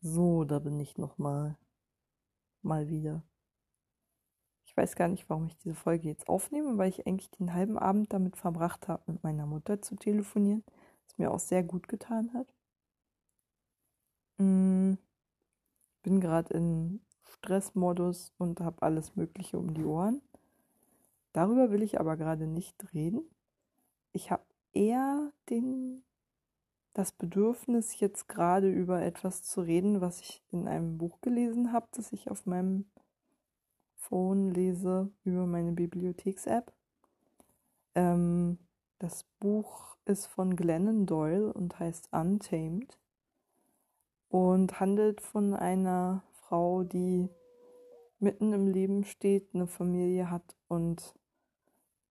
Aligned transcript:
So, 0.00 0.44
da 0.44 0.60
bin 0.60 0.78
ich 0.78 0.96
nochmal. 0.96 1.56
Mal 2.62 2.88
wieder. 2.88 3.22
Ich 4.64 4.76
weiß 4.76 4.94
gar 4.96 5.08
nicht, 5.08 5.28
warum 5.28 5.46
ich 5.46 5.56
diese 5.56 5.74
Folge 5.74 6.08
jetzt 6.08 6.28
aufnehme, 6.28 6.78
weil 6.78 6.90
ich 6.90 7.06
eigentlich 7.06 7.30
den 7.30 7.52
halben 7.52 7.78
Abend 7.78 8.12
damit 8.12 8.36
verbracht 8.36 8.86
habe, 8.88 9.02
mit 9.06 9.22
meiner 9.24 9.46
Mutter 9.46 9.82
zu 9.82 9.96
telefonieren, 9.96 10.62
was 11.04 11.18
mir 11.18 11.30
auch 11.32 11.40
sehr 11.40 11.64
gut 11.64 11.88
getan 11.88 12.32
hat. 12.32 12.46
Hm, 14.38 14.98
bin 16.02 16.20
gerade 16.20 16.54
in 16.54 17.00
Stressmodus 17.24 18.32
und 18.38 18.60
habe 18.60 18.82
alles 18.82 19.16
Mögliche 19.16 19.58
um 19.58 19.74
die 19.74 19.84
Ohren. 19.84 20.22
Darüber 21.32 21.70
will 21.70 21.82
ich 21.82 21.98
aber 21.98 22.16
gerade 22.16 22.46
nicht 22.46 22.92
reden. 22.94 23.28
Ich 24.12 24.30
habe 24.30 24.44
eher 24.72 25.32
den 25.50 26.04
das 26.94 27.12
Bedürfnis, 27.12 28.00
jetzt 28.00 28.28
gerade 28.28 28.70
über 28.70 29.02
etwas 29.02 29.42
zu 29.42 29.60
reden, 29.60 30.00
was 30.00 30.20
ich 30.20 30.42
in 30.50 30.66
einem 30.66 30.98
Buch 30.98 31.20
gelesen 31.20 31.72
habe, 31.72 31.86
das 31.92 32.12
ich 32.12 32.30
auf 32.30 32.46
meinem 32.46 32.86
Phone 33.94 34.50
lese 34.50 35.10
über 35.24 35.46
meine 35.46 35.72
Bibliotheks-App. 35.72 36.72
Ähm, 37.94 38.58
das 38.98 39.24
Buch 39.38 39.96
ist 40.06 40.26
von 40.26 40.56
Glennon 40.56 41.06
Doyle 41.06 41.52
und 41.52 41.78
heißt 41.78 42.08
Untamed 42.12 42.98
und 44.28 44.80
handelt 44.80 45.20
von 45.20 45.54
einer 45.54 46.22
Frau, 46.32 46.82
die 46.84 47.28
mitten 48.18 48.52
im 48.52 48.66
Leben 48.66 49.04
steht, 49.04 49.54
eine 49.54 49.66
Familie 49.66 50.30
hat 50.30 50.56
und 50.68 51.17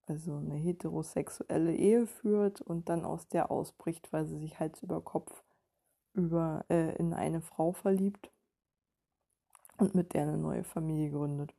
also 0.07 0.37
eine 0.37 0.55
heterosexuelle 0.55 1.75
Ehe 1.75 2.07
führt 2.07 2.61
und 2.61 2.89
dann 2.89 3.05
aus 3.05 3.27
der 3.27 3.51
ausbricht, 3.51 4.11
weil 4.13 4.25
sie 4.25 4.39
sich 4.39 4.59
Hals 4.59 4.81
über 4.81 5.01
Kopf 5.01 5.43
über, 6.13 6.65
äh, 6.69 6.95
in 6.95 7.13
eine 7.13 7.41
Frau 7.41 7.71
verliebt 7.71 8.31
und 9.77 9.95
mit 9.95 10.13
der 10.13 10.23
eine 10.23 10.37
neue 10.37 10.63
Familie 10.63 11.11
gründet. 11.11 11.53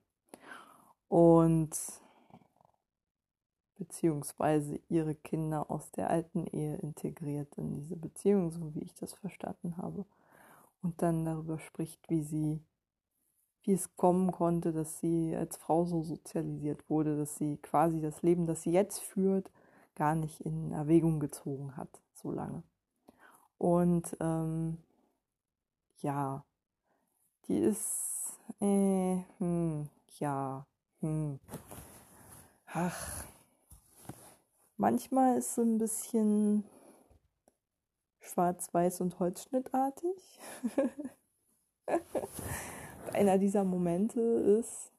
Und 1.08 1.70
beziehungsweise 3.78 4.80
ihre 4.88 5.14
Kinder 5.14 5.70
aus 5.70 5.90
der 5.92 6.10
alten 6.10 6.46
Ehe 6.48 6.76
integriert 6.76 7.56
in 7.56 7.72
diese 7.72 7.96
Beziehung, 7.96 8.50
so 8.50 8.74
wie 8.74 8.80
ich 8.82 8.94
das 8.94 9.14
verstanden 9.14 9.76
habe. 9.76 10.04
Und 10.82 11.00
dann 11.00 11.24
darüber 11.24 11.58
spricht, 11.58 12.10
wie 12.10 12.22
sie 12.22 12.60
wie 13.62 13.72
es 13.72 13.96
kommen 13.96 14.32
konnte, 14.32 14.72
dass 14.72 15.00
sie 15.00 15.34
als 15.36 15.56
Frau 15.56 15.84
so 15.84 16.02
sozialisiert 16.02 16.88
wurde, 16.88 17.16
dass 17.16 17.36
sie 17.36 17.56
quasi 17.58 18.00
das 18.00 18.22
Leben, 18.22 18.46
das 18.46 18.62
sie 18.62 18.72
jetzt 18.72 19.00
führt, 19.00 19.50
gar 19.94 20.14
nicht 20.14 20.40
in 20.40 20.72
Erwägung 20.72 21.20
gezogen 21.20 21.76
hat, 21.76 22.00
so 22.14 22.30
lange. 22.30 22.62
Und 23.58 24.16
ähm, 24.20 24.78
ja, 26.00 26.44
die 27.48 27.58
ist, 27.58 28.38
äh, 28.60 29.18
hm, 29.38 29.88
ja, 30.18 30.66
hm. 31.00 31.40
Ach, 32.66 33.24
manchmal 34.76 35.38
ist 35.38 35.54
so 35.54 35.62
ein 35.62 35.78
bisschen 35.78 36.64
schwarz-weiß 38.20 39.00
und 39.00 39.18
holzschnittartig. 39.18 40.40
einer 43.14 43.38
dieser 43.38 43.64
Momente 43.64 44.20
ist, 44.20 44.90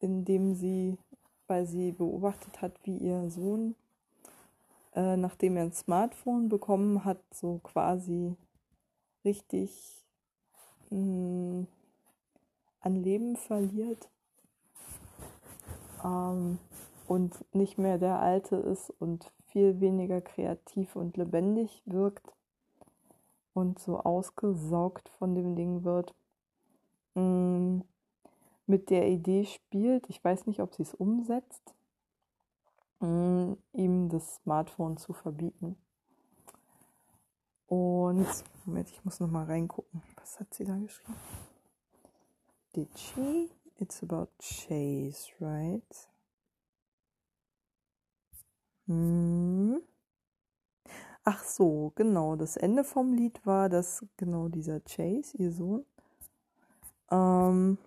in 0.00 0.24
dem 0.24 0.54
sie, 0.54 0.98
weil 1.46 1.66
sie 1.66 1.92
beobachtet 1.92 2.60
hat, 2.60 2.72
wie 2.84 2.96
ihr 2.98 3.30
Sohn, 3.30 3.74
äh, 4.94 5.16
nachdem 5.16 5.56
er 5.56 5.64
ein 5.64 5.72
Smartphone 5.72 6.48
bekommen 6.48 7.04
hat, 7.04 7.20
so 7.32 7.60
quasi 7.62 8.36
richtig 9.24 9.70
mh, 10.90 10.96
hm, 10.98 11.66
an 12.80 12.96
Leben 12.96 13.36
verliert 13.36 14.10
ähm, 16.04 16.58
und 17.08 17.44
nicht 17.54 17.78
mehr 17.78 17.98
der 17.98 18.20
Alte 18.20 18.56
ist 18.56 18.90
und 18.98 19.32
viel 19.46 19.80
weniger 19.80 20.20
kreativ 20.20 20.96
und 20.96 21.16
lebendig 21.16 21.82
wirkt 21.86 22.34
und 23.54 23.78
so 23.78 24.00
ausgesaugt 24.00 25.08
von 25.08 25.34
dem 25.34 25.56
Ding 25.56 25.84
wird 25.84 26.14
mh, 27.14 27.22
mm, 27.22 27.84
mit 28.66 28.90
der 28.90 29.08
Idee 29.08 29.44
spielt, 29.44 30.08
ich 30.08 30.22
weiß 30.22 30.46
nicht, 30.46 30.60
ob 30.60 30.74
sie 30.74 30.82
es 30.82 30.94
umsetzt, 30.94 31.74
mh, 33.00 33.08
mm, 33.08 33.56
ihm 33.72 34.08
das 34.08 34.36
Smartphone 34.36 34.96
zu 34.96 35.12
verbieten. 35.12 35.76
Und, 37.66 38.26
Moment, 38.66 38.90
ich 38.90 39.04
muss 39.04 39.20
noch 39.20 39.30
mal 39.30 39.44
reingucken. 39.44 40.02
Was 40.16 40.38
hat 40.38 40.52
sie 40.54 40.64
da 40.64 40.76
geschrieben? 40.76 41.18
Did 42.76 42.98
she? 42.98 43.50
It's 43.78 44.02
about 44.02 44.28
Chase, 44.38 45.32
right? 45.40 46.08
Hm. 48.86 49.80
Ach 51.24 51.42
so, 51.42 51.92
genau. 51.96 52.36
Das 52.36 52.56
Ende 52.56 52.84
vom 52.84 53.14
Lied 53.14 53.44
war, 53.46 53.68
dass 53.68 54.04
genau 54.16 54.48
dieser 54.48 54.80
Chase, 54.80 55.36
ihr 55.38 55.52
Sohn, 55.52 55.84
ähm, 57.10 57.78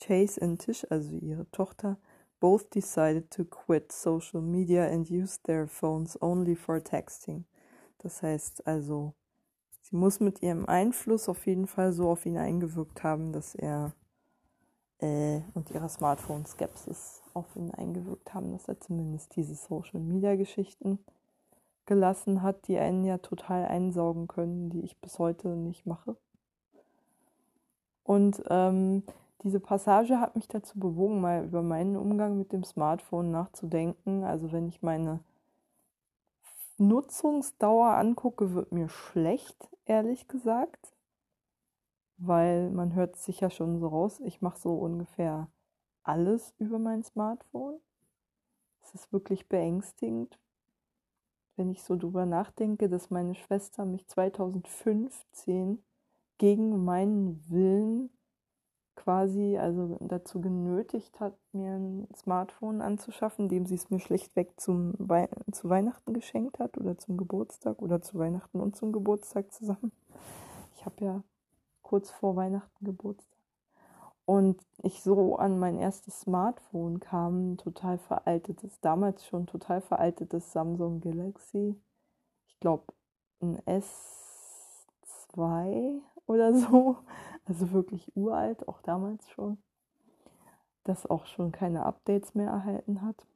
Chase 0.00 0.40
und 0.40 0.58
Tish, 0.58 0.86
also 0.90 1.16
ihre 1.16 1.50
Tochter, 1.50 1.98
both 2.40 2.74
decided 2.74 3.30
to 3.30 3.44
quit 3.44 3.92
social 3.92 4.40
media 4.40 4.86
and 4.86 5.10
use 5.10 5.40
their 5.42 5.66
phones 5.66 6.20
only 6.22 6.54
for 6.54 6.82
texting. 6.82 7.44
Das 7.98 8.22
heißt 8.22 8.66
also, 8.66 9.14
sie 9.82 9.96
muss 9.96 10.20
mit 10.20 10.42
ihrem 10.42 10.66
Einfluss 10.66 11.28
auf 11.28 11.46
jeden 11.46 11.66
Fall 11.66 11.92
so 11.92 12.08
auf 12.10 12.26
ihn 12.26 12.36
eingewirkt 12.36 13.02
haben, 13.02 13.32
dass 13.32 13.54
er 13.54 13.92
äh, 15.00 15.40
und 15.54 15.70
ihre 15.70 15.88
Smartphone-Skepsis 15.88 17.22
auf 17.34 17.56
ihn 17.56 17.72
eingewirkt 17.72 18.34
haben, 18.34 18.52
dass 18.52 18.68
er 18.68 18.80
zumindest 18.80 19.34
diese 19.36 19.54
Social-Media-Geschichten 19.54 20.98
gelassen 21.86 22.42
hat, 22.42 22.68
die 22.68 22.78
einen 22.78 23.04
ja 23.04 23.18
total 23.18 23.66
einsaugen 23.66 24.28
können, 24.28 24.70
die 24.70 24.82
ich 24.82 25.00
bis 25.00 25.18
heute 25.18 25.48
nicht 25.48 25.86
mache. 25.86 26.16
Und 28.08 28.42
ähm, 28.48 29.02
diese 29.42 29.60
Passage 29.60 30.18
hat 30.18 30.34
mich 30.34 30.48
dazu 30.48 30.80
bewogen, 30.80 31.20
mal 31.20 31.44
über 31.44 31.60
meinen 31.60 31.94
Umgang 31.94 32.38
mit 32.38 32.54
dem 32.54 32.64
Smartphone 32.64 33.30
nachzudenken. 33.30 34.24
Also 34.24 34.50
wenn 34.50 34.66
ich 34.66 34.80
meine 34.80 35.20
Nutzungsdauer 36.78 37.96
angucke, 37.96 38.54
wird 38.54 38.72
mir 38.72 38.88
schlecht, 38.88 39.68
ehrlich 39.84 40.26
gesagt. 40.26 40.94
Weil 42.16 42.70
man 42.70 42.94
hört 42.94 43.16
sich 43.16 43.40
ja 43.40 43.50
schon 43.50 43.78
so 43.78 43.88
raus, 43.88 44.20
ich 44.20 44.40
mache 44.40 44.58
so 44.58 44.72
ungefähr 44.72 45.48
alles 46.02 46.54
über 46.58 46.78
mein 46.78 47.04
Smartphone. 47.04 47.78
Es 48.80 48.94
ist 48.94 49.12
wirklich 49.12 49.50
beängstigend, 49.50 50.38
wenn 51.56 51.68
ich 51.68 51.82
so 51.82 51.94
drüber 51.94 52.24
nachdenke, 52.24 52.88
dass 52.88 53.10
meine 53.10 53.34
Schwester 53.34 53.84
mich 53.84 54.08
2015 54.08 55.82
gegen 56.38 56.84
meinen 56.84 57.42
Willen 57.50 58.10
quasi 58.98 59.56
also 59.56 59.96
dazu 60.00 60.40
genötigt 60.40 61.20
hat, 61.20 61.34
mir 61.52 61.72
ein 61.72 62.08
Smartphone 62.14 62.82
anzuschaffen, 62.82 63.48
dem 63.48 63.64
sie 63.64 63.76
es 63.76 63.90
mir 63.90 64.00
schlichtweg 64.00 64.60
zum 64.60 64.94
Wei 64.98 65.28
zu 65.52 65.68
Weihnachten 65.68 66.12
geschenkt 66.12 66.58
hat 66.58 66.76
oder 66.76 66.98
zum 66.98 67.16
Geburtstag 67.16 67.80
oder 67.80 68.02
zu 68.02 68.18
Weihnachten 68.18 68.60
und 68.60 68.76
zum 68.76 68.92
Geburtstag 68.92 69.52
zusammen. 69.52 69.92
Ich 70.76 70.84
habe 70.84 71.04
ja 71.04 71.22
kurz 71.82 72.10
vor 72.10 72.36
Weihnachten 72.36 72.84
Geburtstag. 72.84 73.38
Und 74.26 74.60
ich 74.82 75.02
so 75.02 75.36
an 75.36 75.58
mein 75.58 75.78
erstes 75.78 76.20
Smartphone 76.20 77.00
kam, 77.00 77.56
total 77.56 77.96
veraltetes, 77.96 78.78
damals 78.80 79.24
schon 79.24 79.46
total 79.46 79.80
veraltetes 79.80 80.52
Samsung 80.52 81.00
Galaxy. 81.00 81.80
Ich 82.46 82.60
glaube, 82.60 82.84
ein 83.40 83.56
S2 83.60 86.02
oder 86.28 86.54
so. 86.54 86.96
Also 87.46 87.72
wirklich 87.72 88.14
uralt, 88.14 88.68
auch 88.68 88.82
damals 88.82 89.26
schon. 89.30 89.56
Das 90.84 91.06
auch 91.06 91.24
schon 91.24 91.50
keine 91.50 91.86
Updates 91.86 92.34
mehr 92.34 92.50
erhalten 92.50 93.00
hat. 93.00 93.26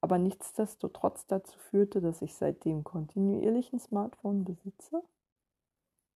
Aber 0.00 0.18
nichtsdestotrotz 0.18 1.26
dazu 1.26 1.56
führte, 1.60 2.00
dass 2.00 2.22
ich 2.22 2.34
seitdem 2.34 2.82
kontinuierlich 2.82 3.72
ein 3.72 3.78
Smartphone 3.78 4.44
besitze 4.44 5.04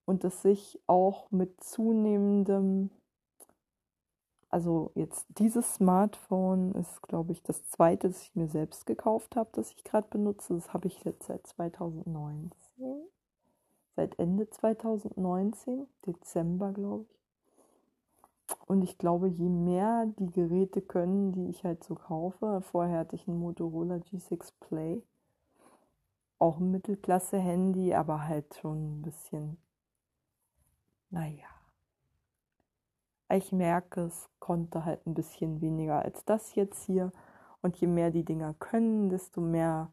und 0.04 0.24
es 0.24 0.42
sich 0.42 0.80
auch 0.88 1.30
mit 1.30 1.62
zunehmendem, 1.62 2.90
also 4.48 4.90
jetzt 4.96 5.26
dieses 5.38 5.74
Smartphone 5.74 6.72
ist, 6.74 7.00
glaube 7.02 7.30
ich, 7.30 7.44
das 7.44 7.64
zweite, 7.68 8.08
das 8.08 8.22
ich 8.22 8.34
mir 8.34 8.48
selbst 8.48 8.86
gekauft 8.86 9.36
habe, 9.36 9.50
das 9.52 9.70
ich 9.70 9.84
gerade 9.84 10.08
benutze. 10.08 10.54
Das 10.54 10.72
habe 10.74 10.88
ich 10.88 11.04
jetzt 11.04 11.26
seit 11.26 11.46
2019 11.46 13.01
seit 13.96 14.18
Ende 14.18 14.48
2019, 14.48 15.86
Dezember 16.06 16.72
glaube 16.72 17.06
ich. 17.10 18.56
Und 18.66 18.82
ich 18.82 18.98
glaube, 18.98 19.28
je 19.28 19.48
mehr 19.48 20.06
die 20.18 20.30
Geräte 20.30 20.82
können, 20.82 21.32
die 21.32 21.48
ich 21.48 21.64
halt 21.64 21.84
so 21.84 21.94
kaufe, 21.94 22.60
vorher 22.60 23.00
hatte 23.00 23.16
ich 23.16 23.26
ein 23.28 23.38
Motorola 23.38 23.96
G6 23.96 24.52
Play, 24.60 25.02
auch 26.38 26.58
ein 26.58 26.70
Mittelklasse-Handy, 26.70 27.94
aber 27.94 28.26
halt 28.26 28.54
schon 28.54 28.98
ein 28.98 29.02
bisschen 29.02 29.58
naja. 31.12 31.46
Ich 33.30 33.52
merke, 33.52 34.02
es 34.06 34.30
konnte 34.38 34.86
halt 34.86 35.06
ein 35.06 35.12
bisschen 35.12 35.60
weniger 35.60 36.00
als 36.00 36.24
das 36.24 36.54
jetzt 36.54 36.84
hier. 36.84 37.12
Und 37.60 37.76
je 37.76 37.86
mehr 37.86 38.10
die 38.10 38.24
Dinger 38.24 38.54
können, 38.54 39.10
desto 39.10 39.42
mehr 39.42 39.92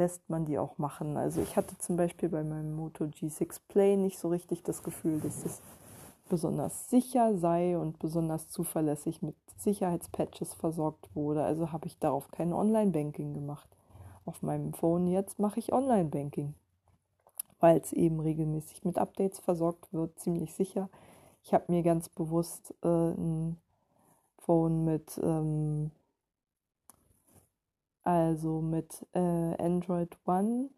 lässt 0.00 0.30
man 0.30 0.46
die 0.46 0.58
auch 0.58 0.78
machen. 0.78 1.16
Also 1.18 1.42
ich 1.42 1.56
hatte 1.56 1.76
zum 1.78 1.96
Beispiel 1.96 2.30
bei 2.30 2.42
meinem 2.42 2.74
Moto 2.74 3.04
G6 3.04 3.60
Play 3.68 3.96
nicht 3.96 4.18
so 4.18 4.28
richtig 4.28 4.62
das 4.62 4.82
Gefühl, 4.82 5.20
dass 5.20 5.44
es 5.44 5.60
besonders 6.30 6.88
sicher 6.88 7.36
sei 7.36 7.76
und 7.76 7.98
besonders 7.98 8.48
zuverlässig 8.48 9.20
mit 9.20 9.36
Sicherheitspatches 9.58 10.54
versorgt 10.54 11.14
wurde. 11.14 11.44
Also 11.44 11.70
habe 11.70 11.86
ich 11.86 11.98
darauf 11.98 12.30
kein 12.30 12.54
Online-Banking 12.54 13.34
gemacht. 13.34 13.68
Auf 14.24 14.42
meinem 14.42 14.72
Phone 14.72 15.06
jetzt 15.06 15.38
mache 15.38 15.58
ich 15.58 15.72
Online-Banking, 15.72 16.54
weil 17.58 17.78
es 17.78 17.92
eben 17.92 18.20
regelmäßig 18.20 18.84
mit 18.84 18.96
Updates 18.96 19.38
versorgt 19.38 19.92
wird, 19.92 20.18
ziemlich 20.18 20.54
sicher. 20.54 20.88
Ich 21.42 21.52
habe 21.52 21.64
mir 21.68 21.82
ganz 21.82 22.08
bewusst 22.08 22.74
äh, 22.82 22.88
ein 22.88 23.58
Phone 24.38 24.84
mit 24.84 25.20
ähm, 25.22 25.90
also 28.02 28.60
mit 28.60 29.06
äh, 29.12 29.18
Android 29.18 30.16
One, 30.26 30.70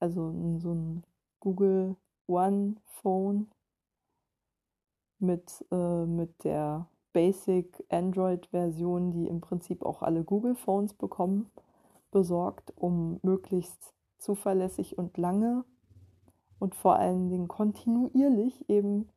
also 0.00 0.58
so 0.58 0.72
ein 0.72 1.04
Google 1.40 1.96
One 2.26 2.76
Phone. 3.02 3.48
Mit, 5.18 5.64
äh, 5.70 6.04
mit 6.04 6.44
der 6.44 6.88
Basic 7.14 7.82
Android-Version, 7.88 9.12
die 9.12 9.26
im 9.26 9.40
Prinzip 9.40 9.82
auch 9.82 10.02
alle 10.02 10.22
Google 10.22 10.54
Phones 10.54 10.92
bekommen, 10.92 11.50
besorgt, 12.10 12.74
um 12.76 13.18
möglichst 13.22 13.94
zuverlässig 14.18 14.98
und 14.98 15.16
lange 15.16 15.64
und 16.58 16.74
vor 16.74 16.96
allen 16.96 17.30
Dingen 17.30 17.48
kontinuierlich 17.48 18.68
eben 18.68 19.08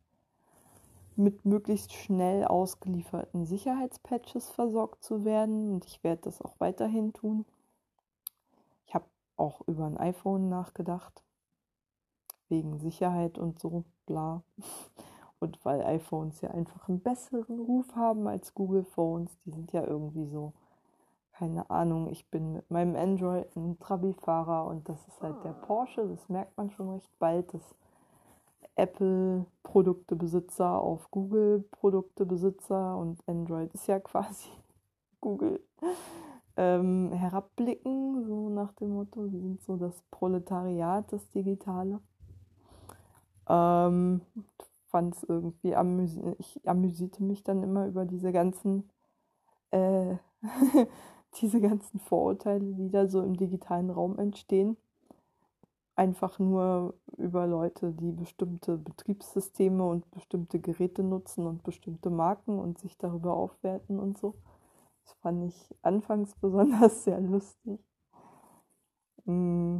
mit 1.19 1.43
möglichst 1.43 1.91
schnell 1.93 2.45
ausgelieferten 2.45 3.45
Sicherheitspatches 3.45 4.49
versorgt 4.49 5.03
zu 5.03 5.25
werden 5.25 5.73
und 5.73 5.85
ich 5.85 6.01
werde 6.01 6.21
das 6.23 6.41
auch 6.41 6.55
weiterhin 6.59 7.11
tun. 7.11 7.45
Ich 8.85 8.95
habe 8.95 9.05
auch 9.35 9.61
über 9.67 9.85
ein 9.85 9.97
iPhone 9.97 10.47
nachgedacht, 10.47 11.21
wegen 12.47 12.79
Sicherheit 12.79 13.37
und 13.37 13.59
so, 13.59 13.83
bla. 14.05 14.43
Und 15.41 15.63
weil 15.63 15.81
iPhones 15.83 16.41
ja 16.41 16.51
einfach 16.51 16.89
einen 16.89 16.99
besseren 16.99 17.61
Ruf 17.61 17.95
haben 17.95 18.27
als 18.27 18.53
Google 18.53 18.83
Phones, 18.83 19.31
die 19.45 19.51
sind 19.51 19.71
ja 19.71 19.85
irgendwie 19.85 20.25
so, 20.25 20.51
keine 21.31 21.69
Ahnung, 21.69 22.09
ich 22.09 22.29
bin 22.29 22.51
mit 22.51 22.69
meinem 22.69 22.97
Android 22.97 23.55
ein 23.55 23.79
Trabi-Fahrer 23.79 24.65
und 24.65 24.89
das 24.89 25.07
ist 25.07 25.21
halt 25.21 25.41
der 25.45 25.53
Porsche, 25.53 26.05
das 26.09 26.27
merkt 26.27 26.57
man 26.57 26.71
schon 26.71 26.89
recht 26.89 27.09
bald, 27.19 27.53
dass 27.53 27.73
Apple-Produktebesitzer 28.75 30.81
auf 30.81 31.09
Google-Produktebesitzer 31.11 32.97
und 32.97 33.21
Android 33.27 33.73
ist 33.73 33.87
ja 33.87 33.99
quasi 33.99 34.49
Google 35.21 35.61
ähm, 36.57 37.11
herabblicken, 37.11 38.25
so 38.25 38.49
nach 38.49 38.73
dem 38.73 38.91
Motto, 38.91 39.27
sie 39.27 39.39
sind 39.39 39.61
so 39.61 39.77
das 39.77 40.01
Proletariat, 40.11 41.11
das 41.11 41.29
Digitale. 41.29 41.99
Ähm, 43.47 44.21
fand 44.87 45.15
es 45.15 45.23
irgendwie 45.23 45.75
amüsi 45.75 46.21
ich 46.37 46.67
amüsierte 46.67 47.23
mich 47.23 47.43
dann 47.43 47.63
immer 47.63 47.87
über 47.87 48.05
diese 48.05 48.31
ganzen 48.31 48.89
äh, 49.71 50.17
diese 51.41 51.61
ganzen 51.61 51.99
Vorurteile, 51.99 52.73
die 52.73 52.89
da 52.89 53.07
so 53.07 53.21
im 53.21 53.37
digitalen 53.37 53.89
Raum 53.89 54.17
entstehen 54.17 54.77
einfach 55.99 56.39
nur 56.39 56.93
über 57.17 57.45
Leute, 57.45 57.91
die 57.91 58.13
bestimmte 58.13 58.77
Betriebssysteme 58.77 59.85
und 59.85 60.09
bestimmte 60.11 60.57
Geräte 60.57 61.03
nutzen 61.03 61.45
und 61.45 61.63
bestimmte 61.63 62.09
Marken 62.09 62.57
und 62.57 62.79
sich 62.79 62.97
darüber 62.97 63.33
aufwerten 63.33 63.99
und 63.99 64.17
so. 64.17 64.35
Das 65.03 65.13
fand 65.15 65.43
ich 65.43 65.75
anfangs 65.81 66.35
besonders 66.41 67.03
sehr 67.03 67.19
lustig. 67.19 67.81
Mm. 69.25 69.79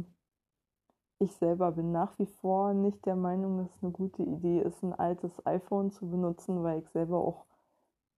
Ich 1.22 1.34
selber 1.36 1.72
bin 1.72 1.92
nach 1.92 2.18
wie 2.18 2.26
vor 2.26 2.72
nicht 2.72 3.04
der 3.04 3.16
Meinung, 3.16 3.58
dass 3.58 3.74
es 3.76 3.82
eine 3.82 3.92
gute 3.92 4.22
Idee 4.22 4.60
ist, 4.60 4.82
ein 4.82 4.94
altes 4.94 5.32
iPhone 5.46 5.90
zu 5.90 6.08
benutzen, 6.08 6.62
weil 6.62 6.80
ich 6.80 6.88
selber 6.90 7.18
auch 7.18 7.44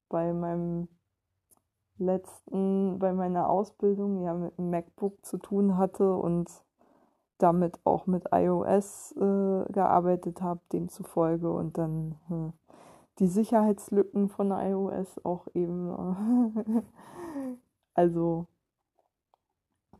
bei 0.08 0.32
meinem 0.32 0.88
letzten, 1.98 2.98
bei 3.00 3.12
meiner 3.12 3.48
Ausbildung 3.48 4.22
ja 4.22 4.34
mit 4.34 4.56
einem 4.56 4.70
MacBook 4.70 5.24
zu 5.24 5.38
tun 5.38 5.76
hatte 5.76 6.14
und 6.14 6.48
damit 7.42 7.80
auch 7.84 8.06
mit 8.06 8.26
iOS 8.32 9.12
äh, 9.16 9.72
gearbeitet 9.72 10.40
habe, 10.42 10.60
demzufolge 10.72 11.50
und 11.50 11.76
dann 11.76 12.16
äh, 12.30 12.52
die 13.18 13.26
Sicherheitslücken 13.26 14.28
von 14.28 14.52
iOS 14.52 15.24
auch 15.24 15.48
eben, 15.54 15.90
äh, 15.90 16.82
also 17.94 18.46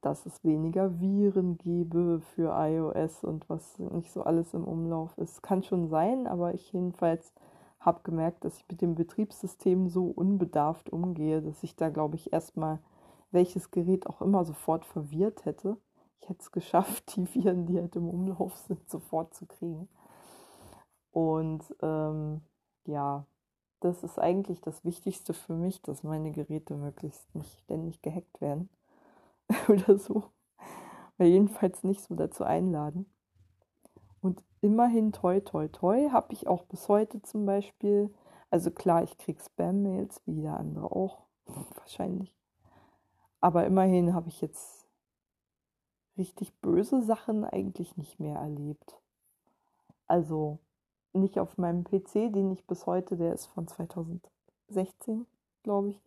dass 0.01 0.27
es 0.27 0.43
weniger 0.45 1.01
Viren 1.01 1.59
gebe 1.59 2.21
für 2.35 2.53
iOS 2.57 3.23
und 3.23 3.49
was 3.49 3.79
nicht 3.79 4.11
so 4.11 4.23
alles 4.23 4.53
im 4.53 4.65
Umlauf 4.65 5.17
ist. 5.17 5.43
Kann 5.43 5.63
schon 5.63 5.89
sein, 5.89 6.27
aber 6.27 6.55
ich 6.55 6.73
jedenfalls 6.73 7.33
habe 7.79 8.01
gemerkt, 8.03 8.45
dass 8.45 8.59
ich 8.59 8.69
mit 8.69 8.81
dem 8.83 8.97
Betriebssystem 8.97 9.89
so 9.89 10.07
unbedarft 10.07 10.91
umgehe, 10.91 11.41
dass 11.41 11.63
ich 11.63 11.77
da, 11.77 11.89
glaube 11.89 12.17
ich, 12.17 12.33
erstmal 12.33 12.81
welches 13.31 13.71
Gerät 13.71 14.07
auch 14.07 14.21
immer 14.23 14.45
sofort 14.45 14.85
verwirrt 14.85 15.45
hätte 15.45 15.77
ich 16.23 16.29
hätte 16.29 16.41
es 16.41 16.53
geschafft, 16.53 17.17
die 17.17 17.35
Viren, 17.35 17.67
die 17.67 17.79
halt 17.79 17.97
im 17.97 18.09
Umlauf 18.09 18.57
sind, 18.57 18.89
sofort 18.89 19.35
zu 19.35 19.47
kriegen. 19.47 19.89
Und 21.11 21.63
ähm, 21.83 22.43
ja, 22.85 23.27
das 23.81 24.05
ist 24.05 24.19
eigentlich 24.19 24.61
das 24.61 24.85
Wichtigste 24.85 25.35
für 25.35 25.55
mich, 25.55 25.83
dass 25.83 26.05
meine 26.05 26.31
Geräte 26.31 26.75
möglichst 26.75 27.35
nicht 27.35 27.59
ständig 27.59 28.01
gehackt 28.03 28.41
werden 28.41 28.69
oder 29.69 29.99
so. 29.99 30.25
Weil 31.19 31.29
jedenfalls 31.29 31.83
nicht 31.83 32.03
so 32.03 32.15
dazu 32.15 32.45
einladen. 32.45 33.07
Und 34.21 34.45
immerhin, 34.61 35.13
toi, 35.13 35.41
toi, 35.41 35.67
toi, 35.67 36.09
habe 36.11 36.33
ich 36.33 36.47
auch 36.47 36.63
bis 36.65 36.89
heute 36.89 37.21
zum 37.23 37.45
Beispiel, 37.45 38.15
also 38.51 38.71
klar, 38.71 39.03
ich 39.03 39.19
kriege 39.19 39.43
Spam-Mails, 39.43 40.23
wie 40.25 40.35
jeder 40.35 40.59
andere 40.59 40.93
auch, 40.93 41.25
wahrscheinlich. 41.77 42.37
Aber 43.41 43.67
immerhin 43.67 44.15
habe 44.15 44.29
ich 44.29 44.41
jetzt 44.41 44.82
richtig 46.17 46.53
böse 46.61 47.03
Sachen 47.03 47.45
eigentlich 47.45 47.97
nicht 47.97 48.21
mehr 48.21 48.39
erlebt. 48.39 49.01
Also 50.07 50.59
nicht 51.13 51.39
auf 51.39 51.59
meinem 51.59 51.85
PC, 51.85 52.33
den 52.33 52.51
ich 52.51 52.67
bis 52.67 52.87
heute, 52.87 53.17
der 53.17 53.35
ist 53.35 53.47
von 53.47 53.67
2016, 53.67 55.27
glaube 55.63 55.91
ich, 55.91 56.01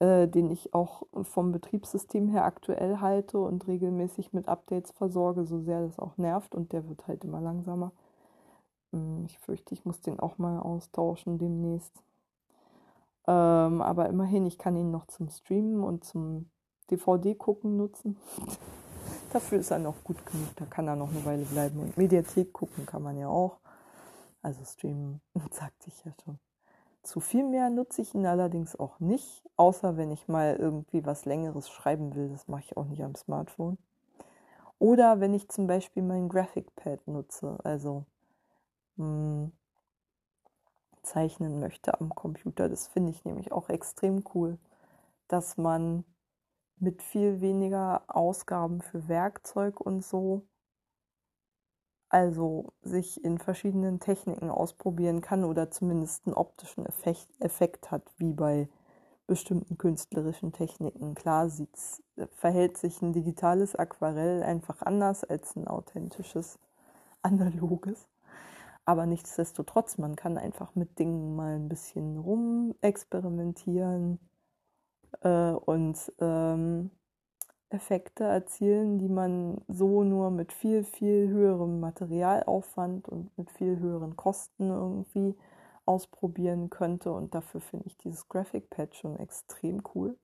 äh, 0.00 0.26
den 0.28 0.50
ich 0.50 0.74
auch 0.74 1.04
vom 1.22 1.52
Betriebssystem 1.52 2.28
her 2.28 2.44
aktuell 2.44 3.00
halte 3.00 3.38
und 3.38 3.66
regelmäßig 3.66 4.32
mit 4.32 4.48
Updates 4.48 4.90
versorge, 4.92 5.44
so 5.44 5.60
sehr 5.60 5.82
das 5.82 5.98
auch 5.98 6.16
nervt 6.16 6.54
und 6.54 6.72
der 6.72 6.88
wird 6.88 7.06
halt 7.06 7.24
immer 7.24 7.40
langsamer. 7.40 7.92
Hm, 8.92 9.24
ich 9.26 9.38
fürchte, 9.38 9.74
ich 9.74 9.84
muss 9.84 10.00
den 10.00 10.20
auch 10.20 10.38
mal 10.38 10.60
austauschen 10.60 11.38
demnächst. 11.38 12.02
Ähm, 13.28 13.80
aber 13.80 14.08
immerhin, 14.08 14.46
ich 14.46 14.58
kann 14.58 14.76
ihn 14.76 14.90
noch 14.90 15.06
zum 15.06 15.28
Streamen 15.28 15.84
und 15.84 16.04
zum 16.04 16.50
DVD 16.90 17.34
gucken 17.34 17.76
nutzen. 17.76 18.16
Dafür 19.32 19.60
ist 19.60 19.70
er 19.70 19.78
noch 19.78 20.04
gut 20.04 20.24
genug, 20.26 20.54
da 20.56 20.66
kann 20.66 20.86
er 20.86 20.96
noch 20.96 21.10
eine 21.10 21.24
Weile 21.24 21.44
bleiben. 21.44 21.80
Und 21.80 21.96
Mediathek 21.96 22.52
gucken 22.52 22.84
kann 22.84 23.02
man 23.02 23.16
ja 23.16 23.28
auch. 23.28 23.58
Also 24.42 24.62
streamen, 24.64 25.22
sagte 25.50 25.88
ich 25.88 26.04
ja 26.04 26.12
schon. 26.22 26.38
Zu 27.02 27.20
viel 27.20 27.44
mehr 27.44 27.70
nutze 27.70 28.02
ich 28.02 28.14
ihn 28.14 28.26
allerdings 28.26 28.78
auch 28.78 29.00
nicht, 29.00 29.42
außer 29.56 29.96
wenn 29.96 30.12
ich 30.12 30.28
mal 30.28 30.56
irgendwie 30.56 31.04
was 31.04 31.24
Längeres 31.24 31.70
schreiben 31.70 32.14
will. 32.14 32.28
Das 32.28 32.46
mache 32.46 32.62
ich 32.62 32.76
auch 32.76 32.84
nicht 32.84 33.02
am 33.02 33.14
Smartphone. 33.14 33.78
Oder 34.78 35.20
wenn 35.20 35.32
ich 35.32 35.48
zum 35.48 35.66
Beispiel 35.66 36.02
mein 36.02 36.28
Graphic 36.28 36.74
Pad 36.76 37.06
nutze, 37.06 37.58
also 37.64 38.04
mh, 38.96 39.04
hm, 39.06 39.52
zeichnen 41.02 41.58
möchte 41.58 41.98
am 42.00 42.10
Computer. 42.10 42.68
Das 42.68 42.88
finde 42.88 43.10
ich 43.10 43.24
nämlich 43.24 43.52
auch 43.52 43.68
extrem 43.68 44.24
cool, 44.34 44.58
dass 45.28 45.56
man 45.56 46.04
mit 46.78 47.02
viel 47.02 47.40
weniger 47.40 48.04
Ausgaben 48.08 48.80
für 48.80 49.08
Werkzeug 49.08 49.80
und 49.80 50.04
so. 50.04 50.46
Also 52.08 52.72
sich 52.82 53.24
in 53.24 53.38
verschiedenen 53.38 53.98
Techniken 53.98 54.50
ausprobieren 54.50 55.22
kann 55.22 55.44
oder 55.44 55.70
zumindest 55.70 56.26
einen 56.26 56.34
optischen 56.34 56.84
Effekt, 56.84 57.28
Effekt 57.40 57.90
hat, 57.90 58.02
wie 58.18 58.34
bei 58.34 58.68
bestimmten 59.26 59.78
künstlerischen 59.78 60.52
Techniken. 60.52 61.14
Klar 61.14 61.48
sieht's, 61.48 62.02
verhält 62.36 62.76
sich 62.76 63.00
ein 63.00 63.14
digitales 63.14 63.74
Aquarell 63.74 64.42
einfach 64.42 64.82
anders 64.82 65.24
als 65.24 65.56
ein 65.56 65.68
authentisches 65.68 66.58
analoges. 67.22 68.08
Aber 68.84 69.06
nichtsdestotrotz, 69.06 69.96
man 69.96 70.16
kann 70.16 70.36
einfach 70.36 70.74
mit 70.74 70.98
Dingen 70.98 71.36
mal 71.36 71.54
ein 71.54 71.68
bisschen 71.68 72.18
rumexperimentieren, 72.18 74.18
äh, 75.20 75.52
und 75.52 76.12
ähm, 76.18 76.90
Effekte 77.72 78.24
erzielen, 78.24 78.98
die 78.98 79.08
man 79.08 79.62
so 79.68 80.04
nur 80.04 80.30
mit 80.30 80.52
viel, 80.52 80.84
viel 80.84 81.28
höherem 81.28 81.80
Materialaufwand 81.80 83.08
und 83.08 83.36
mit 83.38 83.50
viel 83.50 83.78
höheren 83.78 84.16
Kosten 84.16 84.70
irgendwie 84.70 85.36
ausprobieren 85.86 86.70
könnte. 86.70 87.12
Und 87.12 87.34
dafür 87.34 87.60
finde 87.60 87.86
ich 87.86 87.96
dieses 87.96 88.28
Graphic 88.28 88.70
Pad 88.70 88.94
schon 88.94 89.18
extrem 89.18 89.82
cool. 89.94 90.16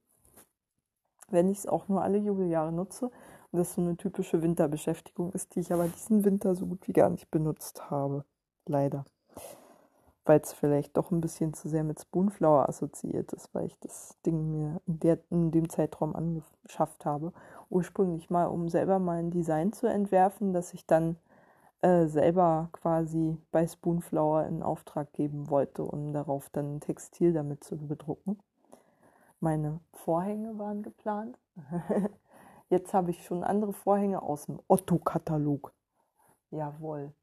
Wenn 1.30 1.48
ich 1.48 1.58
es 1.58 1.66
auch 1.66 1.88
nur 1.88 2.02
alle 2.02 2.18
Jubeljahre 2.18 2.72
nutze 2.72 3.06
und 3.50 3.58
das 3.58 3.74
so 3.74 3.80
eine 3.80 3.96
typische 3.96 4.42
Winterbeschäftigung 4.42 5.32
ist, 5.32 5.54
die 5.54 5.60
ich 5.60 5.72
aber 5.72 5.88
diesen 5.88 6.24
Winter 6.24 6.54
so 6.54 6.66
gut 6.66 6.86
wie 6.86 6.92
gar 6.92 7.10
nicht 7.10 7.30
benutzt 7.30 7.90
habe. 7.90 8.24
Leider 8.66 9.04
weil 10.28 10.40
es 10.40 10.52
vielleicht 10.52 10.94
doch 10.98 11.10
ein 11.10 11.22
bisschen 11.22 11.54
zu 11.54 11.70
sehr 11.70 11.84
mit 11.84 12.00
Spoonflower 12.00 12.68
assoziiert 12.68 13.32
ist, 13.32 13.54
weil 13.54 13.64
ich 13.64 13.78
das 13.80 14.20
Ding 14.26 14.50
mir 14.50 14.82
in, 14.86 15.00
der, 15.00 15.18
in 15.30 15.50
dem 15.50 15.70
Zeitraum 15.70 16.14
angeschafft 16.14 17.06
habe. 17.06 17.32
Ursprünglich 17.70 18.28
mal, 18.28 18.44
um 18.44 18.68
selber 18.68 18.98
mal 18.98 19.20
ein 19.20 19.30
Design 19.30 19.72
zu 19.72 19.86
entwerfen, 19.86 20.52
das 20.52 20.74
ich 20.74 20.86
dann 20.86 21.16
äh, 21.80 22.04
selber 22.08 22.68
quasi 22.72 23.38
bei 23.52 23.66
Spoonflower 23.66 24.44
in 24.44 24.62
Auftrag 24.62 25.14
geben 25.14 25.48
wollte, 25.48 25.82
um 25.82 26.12
darauf 26.12 26.50
dann 26.50 26.80
Textil 26.80 27.32
damit 27.32 27.64
zu 27.64 27.78
bedrucken. 27.78 28.38
Meine 29.40 29.80
Vorhänge 29.94 30.58
waren 30.58 30.82
geplant. 30.82 31.38
Jetzt 32.68 32.92
habe 32.92 33.12
ich 33.12 33.24
schon 33.24 33.44
andere 33.44 33.72
Vorhänge 33.72 34.20
aus 34.20 34.44
dem 34.44 34.60
Otto-Katalog. 34.68 35.72
Jawohl. 36.50 37.14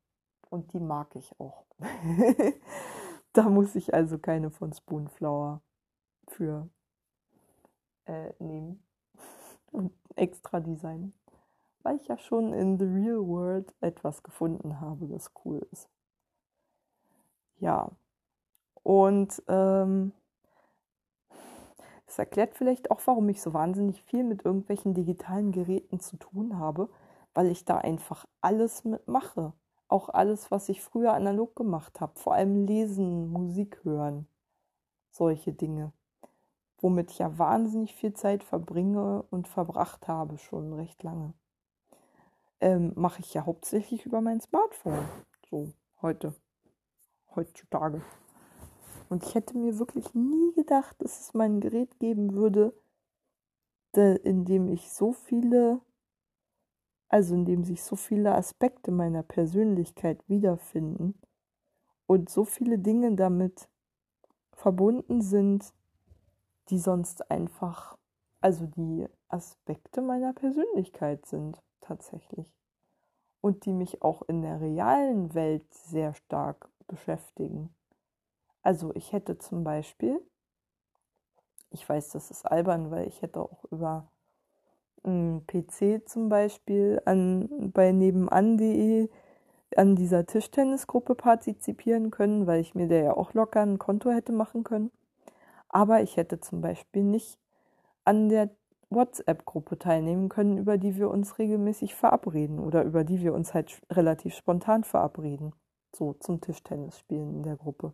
Und 0.50 0.74
die 0.74 0.80
mag 0.80 1.16
ich 1.16 1.40
auch. 1.40 1.66
da 3.36 3.50
muss 3.50 3.76
ich 3.76 3.94
also 3.94 4.18
keine 4.18 4.50
von 4.50 4.72
Spoonflower 4.74 5.62
für 6.30 6.70
äh, 8.06 8.32
nehmen 8.40 8.84
und 9.72 9.92
extra 10.16 10.60
designen. 10.60 11.14
Weil 11.84 11.98
ich 11.98 12.08
ja 12.08 12.18
schon 12.18 12.54
in 12.54 12.80
the 12.80 12.86
real 12.86 13.28
world 13.28 13.76
etwas 13.82 14.24
gefunden 14.24 14.80
habe, 14.80 15.08
das 15.08 15.32
cool 15.44 15.68
ist. 15.72 15.90
Ja. 17.60 17.92
Und 18.82 19.44
ähm, 19.48 20.14
das 22.06 22.18
erklärt 22.20 22.56
vielleicht 22.56 22.90
auch, 22.90 23.02
warum 23.06 23.28
ich 23.30 23.42
so 23.42 23.54
wahnsinnig 23.54 24.02
viel 24.04 24.24
mit 24.24 24.46
irgendwelchen 24.46 24.94
digitalen 24.94 25.52
Geräten 25.52 26.00
zu 26.00 26.18
tun 26.18 26.58
habe, 26.58 26.90
weil 27.34 27.52
ich 27.52 27.66
da 27.66 27.78
einfach 27.78 28.26
alles 28.42 28.86
mitmache 28.86 29.54
auch 29.88 30.10
alles, 30.10 30.52
was 30.52 30.70
ich 30.70 30.82
früher 30.82 31.14
analog 31.14 31.56
gemacht 31.56 32.02
habe, 32.02 32.18
vor 32.18 32.34
allem 32.34 32.66
lesen, 32.66 33.32
Musik 33.32 33.84
hören, 33.84 34.28
solche 35.10 35.54
Dinge, 35.54 35.92
womit 36.80 37.12
ich 37.12 37.20
ja 37.20 37.38
wahnsinnig 37.38 37.96
viel 37.96 38.14
Zeit 38.14 38.44
verbringe 38.44 39.24
und 39.30 39.48
verbracht 39.48 40.08
habe 40.08 40.38
schon 40.38 40.74
recht 40.74 41.04
lange, 41.04 41.34
ähm, 42.60 42.94
mache 42.96 43.22
ich 43.22 43.34
ja 43.34 43.46
hauptsächlich 43.46 44.06
über 44.06 44.22
mein 44.22 44.42
Smartphone, 44.42 45.06
so 45.50 45.72
heute, 46.02 46.34
heutzutage. 47.36 48.02
Und 49.10 49.24
ich 49.24 49.36
hätte 49.36 49.58
mir 49.58 49.78
wirklich 49.78 50.14
nie 50.16 50.52
gedacht, 50.54 50.96
dass 51.00 51.20
es 51.20 51.34
mein 51.34 51.60
Gerät 51.60 52.00
geben 52.00 52.34
würde, 52.34 52.74
in 53.94 54.44
dem 54.44 54.68
ich 54.68 54.92
so 54.92 55.14
viele 55.14 55.80
also 57.10 57.36
in 57.36 57.46
dem 57.46 57.64
sich 57.64 57.84
so 57.84 57.96
viele 57.96 58.36
Aspekte 58.36 58.92
meiner 58.92 59.24
Persönlichkeit 59.24 60.28
wiederfinden 60.28 61.16
und 62.08 62.30
so 62.30 62.46
viele 62.46 62.80
Dinge 62.80 63.16
damit 63.16 63.70
verbunden 64.54 65.22
sind, 65.22 65.74
die 66.70 66.80
sonst 66.80 67.30
einfach, 67.30 67.98
also 68.42 68.66
die 68.66 69.08
Aspekte 69.28 70.02
meiner 70.02 70.34
Persönlichkeit 70.34 71.26
sind 71.26 71.62
tatsächlich 71.82 72.48
und 73.42 73.66
die 73.66 73.74
mich 73.74 74.02
auch 74.02 74.24
in 74.24 74.42
der 74.42 74.60
realen 74.60 75.34
Welt 75.34 75.72
sehr 75.74 76.14
stark 76.14 76.70
beschäftigen. 76.88 77.74
Also 78.62 78.94
ich 78.96 79.14
hätte 79.14 79.38
zum 79.38 79.64
Beispiel, 79.64 80.20
ich 81.70 81.88
weiß, 81.88 82.10
das 82.10 82.32
ist 82.32 82.46
albern, 82.46 82.90
weil 82.90 83.08
ich 83.08 83.22
hätte 83.22 83.42
auch 83.42 83.64
über 83.70 84.08
PC 85.06 86.08
zum 86.08 86.30
Beispiel 86.30 87.02
an, 87.06 87.72
bei 87.74 87.92
nebenan.de 87.92 89.10
an 89.76 89.96
dieser 89.96 90.26
Tischtennisgruppe 90.26 91.16
partizipieren 91.16 92.12
können, 92.12 92.48
weil 92.48 92.62
ich 92.62 92.76
mir 92.76 92.88
da 92.88 92.96
ja 92.96 93.18
auch 93.18 93.34
locker 93.34 93.62
ein 93.62 93.80
Konto 93.80 94.10
hätte 94.10 94.32
machen 94.32 94.64
können. 94.64 94.92
Aber 95.70 96.02
ich 96.02 96.18
hätte 96.18 96.40
zum 96.40 96.62
Beispiel 96.62 97.04
nicht 97.04 97.38
an 98.06 98.30
der 98.30 98.50
WhatsApp-Gruppe 98.90 99.78
teilnehmen 99.78 100.30
können, 100.30 100.58
über 100.58 100.78
die 100.78 100.96
wir 100.96 101.10
uns 101.10 101.38
regelmäßig 101.38 101.96
verabreden 101.96 102.60
oder 102.60 102.84
über 102.84 103.04
die 103.04 103.22
wir 103.22 103.34
uns 103.34 103.54
halt 103.54 103.82
relativ 103.92 104.36
spontan 104.36 104.84
verabreden. 104.84 105.54
So 105.94 106.14
zum 106.14 106.42
Tischtennis 106.42 107.00
spielen 107.00 107.36
in 107.36 107.44
der 107.44 107.58
Gruppe. 107.58 107.94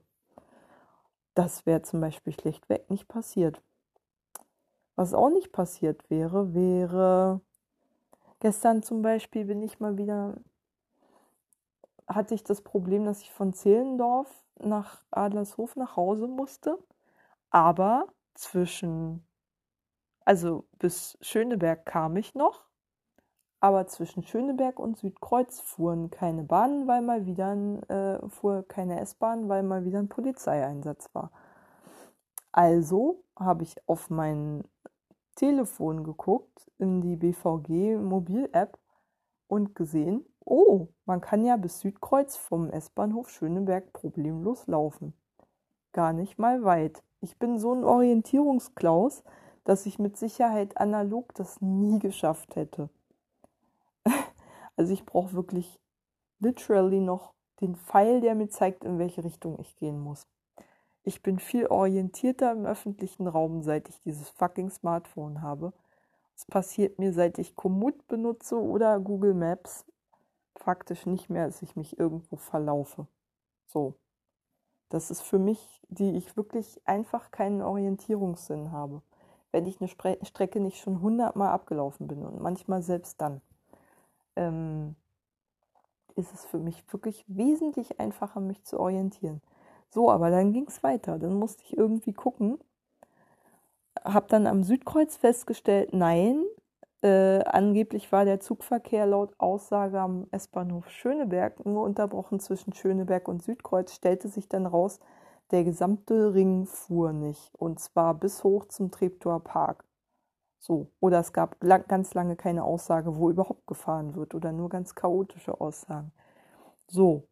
Das 1.34 1.66
wäre 1.66 1.82
zum 1.82 2.02
Beispiel 2.02 2.34
schlechtweg 2.34 2.90
nicht 2.90 3.08
passiert. 3.08 3.62
Was 4.96 5.14
auch 5.14 5.30
nicht 5.30 5.52
passiert 5.52 6.10
wäre, 6.10 6.54
wäre 6.54 7.42
gestern 8.40 8.84
zum 8.84 9.02
Beispiel 9.02 9.46
bin 9.46 9.62
ich 9.62 9.80
mal 9.80 9.98
wieder, 9.98 10.36
hatte 12.08 12.36
ich 12.36 12.44
das 12.44 12.62
Problem, 12.62 13.06
dass 13.06 13.22
ich 13.22 13.32
von 13.32 13.54
Zehlendorf 13.54 14.30
nach 14.60 15.04
Adlershof 15.12 15.76
nach 15.76 15.96
Hause 15.96 16.28
musste, 16.28 16.78
aber 17.50 18.08
zwischen, 18.34 19.26
also 20.26 20.66
bis 20.80 21.18
Schöneberg 21.22 21.86
kam 21.86 22.18
ich 22.18 22.36
noch, 22.36 22.66
aber 23.60 23.86
zwischen 23.88 24.24
Schöneberg 24.24 24.80
und 24.80 24.98
Südkreuz 24.98 25.60
fuhren 25.60 26.10
keine 26.10 26.44
Bahnen, 26.44 26.88
weil 26.88 27.02
mal 27.02 27.26
wieder 27.28 27.50
ein, 27.52 27.84
äh, 27.84 28.28
fuhr 28.28 28.66
keine 28.68 29.00
S-Bahn, 29.00 29.50
weil 29.50 29.62
mal 29.62 29.86
wieder 29.86 30.00
ein 30.00 30.10
Polizeieinsatz 30.10 31.10
war. 31.14 31.32
Also 32.52 33.24
habe 33.38 33.64
ich 33.64 33.76
auf 33.88 34.10
meinen 34.10 34.64
Telefon 35.36 36.04
geguckt, 36.04 36.72
in 36.78 37.02
die 37.02 37.16
BVG 37.16 37.98
Mobil-App 37.98 38.78
und 39.48 39.76
gesehen, 39.76 40.26
oh, 40.46 40.88
man 41.06 41.22
kann 41.22 41.46
ja 41.46 41.58
bis 41.58 41.80
Südkreuz 41.80 42.38
vom 42.38 42.70
S-Bahnhof 42.70 43.30
Schöneberg 43.30 43.94
problemlos 43.94 44.68
laufen. 44.68 45.14
Gar 45.94 46.14
nicht 46.14 46.40
mal 46.40 46.64
weit. 46.64 47.04
Ich 47.22 47.38
bin 47.38 47.60
so 47.60 47.74
ein 47.74 47.84
Orientierungsklaus, 47.84 49.24
dass 49.64 49.86
ich 49.86 50.00
mit 50.00 50.18
Sicherheit 50.18 50.78
analog 50.78 51.34
das 51.36 51.62
nie 51.62 52.00
geschafft 52.00 52.56
hätte. 52.56 52.90
also 54.76 54.94
ich 54.94 55.06
brauche 55.06 55.34
wirklich 55.34 55.80
literally 56.40 57.00
noch 57.00 57.34
den 57.62 57.76
Pfeil, 57.76 58.22
der 58.22 58.36
mir 58.36 58.50
zeigt, 58.50 58.84
in 58.84 58.98
welche 58.98 59.24
Richtung 59.24 59.60
ich 59.60 59.76
gehen 59.78 60.00
muss. 60.00 60.28
Ich 61.04 61.24
bin 61.24 61.40
viel 61.40 61.66
orientierter 61.68 62.52
im 62.52 62.66
öffentlichen 62.66 63.28
Raum, 63.28 63.64
seit 63.64 63.90
ich 63.90 64.00
dieses 64.02 64.30
fucking 64.30 64.70
Smartphone 64.70 65.42
habe. 65.42 65.74
Es 66.36 66.46
passiert 66.46 67.00
mir, 67.00 67.14
seit 67.14 67.40
ich 67.40 67.56
Komoot 67.56 68.08
benutze 68.08 68.60
oder 68.60 69.00
Google 69.00 69.34
Maps, 69.34 69.86
faktisch 70.56 71.06
nicht 71.06 71.30
mehr, 71.30 71.48
dass 71.48 71.62
ich 71.62 71.76
mich 71.76 72.00
irgendwo 72.00 72.36
verlaufe. 72.36 73.08
So. 73.68 73.96
Das 74.90 75.10
ist 75.10 75.22
für 75.22 75.40
mich, 75.40 75.82
die 75.88 76.18
ich 76.18 76.36
wirklich 76.36 76.82
einfach 76.86 77.32
keinen 77.32 77.62
Orientierungssinn 77.62 78.72
habe. 78.72 79.02
Wenn 79.52 79.66
ich 79.66 79.80
eine 79.80 79.88
Spre 79.88 80.18
Strecke 80.24 80.60
nicht 80.60 80.80
schon 80.80 81.02
hundertmal 81.02 81.50
abgelaufen 81.50 82.08
bin 82.08 82.26
und 82.26 82.42
manchmal 82.42 82.82
selbst 82.84 83.22
dann, 83.22 83.42
ähm, 84.36 84.96
ist 86.16 86.34
es 86.34 86.46
für 86.46 86.58
mich 86.58 86.84
wirklich 86.92 87.24
wesentlich 87.28 88.00
einfacher, 88.00 88.42
mich 88.42 88.64
zu 88.64 88.80
orientieren. 88.80 89.42
So, 89.94 90.10
aber 90.10 90.30
dann 90.32 90.54
ging 90.54 90.68
es 90.68 90.84
weiter. 90.84 91.20
Dann 91.20 91.34
musste 91.36 91.64
ich 91.64 91.78
irgendwie 91.78 92.14
gucken. 92.14 92.60
Hab 94.04 94.30
dann 94.30 94.48
am 94.48 94.64
Südkreuz 94.64 95.18
festgestellt, 95.18 95.94
nein, 95.94 96.46
äh, 97.04 97.44
angeblich 97.46 98.12
war 98.12 98.26
der 98.26 98.40
Zugverkehr 98.40 99.06
laut 99.06 99.34
Aussage 99.38 100.00
am 100.00 100.28
S-Bahnhof 100.32 100.90
Schöneberg 100.90 101.66
nur 101.66 101.84
unterbrochen 101.84 102.40
zwischen 102.40 102.74
Schöneberg 102.74 103.28
und 103.28 103.44
Südkreuz. 103.44 103.94
Stellte 103.94 104.30
sich 104.30 104.48
dann 104.48 104.66
raus, 104.66 105.00
der 105.52 105.64
gesamte 105.64 106.34
Ring 106.34 106.66
fuhr 106.66 107.12
nicht. 107.14 107.54
Und 107.56 107.80
zwar 107.80 108.14
bis 108.14 108.44
hoch 108.44 108.66
zum 108.66 108.92
Treptower 108.92 109.42
Park. 109.42 109.84
So. 110.60 110.92
Oder 111.00 111.20
es 111.20 111.34
gab 111.34 111.62
lang, 111.64 111.86
ganz 111.88 112.14
lange 112.14 112.36
keine 112.36 112.64
Aussage, 112.64 113.18
wo 113.18 113.30
überhaupt 113.30 113.68
gefahren 113.68 114.16
wird. 114.16 114.36
Oder 114.36 114.52
nur 114.54 114.70
ganz 114.70 114.96
chaotische 114.96 115.60
Aussagen. 115.60 116.14
So 116.88 117.28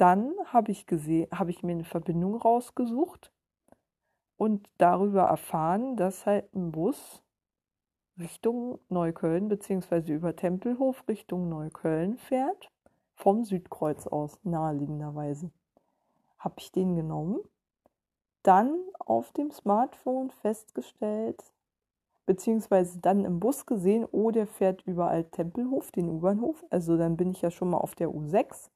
dann 0.00 0.32
habe 0.46 0.72
ich 0.72 0.86
gesehen, 0.86 1.28
habe 1.30 1.50
ich 1.50 1.62
mir 1.62 1.72
eine 1.72 1.84
Verbindung 1.84 2.34
rausgesucht 2.36 3.30
und 4.38 4.66
darüber 4.78 5.24
erfahren, 5.24 5.96
dass 5.96 6.24
halt 6.24 6.54
ein 6.54 6.72
Bus 6.72 7.22
Richtung 8.18 8.78
Neukölln 8.88 9.48
bzw. 9.48 10.14
über 10.14 10.34
Tempelhof 10.34 11.06
Richtung 11.06 11.50
Neukölln 11.50 12.16
fährt, 12.16 12.70
vom 13.14 13.44
Südkreuz 13.44 14.06
aus, 14.06 14.40
naheliegenderweise. 14.42 15.50
Habe 16.38 16.54
ich 16.60 16.72
den 16.72 16.96
genommen, 16.96 17.38
dann 18.42 18.74
auf 19.00 19.32
dem 19.32 19.50
Smartphone 19.50 20.30
festgestellt, 20.30 21.52
beziehungsweise 22.24 23.00
dann 23.00 23.26
im 23.26 23.38
Bus 23.38 23.66
gesehen, 23.66 24.06
oh, 24.10 24.30
der 24.30 24.46
fährt 24.46 24.80
überall 24.86 25.24
Tempelhof, 25.24 25.90
den 25.90 26.08
U-Bahnhof. 26.08 26.64
Also 26.70 26.96
dann 26.96 27.18
bin 27.18 27.32
ich 27.32 27.42
ja 27.42 27.50
schon 27.50 27.68
mal 27.68 27.78
auf 27.78 27.94
der 27.94 28.08
U6 28.08 28.70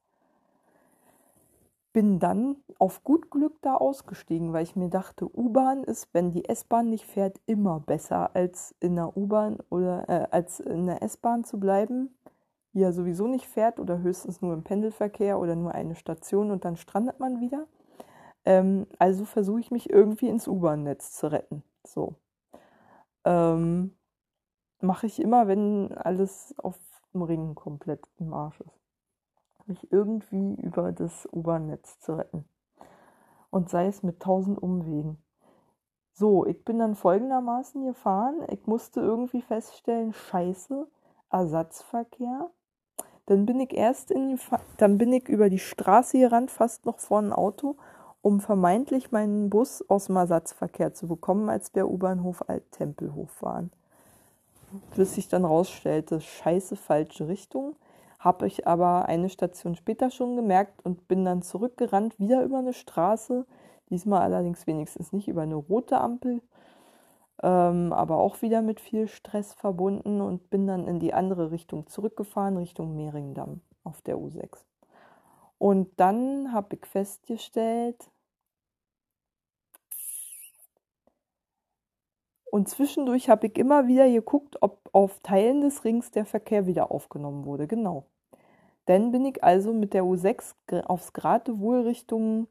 bin 1.95 2.19
dann 2.19 2.57
auf 2.77 3.05
gut 3.05 3.31
Glück 3.31 3.61
da 3.61 3.75
ausgestiegen, 3.77 4.51
weil 4.51 4.63
ich 4.63 4.75
mir 4.75 4.89
dachte, 4.89 5.33
U-Bahn 5.33 5.85
ist, 5.85 6.13
wenn 6.13 6.29
die 6.29 6.43
S-Bahn 6.43 6.89
nicht 6.89 7.05
fährt, 7.05 7.39
immer 7.45 7.79
besser 7.79 8.35
als 8.35 8.75
in 8.81 8.97
der 8.97 9.15
U-Bahn 9.15 9.59
oder 9.69 10.09
äh, 10.09 10.27
als 10.29 10.59
in 10.59 10.87
der 10.87 11.01
S-Bahn 11.01 11.45
zu 11.45 11.57
bleiben, 11.57 12.13
die 12.73 12.81
ja 12.81 12.91
sowieso 12.91 13.27
nicht 13.27 13.47
fährt 13.47 13.79
oder 13.79 13.99
höchstens 13.99 14.41
nur 14.41 14.53
im 14.53 14.63
Pendelverkehr 14.63 15.39
oder 15.39 15.55
nur 15.55 15.73
eine 15.73 15.95
Station 15.95 16.51
und 16.51 16.65
dann 16.65 16.75
strandet 16.75 17.21
man 17.21 17.39
wieder. 17.39 17.65
Ähm, 18.43 18.87
also 18.99 19.23
versuche 19.23 19.61
ich 19.61 19.71
mich 19.71 19.89
irgendwie 19.89 20.27
ins 20.27 20.49
U-Bahn-Netz 20.49 21.13
zu 21.13 21.31
retten. 21.31 21.63
So. 21.87 22.15
Ähm, 23.23 23.95
Mache 24.81 25.07
ich 25.07 25.21
immer, 25.21 25.47
wenn 25.47 25.93
alles 25.93 26.53
auf 26.57 26.77
dem 27.13 27.21
Ring 27.21 27.55
komplett 27.55 28.05
im 28.19 28.33
Arsch 28.33 28.59
ist 28.59 28.84
mich 29.67 29.91
irgendwie 29.91 30.55
über 30.55 30.91
das 30.91 31.27
U-Bahn-Netz 31.31 31.99
zu 31.99 32.13
retten. 32.13 32.45
Und 33.49 33.69
sei 33.69 33.87
es 33.87 34.03
mit 34.03 34.19
tausend 34.19 34.61
Umwegen. 34.61 35.17
So, 36.13 36.45
ich 36.45 36.63
bin 36.63 36.79
dann 36.79 36.95
folgendermaßen 36.95 37.83
gefahren. 37.85 38.45
Ich 38.49 38.67
musste 38.67 39.01
irgendwie 39.01 39.41
feststellen, 39.41 40.13
scheiße, 40.13 40.87
Ersatzverkehr. 41.29 42.49
Dann 43.25 43.45
bin 43.45 43.59
ich 43.59 43.73
erst 43.73 44.11
in 44.11 44.29
die, 44.29 44.39
dann 44.77 44.97
bin 44.97 45.11
ich 45.11 45.27
über 45.27 45.49
die 45.49 45.59
Straße 45.59 46.19
gerannt, 46.19 46.51
fast 46.51 46.85
noch 46.85 46.99
vor 46.99 47.19
ein 47.19 47.33
Auto, 47.33 47.75
um 48.21 48.39
vermeintlich 48.39 49.11
meinen 49.11 49.49
Bus 49.49 49.83
aus 49.89 50.05
dem 50.05 50.15
Ersatzverkehr 50.15 50.93
zu 50.93 51.07
bekommen, 51.07 51.49
als 51.49 51.71
der 51.71 51.89
U-Bahnhof 51.89 52.47
Alt-Tempelhof 52.47 53.41
waren. 53.41 53.71
Bis 54.95 55.15
sich 55.15 55.27
dann 55.27 55.45
rausstellte, 55.45 56.21
scheiße, 56.21 56.75
falsche 56.75 57.27
Richtung 57.27 57.75
habe 58.25 58.47
ich 58.47 58.67
aber 58.67 59.05
eine 59.05 59.29
Station 59.29 59.75
später 59.75 60.09
schon 60.09 60.35
gemerkt 60.35 60.83
und 60.83 61.07
bin 61.07 61.23
dann 61.23 61.43
zurückgerannt, 61.43 62.19
wieder 62.19 62.43
über 62.43 62.57
eine 62.57 62.73
Straße, 62.73 63.45
diesmal 63.89 64.23
allerdings 64.23 64.67
wenigstens 64.67 65.13
nicht 65.13 65.27
über 65.27 65.43
eine 65.43 65.55
rote 65.55 66.01
Ampel, 66.01 66.41
ähm, 67.43 67.93
aber 67.93 68.17
auch 68.17 68.41
wieder 68.41 68.61
mit 68.63 68.79
viel 68.81 69.07
Stress 69.07 69.53
verbunden 69.53 70.21
und 70.21 70.49
bin 70.49 70.67
dann 70.67 70.87
in 70.87 70.99
die 70.99 71.13
andere 71.13 71.51
Richtung 71.51 71.87
zurückgefahren, 71.87 72.57
Richtung 72.57 72.95
Mehringdamm 72.95 73.61
auf 73.83 74.01
der 74.01 74.17
U6. 74.17 74.65
Und 75.59 75.91
dann 75.99 76.51
habe 76.51 76.75
ich 76.75 76.85
festgestellt, 76.85 78.09
Und 82.55 82.69
zwischendurch 82.69 83.29
habe 83.29 83.47
ich 83.47 83.57
immer 83.57 83.85
wieder 83.87 84.09
geguckt, 84.09 84.55
ob 84.61 84.89
auf 84.93 85.19
Teilen 85.19 85.59
des 85.59 85.83
Rings 85.83 86.11
der 86.11 86.25
Verkehr 86.25 86.65
wieder 86.65 86.89
aufgenommen 86.89 87.43
wurde. 87.43 87.67
Genau. 87.67 88.05
Dann 88.85 89.11
bin 89.11 89.25
ich 89.25 89.43
also 89.43 89.73
mit 89.73 89.93
der 89.93 90.03
U6 90.03 90.83
aufs 90.83 91.13
Geratewohl 91.13 91.81
Richtung 91.81 92.47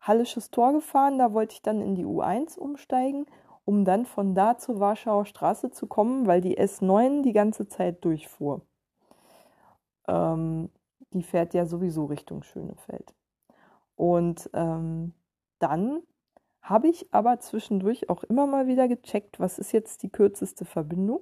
Hallisches 0.00 0.50
Tor 0.50 0.72
gefahren. 0.72 1.18
Da 1.18 1.32
wollte 1.32 1.54
ich 1.54 1.62
dann 1.62 1.80
in 1.80 1.94
die 1.94 2.06
U1 2.06 2.58
umsteigen, 2.58 3.26
um 3.64 3.84
dann 3.84 4.06
von 4.06 4.34
da 4.34 4.58
zur 4.58 4.80
Warschauer 4.80 5.26
Straße 5.26 5.70
zu 5.70 5.86
kommen, 5.86 6.26
weil 6.26 6.40
die 6.40 6.58
S9 6.58 7.22
die 7.22 7.32
ganze 7.32 7.68
Zeit 7.68 8.04
durchfuhr. 8.04 8.62
Ähm, 10.08 10.70
die 11.12 11.22
fährt 11.22 11.54
ja 11.54 11.66
sowieso 11.66 12.06
Richtung 12.06 12.42
Schönefeld. 12.42 13.14
Und 13.96 14.50
ähm, 14.54 15.12
dann 15.58 16.02
habe 16.62 16.88
ich 16.88 17.12
aber 17.12 17.38
zwischendurch 17.40 18.08
auch 18.08 18.22
immer 18.24 18.46
mal 18.46 18.66
wieder 18.66 18.88
gecheckt, 18.88 19.38
was 19.38 19.58
ist 19.58 19.72
jetzt 19.72 20.02
die 20.02 20.10
kürzeste 20.10 20.64
Verbindung 20.64 21.20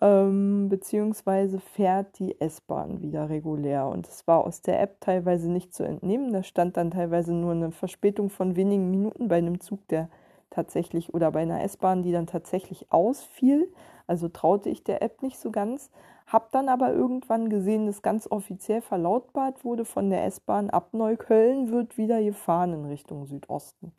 ähm, 0.00 0.68
beziehungsweise 0.68 1.58
fährt 1.58 2.18
die 2.18 2.40
S-Bahn 2.40 3.02
wieder 3.02 3.28
regulär. 3.28 3.88
Und 3.88 4.06
es 4.06 4.26
war 4.26 4.44
aus 4.44 4.62
der 4.62 4.80
App 4.80 5.00
teilweise 5.00 5.50
nicht 5.50 5.74
zu 5.74 5.82
entnehmen. 5.82 6.32
Da 6.32 6.42
stand 6.42 6.76
dann 6.76 6.90
teilweise 6.90 7.32
nur 7.34 7.52
eine 7.52 7.72
Verspätung 7.72 8.30
von 8.30 8.56
wenigen 8.56 8.90
Minuten 8.90 9.28
bei 9.28 9.38
einem 9.38 9.60
Zug, 9.60 9.86
der 9.88 10.08
tatsächlich 10.50 11.14
oder 11.14 11.32
bei 11.32 11.40
einer 11.40 11.62
S-Bahn, 11.62 12.02
die 12.02 12.12
dann 12.12 12.26
tatsächlich 12.26 12.90
ausfiel. 12.90 13.72
Also 14.06 14.28
traute 14.28 14.70
ich 14.70 14.84
der 14.84 15.02
App 15.02 15.22
nicht 15.22 15.38
so 15.38 15.50
ganz. 15.50 15.90
Hab 16.26 16.52
dann 16.52 16.68
aber 16.68 16.92
irgendwann 16.92 17.48
gesehen, 17.48 17.86
dass 17.86 18.02
ganz 18.02 18.30
offiziell 18.30 18.82
verlautbart 18.82 19.64
wurde 19.64 19.84
von 19.84 20.10
der 20.10 20.24
S-Bahn, 20.26 20.70
ab 20.70 20.92
Neukölln 20.92 21.70
wird 21.70 21.96
wieder 21.96 22.22
gefahren 22.22 22.72
in 22.74 22.84
Richtung 22.84 23.26
Südosten. 23.26 23.92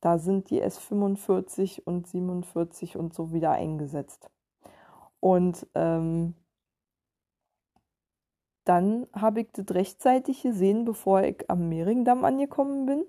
Da 0.00 0.18
sind 0.18 0.50
die 0.50 0.62
S45 0.62 1.82
und 1.84 2.06
47 2.06 2.96
und 2.96 3.12
so 3.12 3.32
wieder 3.32 3.52
eingesetzt. 3.52 4.30
Und 5.22 5.68
ähm, 5.76 6.34
dann 8.64 9.06
habe 9.12 9.42
ich 9.42 9.52
das 9.52 9.72
rechtzeitig 9.72 10.42
gesehen, 10.42 10.84
bevor 10.84 11.22
ich 11.22 11.48
am 11.48 11.68
Mehringdamm 11.68 12.24
angekommen 12.24 12.86
bin. 12.86 13.04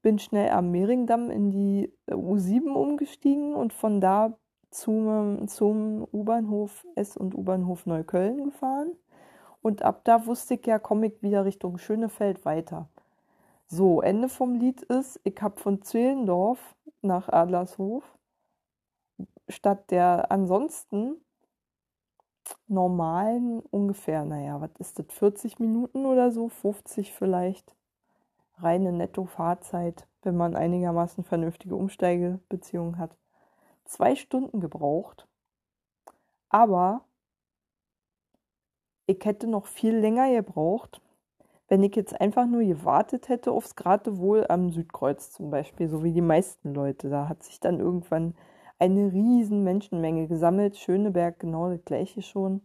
Bin 0.00 0.20
schnell 0.20 0.50
am 0.50 0.70
Mehringdamm 0.70 1.28
in 1.28 1.50
die 1.50 1.92
äh, 2.06 2.14
U7 2.14 2.70
umgestiegen 2.70 3.52
und 3.52 3.72
von 3.72 4.00
da 4.00 4.38
zum, 4.70 5.48
zum 5.48 6.06
U-Bahnhof 6.12 6.86
S 6.94 7.16
und 7.16 7.34
U-Bahnhof 7.34 7.84
Neukölln 7.86 8.44
gefahren. 8.44 8.92
Und 9.60 9.82
ab 9.82 10.02
da 10.04 10.24
wusste 10.26 10.54
ich 10.54 10.66
ja, 10.66 10.78
komme 10.78 11.08
ich 11.08 11.20
wieder 11.20 11.44
Richtung 11.44 11.78
Schönefeld 11.78 12.44
weiter. 12.44 12.88
So, 13.66 14.02
Ende 14.02 14.28
vom 14.28 14.54
Lied 14.54 14.82
ist, 14.82 15.20
ich 15.24 15.42
habe 15.42 15.58
von 15.60 15.82
Zehlendorf 15.82 16.76
nach 17.02 17.28
Adlershof 17.28 18.04
statt 19.48 19.90
der 19.90 20.30
ansonsten 20.30 21.16
normalen 22.68 23.60
ungefähr, 23.60 24.24
naja, 24.24 24.60
was 24.60 24.70
ist 24.78 24.98
das, 24.98 25.06
40 25.10 25.58
Minuten 25.58 26.06
oder 26.06 26.30
so, 26.30 26.48
50 26.48 27.12
vielleicht, 27.12 27.74
reine 28.58 28.92
Netto-Fahrzeit, 28.92 30.06
wenn 30.22 30.36
man 30.36 30.56
einigermaßen 30.56 31.24
vernünftige 31.24 31.76
Umsteigebeziehungen 31.76 32.98
hat. 32.98 33.16
Zwei 33.84 34.16
Stunden 34.16 34.60
gebraucht, 34.60 35.28
aber 36.48 37.04
ich 39.06 39.24
hätte 39.24 39.46
noch 39.46 39.66
viel 39.66 39.96
länger 39.96 40.30
gebraucht, 40.32 41.00
wenn 41.68 41.82
ich 41.82 41.94
jetzt 41.96 42.20
einfach 42.20 42.46
nur 42.46 42.62
gewartet 42.62 43.28
hätte 43.28 43.52
aufs 43.52 43.76
Geratewohl 43.76 44.46
am 44.48 44.70
Südkreuz 44.70 45.32
zum 45.32 45.50
Beispiel, 45.50 45.88
so 45.88 46.04
wie 46.04 46.12
die 46.12 46.20
meisten 46.20 46.74
Leute. 46.74 47.08
Da 47.08 47.28
hat 47.28 47.42
sich 47.42 47.60
dann 47.60 47.80
irgendwann 47.80 48.34
eine 48.78 49.12
riesen 49.12 49.64
Menschenmenge 49.64 50.28
gesammelt. 50.28 50.76
Schöneberg 50.76 51.38
genau 51.40 51.70
das 51.70 51.84
gleiche 51.84 52.22
schon. 52.22 52.62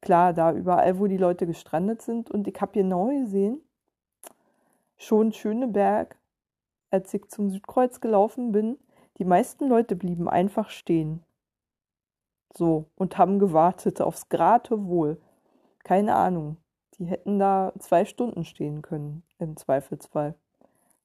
Klar, 0.00 0.32
da 0.32 0.52
überall, 0.52 0.98
wo 0.98 1.06
die 1.06 1.16
Leute 1.16 1.46
gestrandet 1.46 2.02
sind. 2.02 2.30
Und 2.30 2.46
ich 2.48 2.60
habe 2.60 2.72
genau 2.72 3.08
gesehen, 3.08 3.60
schon 4.96 5.32
Schöneberg, 5.32 6.16
als 6.90 7.12
ich 7.14 7.28
zum 7.28 7.50
Südkreuz 7.50 8.00
gelaufen 8.00 8.52
bin, 8.52 8.78
die 9.18 9.24
meisten 9.24 9.68
Leute 9.68 9.96
blieben 9.96 10.28
einfach 10.28 10.70
stehen. 10.70 11.22
So, 12.56 12.86
und 12.96 13.18
haben 13.18 13.38
gewartet 13.38 14.00
aufs 14.00 14.28
Gratewohl. 14.28 15.20
Keine 15.84 16.14
Ahnung. 16.14 16.56
Die 16.98 17.04
hätten 17.04 17.38
da 17.38 17.72
zwei 17.78 18.04
Stunden 18.04 18.44
stehen 18.44 18.82
können, 18.82 19.22
im 19.38 19.56
Zweifelsfall. 19.56 20.34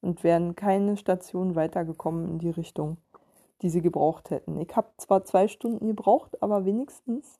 Und 0.00 0.24
wären 0.24 0.54
keine 0.54 0.96
Station 0.96 1.54
weitergekommen 1.54 2.28
in 2.28 2.38
die 2.38 2.50
Richtung 2.50 2.98
die 3.62 3.70
sie 3.70 3.82
gebraucht 3.82 4.30
hätten. 4.30 4.60
Ich 4.60 4.74
habe 4.76 4.88
zwar 4.96 5.24
zwei 5.24 5.48
Stunden 5.48 5.86
gebraucht, 5.86 6.42
aber 6.42 6.64
wenigstens 6.64 7.38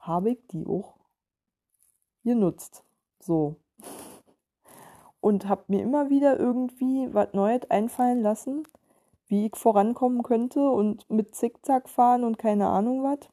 habe 0.00 0.30
ich 0.30 0.46
die 0.48 0.66
auch 0.66 0.94
genutzt. 2.24 2.84
So. 3.20 3.56
Und 5.20 5.48
habe 5.48 5.64
mir 5.68 5.82
immer 5.82 6.10
wieder 6.10 6.38
irgendwie 6.38 7.08
was 7.12 7.32
Neues 7.32 7.70
einfallen 7.70 8.20
lassen, 8.20 8.64
wie 9.28 9.46
ich 9.46 9.56
vorankommen 9.56 10.22
könnte 10.22 10.68
und 10.68 11.08
mit 11.08 11.34
Zickzack 11.34 11.88
fahren 11.88 12.24
und 12.24 12.38
keine 12.38 12.68
Ahnung 12.68 13.04
was. 13.04 13.28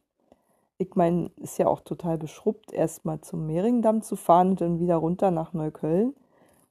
Ich 0.77 0.95
meine, 0.95 1.31
ist 1.37 1.57
ja 1.57 1.67
auch 1.67 1.81
total 1.81 2.17
beschrubbt, 2.17 2.71
erstmal 2.71 3.19
zum 3.21 3.47
Mehringdamm 3.47 4.01
zu 4.01 4.15
fahren 4.15 4.51
und 4.51 4.61
dann 4.61 4.79
wieder 4.79 4.95
runter 4.95 5.31
nach 5.31 5.53
Neukölln 5.53 6.13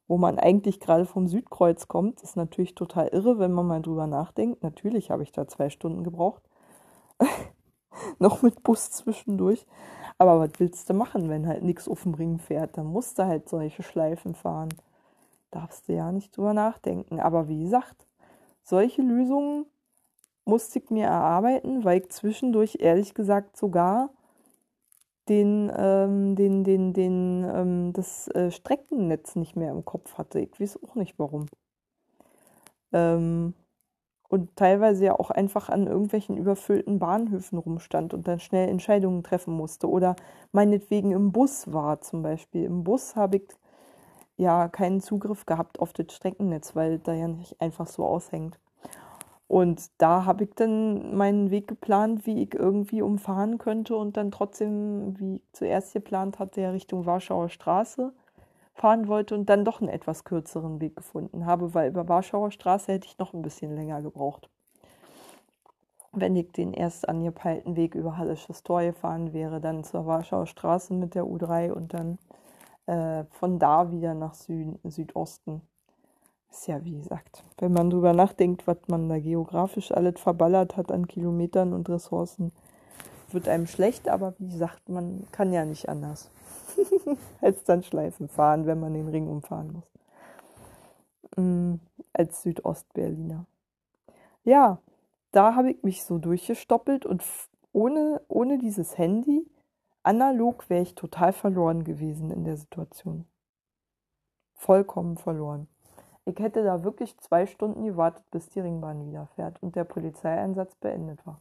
wo 0.08 0.16
man 0.16 0.38
eigentlich 0.38 0.80
gerade 0.80 1.04
vom 1.04 1.28
Südkreuz 1.28 1.86
kommt, 1.86 2.22
ist 2.22 2.34
natürlich 2.34 2.74
total 2.74 3.08
irre, 3.08 3.38
wenn 3.38 3.52
man 3.52 3.66
mal 3.66 3.82
drüber 3.82 4.06
nachdenkt. 4.06 4.62
Natürlich 4.62 5.10
habe 5.10 5.22
ich 5.22 5.32
da 5.32 5.46
zwei 5.46 5.68
Stunden 5.68 6.02
gebraucht. 6.02 6.42
Noch 8.18 8.42
mit 8.42 8.62
Bus 8.62 8.90
zwischendurch. 8.90 9.66
Aber 10.16 10.40
was 10.40 10.50
willst 10.58 10.88
du 10.88 10.94
machen, 10.94 11.28
wenn 11.28 11.46
halt 11.46 11.62
nichts 11.62 11.88
auf 11.88 12.02
dem 12.02 12.14
Ring 12.14 12.38
fährt? 12.38 12.78
Dann 12.78 12.86
musst 12.86 13.18
du 13.18 13.26
halt 13.26 13.48
solche 13.48 13.82
Schleifen 13.82 14.34
fahren. 14.34 14.70
Darfst 15.50 15.88
du 15.88 15.92
ja 15.92 16.10
nicht 16.10 16.36
drüber 16.36 16.54
nachdenken. 16.54 17.20
Aber 17.20 17.48
wie 17.48 17.62
gesagt, 17.62 18.06
solche 18.62 19.02
Lösungen 19.02 19.66
musste 20.46 20.78
ich 20.78 20.90
mir 20.90 21.06
erarbeiten, 21.06 21.84
weil 21.84 22.00
ich 22.00 22.10
zwischendurch 22.10 22.78
ehrlich 22.80 23.12
gesagt 23.12 23.56
sogar 23.56 24.10
den, 25.28 25.70
ähm, 25.76 26.36
den, 26.36 26.64
den, 26.64 26.92
den, 26.92 27.44
ähm, 27.44 27.92
das 27.92 28.28
äh, 28.28 28.50
Streckennetz 28.50 29.36
nicht 29.36 29.56
mehr 29.56 29.70
im 29.72 29.84
Kopf 29.84 30.18
hatte. 30.18 30.40
Ich 30.40 30.60
weiß 30.60 30.82
auch 30.82 30.94
nicht 30.94 31.18
warum. 31.18 31.46
Ähm, 32.92 33.54
und 34.28 34.56
teilweise 34.56 35.06
ja 35.06 35.18
auch 35.18 35.30
einfach 35.30 35.68
an 35.70 35.86
irgendwelchen 35.86 36.36
überfüllten 36.36 36.98
Bahnhöfen 36.98 37.58
rumstand 37.58 38.12
und 38.14 38.28
dann 38.28 38.40
schnell 38.40 38.68
Entscheidungen 38.68 39.22
treffen 39.22 39.54
musste 39.54 39.88
oder 39.88 40.16
meinetwegen 40.52 41.12
im 41.12 41.32
Bus 41.32 41.72
war 41.72 42.00
zum 42.02 42.22
Beispiel. 42.22 42.64
Im 42.64 42.84
Bus 42.84 43.16
habe 43.16 43.38
ich 43.38 43.48
ja 44.36 44.68
keinen 44.68 45.00
Zugriff 45.00 45.46
gehabt 45.46 45.80
auf 45.80 45.92
das 45.92 46.12
Streckennetz, 46.14 46.76
weil 46.76 46.98
da 46.98 47.14
ja 47.14 47.28
nicht 47.28 47.60
einfach 47.60 47.86
so 47.86 48.04
aushängt. 48.04 48.58
Und 49.48 49.90
da 49.96 50.26
habe 50.26 50.44
ich 50.44 50.50
dann 50.54 51.16
meinen 51.16 51.50
Weg 51.50 51.68
geplant, 51.68 52.26
wie 52.26 52.42
ich 52.42 52.54
irgendwie 52.54 53.00
umfahren 53.00 53.56
könnte 53.56 53.96
und 53.96 54.18
dann 54.18 54.30
trotzdem, 54.30 55.18
wie 55.18 55.37
ich 55.37 55.42
zuerst 55.52 55.94
geplant 55.94 56.38
hatte, 56.38 56.72
Richtung 56.72 57.06
Warschauer 57.06 57.48
Straße 57.48 58.12
fahren 58.74 59.08
wollte 59.08 59.34
und 59.34 59.48
dann 59.48 59.64
doch 59.64 59.80
einen 59.80 59.88
etwas 59.88 60.24
kürzeren 60.24 60.80
Weg 60.80 60.96
gefunden 60.96 61.46
habe, 61.46 61.72
weil 61.74 61.88
über 61.90 62.08
Warschauer 62.08 62.50
Straße 62.50 62.92
hätte 62.92 63.06
ich 63.06 63.18
noch 63.18 63.32
ein 63.32 63.42
bisschen 63.42 63.74
länger 63.74 64.02
gebraucht. 64.02 64.50
Wenn 66.12 66.37
ich 66.37 66.52
den 66.52 66.74
erst 66.74 67.08
angepeilten 67.08 67.74
Weg 67.74 67.94
über 67.94 68.18
Hallisches 68.18 68.62
Tor 68.62 68.82
gefahren 68.82 69.32
wäre, 69.32 69.61
dann 69.61 69.82
zur 69.82 70.06
Warschauer 70.06 70.46
Straße 70.46 70.92
mit 70.92 71.14
der 71.14 71.24
U3 71.24 71.72
und 71.72 71.94
dann 71.94 72.18
äh, 72.87 73.24
von 73.30 73.58
da 73.58 73.90
wieder 73.90 74.14
nach 74.14 74.34
Süd 74.34 74.78
Südosten. 74.84 75.62
Ist 76.50 76.66
ja, 76.66 76.84
wie 76.84 76.96
gesagt, 76.96 77.44
wenn 77.58 77.72
man 77.72 77.90
drüber 77.90 78.12
nachdenkt, 78.12 78.66
was 78.66 78.78
man 78.88 79.08
da 79.08 79.18
geografisch 79.18 79.92
alles 79.92 80.20
verballert 80.20 80.76
hat 80.76 80.90
an 80.90 81.06
Kilometern 81.06 81.72
und 81.72 81.88
Ressourcen, 81.88 82.52
wird 83.30 83.48
einem 83.48 83.66
schlecht, 83.66 84.08
aber 84.08 84.34
wie 84.38 84.48
gesagt, 84.48 84.88
man 84.88 85.26
kann 85.32 85.52
ja 85.52 85.64
nicht 85.64 85.88
anders. 85.88 86.30
als 87.40 87.64
dann 87.64 87.82
Schleifen 87.82 88.28
fahren, 88.28 88.66
wenn 88.66 88.80
man 88.80 88.94
den 88.94 89.08
Ring 89.08 89.28
umfahren 89.28 89.72
muss. 89.72 89.92
Mhm, 91.37 91.80
als 92.12 92.42
Südostberliner. 92.42 93.46
Ja, 94.44 94.80
da 95.32 95.54
habe 95.54 95.72
ich 95.72 95.82
mich 95.82 96.04
so 96.04 96.18
durchgestoppelt 96.18 97.04
und 97.04 97.22
ohne, 97.72 98.22
ohne 98.28 98.58
dieses 98.58 98.96
Handy, 98.96 99.46
analog, 100.02 100.70
wäre 100.70 100.82
ich 100.82 100.94
total 100.94 101.32
verloren 101.32 101.84
gewesen 101.84 102.30
in 102.30 102.44
der 102.44 102.56
Situation. 102.56 103.26
Vollkommen 104.54 105.18
verloren. 105.18 105.68
Ich 106.28 106.38
hätte 106.40 106.62
da 106.62 106.84
wirklich 106.84 107.16
zwei 107.20 107.46
Stunden 107.46 107.86
gewartet, 107.86 108.22
bis 108.30 108.50
die 108.50 108.60
Ringbahn 108.60 109.06
wieder 109.08 109.28
fährt 109.28 109.62
und 109.62 109.76
der 109.76 109.84
Polizeieinsatz 109.84 110.74
beendet 110.74 111.26
war. 111.26 111.40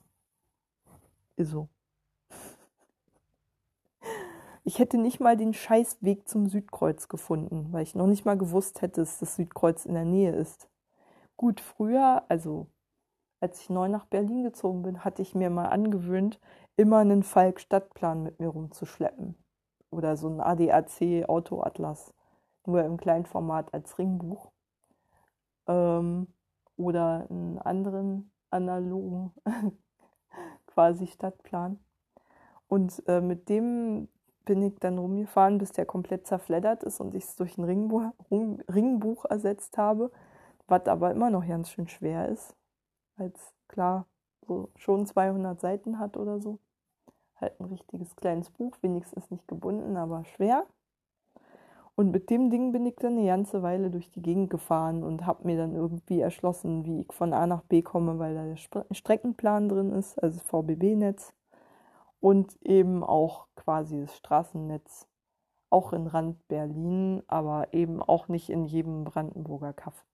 Ist 1.36 1.52
so. 1.52 1.68
Ich 4.64 4.80
hätte 4.80 4.98
nicht 4.98 5.20
mal 5.20 5.36
den 5.36 5.54
Scheißweg 5.54 6.26
zum 6.30 6.48
Südkreuz 6.48 7.10
gefunden, 7.10 7.68
weil 7.74 7.84
ich 7.84 7.96
noch 7.96 8.08
nicht 8.08 8.24
mal 8.24 8.38
gewusst 8.38 8.82
hätte, 8.82 9.02
dass 9.02 9.20
das 9.20 9.36
Südkreuz 9.36 9.86
in 9.86 9.94
der 9.94 10.06
Nähe 10.06 10.34
ist. 10.34 10.70
Gut, 11.36 11.60
früher, 11.60 12.24
also 12.30 12.68
als 13.42 13.60
ich 13.60 13.70
neu 13.70 13.90
nach 13.90 14.06
Berlin 14.06 14.44
gezogen 14.44 14.84
bin, 14.84 15.04
hatte 15.04 15.22
ich 15.22 15.36
mir 15.36 15.50
mal 15.50 15.66
angewöhnt, 15.66 16.40
immer 16.78 17.00
einen 17.00 17.24
Falk-Stadtplan 17.24 18.24
mit 18.24 18.40
mir 18.40 18.48
rumzuschleppen. 18.48 19.36
Oder 19.92 20.16
so 20.16 20.30
ein 20.30 20.40
ADAC-Autoatlas. 20.40 22.14
Nur 22.66 22.86
im 22.86 22.96
Kleinformat 22.96 23.74
als 23.74 24.00
Ringbuch. 24.00 24.50
Ähm, 25.68 26.28
oder 26.78 27.28
einen 27.30 27.58
anderen 27.60 28.32
analogen 28.52 29.34
quasi 30.68 31.08
Stadtplan. 31.08 31.80
Und 32.68 33.02
äh, 33.08 33.22
mit 33.22 33.50
dem 33.50 34.10
bin 34.46 34.62
ich 34.62 34.80
dann 34.80 34.98
rumgefahren, 34.98 35.58
bis 35.58 35.72
der 35.72 35.86
komplett 35.86 36.26
zerfleddert 36.28 36.84
ist 36.84 37.02
und 37.02 37.14
ich 37.16 37.26
es 37.26 37.36
durch 37.36 37.58
ein 37.58 37.66
Ringbuch, 37.66 38.14
Ringbuch 38.32 39.26
ersetzt 39.26 39.78
habe, 39.78 40.12
was 40.68 40.86
aber 40.86 41.12
immer 41.12 41.30
noch 41.30 41.46
ganz 41.46 41.70
schön 41.70 41.88
schwer 41.88 42.30
ist, 42.30 42.56
weil 43.18 43.32
es 43.34 43.54
klar 43.68 44.06
so 44.48 44.70
schon 44.76 45.06
200 45.06 45.60
Seiten 45.60 46.00
hat 46.00 46.16
oder 46.16 46.40
so. 46.40 46.60
Halt 47.36 47.60
ein 47.60 47.66
richtiges 47.66 48.16
kleines 48.16 48.50
Buch, 48.50 48.76
wenigstens 48.82 49.30
nicht 49.30 49.48
gebunden, 49.48 49.98
aber 49.98 50.24
schwer. 50.24 50.66
Und 52.00 52.12
mit 52.12 52.30
dem 52.30 52.52
Ding 52.52 52.72
bin 52.74 52.86
ich 52.86 52.96
dann 52.98 53.18
eine 53.18 53.26
ganze 53.26 53.64
Weile 53.64 53.90
durch 53.90 54.12
die 54.12 54.22
Gegend 54.22 54.52
gefahren 54.52 55.04
und 55.04 55.26
habe 55.26 55.48
mir 55.48 55.58
dann 55.58 55.74
irgendwie 55.74 56.20
erschlossen, 56.20 56.86
wie 56.86 57.02
ich 57.02 57.12
von 57.12 57.34
A 57.34 57.48
nach 57.48 57.64
B 57.64 57.82
komme, 57.82 58.20
weil 58.20 58.36
da 58.36 58.44
der 58.46 58.94
Streckenplan 58.94 59.68
drin 59.68 59.92
ist, 59.92 60.22
also 60.22 60.38
das 60.38 60.48
VBB-Netz 60.48 61.34
und 62.20 62.56
eben 62.62 63.04
auch 63.04 63.48
quasi 63.56 64.00
das 64.02 64.16
Straßennetz, 64.16 65.08
auch 65.72 65.92
in 65.92 66.06
Rand 66.06 66.48
Berlin, 66.48 67.24
aber 67.26 67.74
eben 67.74 68.04
auch 68.04 68.28
nicht 68.28 68.52
in 68.52 68.66
jedem 68.66 69.04
Brandenburger 69.04 69.74
Kaff. 69.74 70.06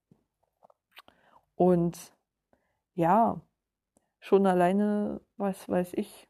Und 1.58 2.14
ja, 2.96 3.42
schon 4.22 4.48
alleine, 4.48 5.20
was 5.36 5.68
weiß 5.68 5.96
ich, 5.96 6.30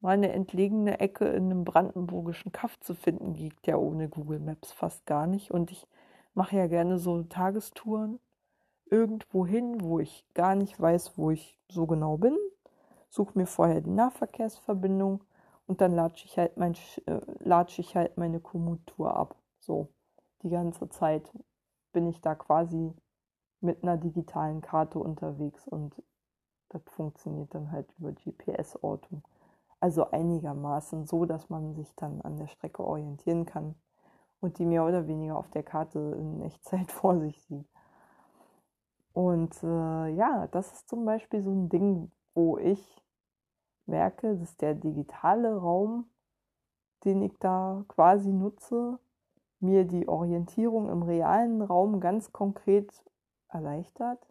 mal 0.00 0.12
eine 0.12 0.32
entlegene 0.32 1.00
Ecke 1.00 1.26
in 1.26 1.44
einem 1.44 1.64
brandenburgischen 1.64 2.52
Kaff 2.52 2.78
zu 2.80 2.94
finden, 2.94 3.34
geht 3.34 3.66
ja 3.66 3.76
ohne 3.76 4.08
Google 4.08 4.40
Maps 4.40 4.72
fast 4.72 5.06
gar 5.06 5.26
nicht. 5.26 5.50
Und 5.50 5.70
ich 5.70 5.86
mache 6.34 6.56
ja 6.56 6.66
gerne 6.66 6.98
so 6.98 7.22
Tagestouren 7.24 8.20
irgendwo 8.90 9.46
hin, 9.46 9.82
wo 9.82 9.98
ich 9.98 10.24
gar 10.34 10.54
nicht 10.54 10.80
weiß, 10.80 11.18
wo 11.18 11.30
ich 11.30 11.58
so 11.68 11.86
genau 11.86 12.16
bin 12.16 12.36
suche 13.08 13.38
mir 13.38 13.46
vorher 13.46 13.80
die 13.80 13.90
Nahverkehrsverbindung 13.90 15.24
und 15.66 15.80
dann 15.80 15.94
latsche 15.94 16.26
ich 16.26 16.38
halt 16.38 16.56
mein, 16.56 16.74
äh, 17.06 17.20
latsche 17.40 17.80
ich 17.80 17.96
halt 17.96 18.16
meine 18.16 18.40
Kommuttour 18.40 19.14
ab. 19.14 19.36
So, 19.58 19.88
die 20.42 20.50
ganze 20.50 20.88
Zeit 20.88 21.30
bin 21.92 22.06
ich 22.06 22.20
da 22.20 22.34
quasi 22.34 22.92
mit 23.60 23.82
einer 23.82 23.96
digitalen 23.96 24.60
Karte 24.60 24.98
unterwegs 24.98 25.66
und 25.66 25.94
das 26.68 26.82
funktioniert 26.86 27.54
dann 27.54 27.72
halt 27.72 27.88
über 27.98 28.12
GPS-Ortung. 28.12 29.22
Also 29.80 30.10
einigermaßen 30.10 31.06
so, 31.06 31.24
dass 31.24 31.48
man 31.50 31.74
sich 31.74 31.94
dann 31.94 32.20
an 32.22 32.36
der 32.36 32.48
Strecke 32.48 32.84
orientieren 32.84 33.46
kann 33.46 33.76
und 34.40 34.58
die 34.58 34.66
mehr 34.66 34.84
oder 34.84 35.06
weniger 35.06 35.36
auf 35.36 35.50
der 35.50 35.62
Karte 35.62 36.16
in 36.18 36.42
Echtzeit 36.42 36.90
vor 36.92 37.18
sich 37.18 37.40
sieht. 37.42 37.68
Und 39.12 39.62
äh, 39.62 40.08
ja, 40.10 40.46
das 40.48 40.72
ist 40.72 40.88
zum 40.88 41.04
Beispiel 41.04 41.42
so 41.42 41.50
ein 41.50 41.68
Ding, 41.68 42.10
wo 42.34 42.58
ich 42.58 43.04
merke, 43.86 44.36
dass 44.36 44.56
der 44.56 44.74
digitale 44.74 45.56
Raum, 45.56 46.08
den 47.04 47.22
ich 47.22 47.36
da 47.38 47.84
quasi 47.88 48.32
nutze, 48.32 48.98
mir 49.60 49.84
die 49.84 50.06
Orientierung 50.08 50.88
im 50.88 51.02
realen 51.02 51.62
Raum 51.62 52.00
ganz 52.00 52.32
konkret 52.32 52.92
erleichtert, 53.48 54.24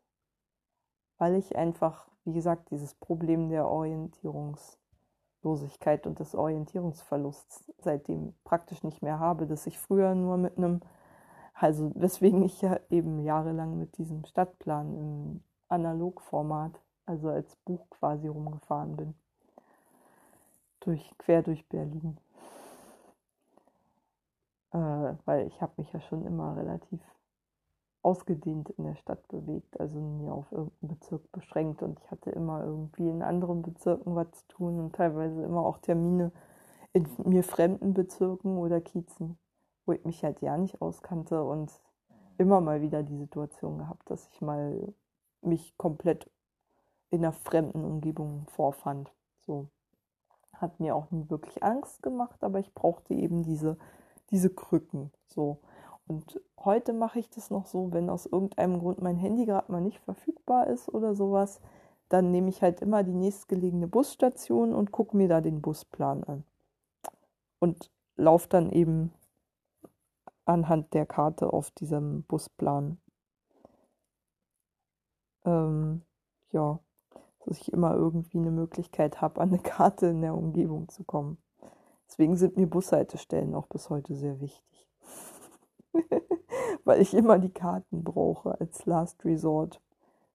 weil 1.18 1.36
ich 1.36 1.58
einfach, 1.58 2.08
wie 2.24 2.34
gesagt, 2.34 2.72
dieses 2.72 2.96
Problem 2.96 3.50
der 3.50 3.68
Orientierungslosigkeit 5.44 6.08
und 6.08 6.20
des 6.20 6.36
Orientierungsverlusts 6.36 7.72
seitdem 7.80 8.34
praktisch 8.44 8.84
nicht 8.84 9.02
mehr 9.02 9.20
habe, 9.20 9.48
dass 9.48 9.68
ich 9.68 9.80
früher 9.80 10.16
nur 10.16 10.38
mit 10.38 10.58
einem, 10.58 10.82
also 11.54 11.92
weswegen 11.96 12.44
ich 12.44 12.62
ja 12.62 12.80
eben 12.90 13.20
jahrelang 13.20 13.78
mit 13.78 13.98
diesem 13.98 14.26
Stadtplan 14.26 14.94
im 14.94 15.44
Analogformat 15.70 16.82
also 17.06 17.30
als 17.30 17.56
Buch 17.58 17.90
quasi 17.90 18.28
rumgefahren 18.28 18.98
bin. 18.98 19.16
Durch, 20.82 21.14
quer 21.18 21.42
durch 21.42 21.68
Berlin. 21.68 22.18
Äh, 24.72 25.16
weil 25.26 25.48
ich 25.48 25.62
habe 25.62 25.74
mich 25.78 25.92
ja 25.94 26.02
schon 26.02 26.26
immer 26.26 26.56
relativ 26.58 27.02
ausgedehnt 28.08 28.70
in 28.70 28.86
der 28.86 28.96
Stadt 28.96 29.28
bewegt, 29.28 29.78
also 29.82 30.00
nie 30.00 30.30
auf 30.30 30.50
irgendeinen 30.54 30.88
Bezirk 30.88 31.30
beschränkt 31.34 31.84
und 31.84 32.00
ich 32.00 32.10
hatte 32.10 32.32
immer 32.32 32.64
irgendwie 32.64 33.10
in 33.10 33.22
anderen 33.22 33.64
Bezirken 33.64 34.16
was 34.16 34.32
zu 34.32 34.48
tun 34.48 34.80
und 34.80 34.96
teilweise 34.96 35.44
immer 35.44 35.66
auch 35.66 35.78
Termine 35.80 36.32
in 36.94 37.06
mir 37.26 37.44
fremden 37.44 37.94
Bezirken 37.94 38.58
oder 38.58 38.80
Kiezen, 38.80 39.38
wo 39.86 39.92
ich 39.92 40.06
mich 40.06 40.24
halt 40.24 40.40
ja 40.40 40.58
nicht 40.58 40.82
auskannte 40.82 41.44
und 41.44 41.70
immer 42.38 42.62
mal 42.62 42.82
wieder 42.82 43.04
die 43.04 43.18
Situation 43.18 43.78
gehabt, 43.78 44.10
dass 44.10 44.26
ich 44.30 44.40
mal 44.40 44.94
mich 45.42 45.78
komplett 45.78 46.32
in 47.10 47.26
einer 47.26 47.34
fremden 47.34 47.84
Umgebung 47.84 48.46
vorfand. 48.48 49.12
So 49.46 49.68
hat 50.54 50.80
mir 50.80 50.96
auch 50.96 51.12
nie 51.12 51.30
wirklich 51.30 51.62
Angst 51.62 52.02
gemacht, 52.02 52.42
aber 52.42 52.60
ich 52.60 52.74
brauchte 52.74 53.14
eben 53.14 53.44
diese, 53.44 53.78
diese 54.32 54.50
Krücken. 54.50 55.12
So. 55.26 55.60
Und 56.08 56.40
heute 56.58 56.94
mache 56.94 57.20
ich 57.20 57.30
das 57.30 57.50
noch 57.50 57.66
so, 57.66 57.92
wenn 57.92 58.10
aus 58.10 58.26
irgendeinem 58.26 58.80
Grund 58.80 59.02
mein 59.02 59.18
Handy 59.18 59.46
gerade 59.46 59.72
mal 59.72 59.82
nicht 59.82 60.00
verfügbar 60.00 60.68
ist 60.68 60.90
oder 60.90 61.16
sowas, 61.16 61.60
dann 62.10 62.32
nehme 62.32 62.50
ich 62.50 62.62
halt 62.62 62.82
immer 62.82 63.04
die 63.04 63.14
nächstgelegene 63.14 63.88
Busstation 63.88 64.74
und 64.74 64.92
gucke 64.92 65.18
mir 65.18 65.28
da 65.28 65.42
den 65.42 65.62
Busplan 65.62 66.24
an. 66.24 66.44
Und 67.60 67.92
laufe 68.16 68.48
dann 68.48 68.72
eben 68.72 69.12
anhand 70.46 70.94
der 70.94 71.06
Karte 71.06 71.52
auf 71.52 71.72
diesem 71.72 72.24
Busplan. 72.24 72.98
Ähm, 75.44 76.02
ja, 76.52 76.80
dass 77.46 77.60
ich 77.60 77.72
immer 77.72 77.94
irgendwie 77.96 78.38
eine 78.38 78.52
Möglichkeit 78.52 79.22
habe, 79.22 79.42
an 79.42 79.50
eine 79.50 79.60
Karte 79.60 80.08
in 80.08 80.22
der 80.22 80.36
Umgebung 80.36 80.88
zu 80.90 81.04
kommen. 81.04 81.38
Deswegen 82.08 82.38
sind 82.38 82.56
mir 82.56 82.68
Bushaltestellen 82.68 83.54
auch 83.56 83.68
bis 83.68 83.90
heute 83.90 84.16
sehr 84.16 84.40
wichtig. 84.40 84.77
weil 86.86 87.02
ich 87.02 87.14
immer 87.14 87.40
die 87.40 87.54
Karten 87.54 88.04
brauche 88.04 88.60
als 88.60 88.86
Last 88.86 89.24
Resort, 89.26 89.82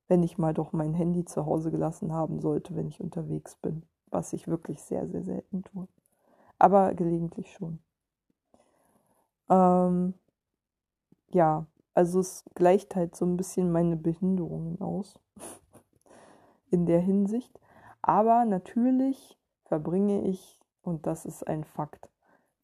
wenn 0.09 0.23
ich 0.23 0.39
mal 0.39 0.55
doch 0.55 0.73
mein 0.73 0.95
Handy 0.95 1.25
zu 1.25 1.47
Hause 1.47 1.71
gelassen 1.71 2.13
haben 2.13 2.41
sollte, 2.41 2.77
wenn 2.77 2.89
ich 2.89 3.01
unterwegs 3.01 3.57
bin, 3.57 3.83
was 4.11 4.33
ich 4.33 4.49
wirklich 4.49 4.83
sehr, 4.83 5.09
sehr 5.09 5.23
selten 5.23 5.65
tue. 5.65 5.89
Aber 6.59 6.95
gelegentlich 6.95 7.53
schon. 7.53 7.79
Ähm, 9.49 10.15
ja, 11.31 11.67
also 11.95 12.21
es 12.21 12.45
gleicht 12.55 12.95
halt 12.97 13.17
so 13.17 13.25
ein 13.25 13.37
bisschen 13.37 13.73
meine 13.73 13.97
Behinderungen 13.97 14.81
aus 14.81 15.19
in 16.71 16.87
der 16.87 17.01
Hinsicht. 17.01 17.59
Aber 18.03 18.45
natürlich 18.45 19.39
verbringe 19.65 20.23
ich, 20.23 20.61
und 20.83 21.07
das 21.07 21.25
ist 21.25 21.47
ein 21.47 21.65
Fakt, 21.65 22.09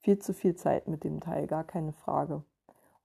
viel 0.01 0.19
zu 0.19 0.35
viel 0.35 0.55
Zeit 0.57 0.89
mit 0.89 1.05
dem 1.05 1.21
Teil, 1.21 1.47
gar 1.47 1.65
keine 1.65 1.93
Frage. 1.93 2.43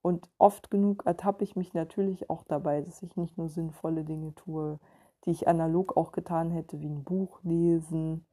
Und 0.04 0.30
oft 0.38 0.70
genug 0.70 1.06
ertappe 1.06 1.46
ich 1.46 1.56
mich 1.56 1.74
natürlich 1.74 2.30
auch 2.30 2.44
dabei, 2.44 2.82
dass 2.82 3.02
ich 3.02 3.16
nicht 3.16 3.38
nur 3.38 3.48
sinnvolle 3.48 4.04
Dinge 4.04 4.36
tue, 4.36 4.78
die 5.24 5.32
ich 5.32 5.48
analog 5.48 5.96
auch 5.96 6.12
getan 6.12 6.52
hätte, 6.52 6.82
wie 6.82 6.90
ein 6.90 7.06
Buch 7.06 7.40
lesen 7.44 8.26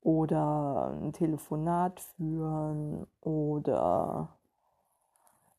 oder 0.00 0.98
ein 0.98 1.12
Telefonat 1.12 2.00
führen 2.00 3.06
oder 3.20 4.34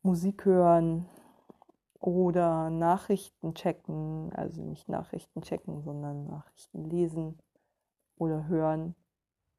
Musik 0.02 0.46
hören 0.46 1.08
oder 2.00 2.72
Nachrichten 2.72 3.54
checken, 3.54 4.34
also 4.34 4.64
nicht 4.64 4.90
Nachrichten 4.90 5.44
checken, 5.44 5.84
sondern 5.84 6.26
Nachrichten 6.26 6.90
lesen 6.90 7.38
oder 8.18 8.48
hören 8.48 8.96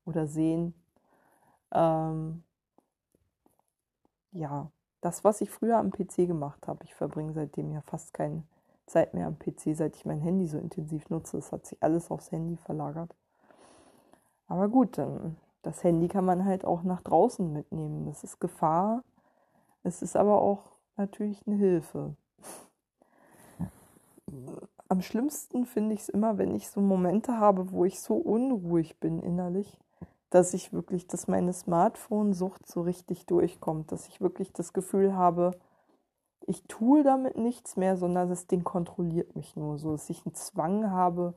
oder 0.05 0.27
sehen. 0.27 0.75
Ähm, 1.71 2.43
ja, 4.33 4.73
das, 5.01 5.25
was 5.25 5.41
ich 5.41 5.51
früher 5.51 5.79
am 5.79 5.91
PC 5.91 6.27
gemacht 6.27 6.67
habe, 6.69 6.85
ich 6.85 6.95
verbringe 6.95 7.33
seitdem 7.33 7.73
ja 7.73 7.81
fast 7.83 8.15
keine 8.15 8.43
Zeit 8.87 9.15
mehr 9.15 9.27
am 9.27 9.39
PC, 9.39 9.77
seit 9.77 9.97
ich 9.97 10.05
mein 10.05 10.21
Handy 10.21 10.47
so 10.47 10.59
intensiv 10.59 11.09
nutze. 11.11 11.39
Es 11.39 11.53
hat 11.53 11.67
sich 11.67 11.83
alles 11.83 12.11
aufs 12.11 12.33
Handy 12.33 12.57
verlagert. 12.57 13.15
Aber 14.49 14.69
gut, 14.69 15.01
das 15.63 15.85
Handy 15.85 16.09
kann 16.09 16.25
man 16.25 16.45
halt 16.45 16.65
auch 16.65 16.83
nach 16.83 17.03
draußen 17.03 17.53
mitnehmen. 17.53 18.07
Das 18.07 18.25
ist 18.25 18.41
Gefahr. 18.41 19.05
Es 19.85 20.03
ist 20.03 20.17
aber 20.17 20.43
auch 20.43 20.73
natürlich 20.97 21.47
eine 21.47 21.57
Hilfe 21.57 22.17
am 24.91 25.03
schlimmsten 25.03 25.67
finde 25.67 25.95
ich 25.95 26.01
es 26.01 26.09
immer, 26.09 26.37
wenn 26.37 26.55
ich 26.55 26.69
so 26.69 26.81
Momente 26.81 27.39
habe, 27.39 27.71
wo 27.71 27.85
ich 27.85 28.01
so 28.01 28.15
unruhig 28.15 28.99
bin 28.99 29.21
innerlich, 29.21 29.79
dass 30.31 30.55
ich 30.55 30.73
wirklich, 30.73 31.07
dass 31.07 31.29
meine 31.29 31.53
Smartphone-Sucht 31.53 32.67
so 32.67 32.83
richtig 32.83 33.27
durchkommt, 33.27 33.93
dass 33.93 34.09
ich 34.09 34.21
wirklich 34.21 34.53
das 34.53 34.73
Gefühl 34.73 35.15
habe, 35.15 35.53
ich 36.47 36.63
tue 36.65 37.03
damit 37.03 37.37
nichts 37.37 37.77
mehr, 37.77 37.97
sondern 37.97 38.29
das 38.29 38.47
Ding 38.47 38.65
kontrolliert 38.65 39.37
mich 39.37 39.57
nur 39.57 39.79
so, 39.79 39.93
dass 39.93 40.11
ich 40.11 40.25
einen 40.25 40.35
Zwang 40.35 40.91
habe, 40.91 41.35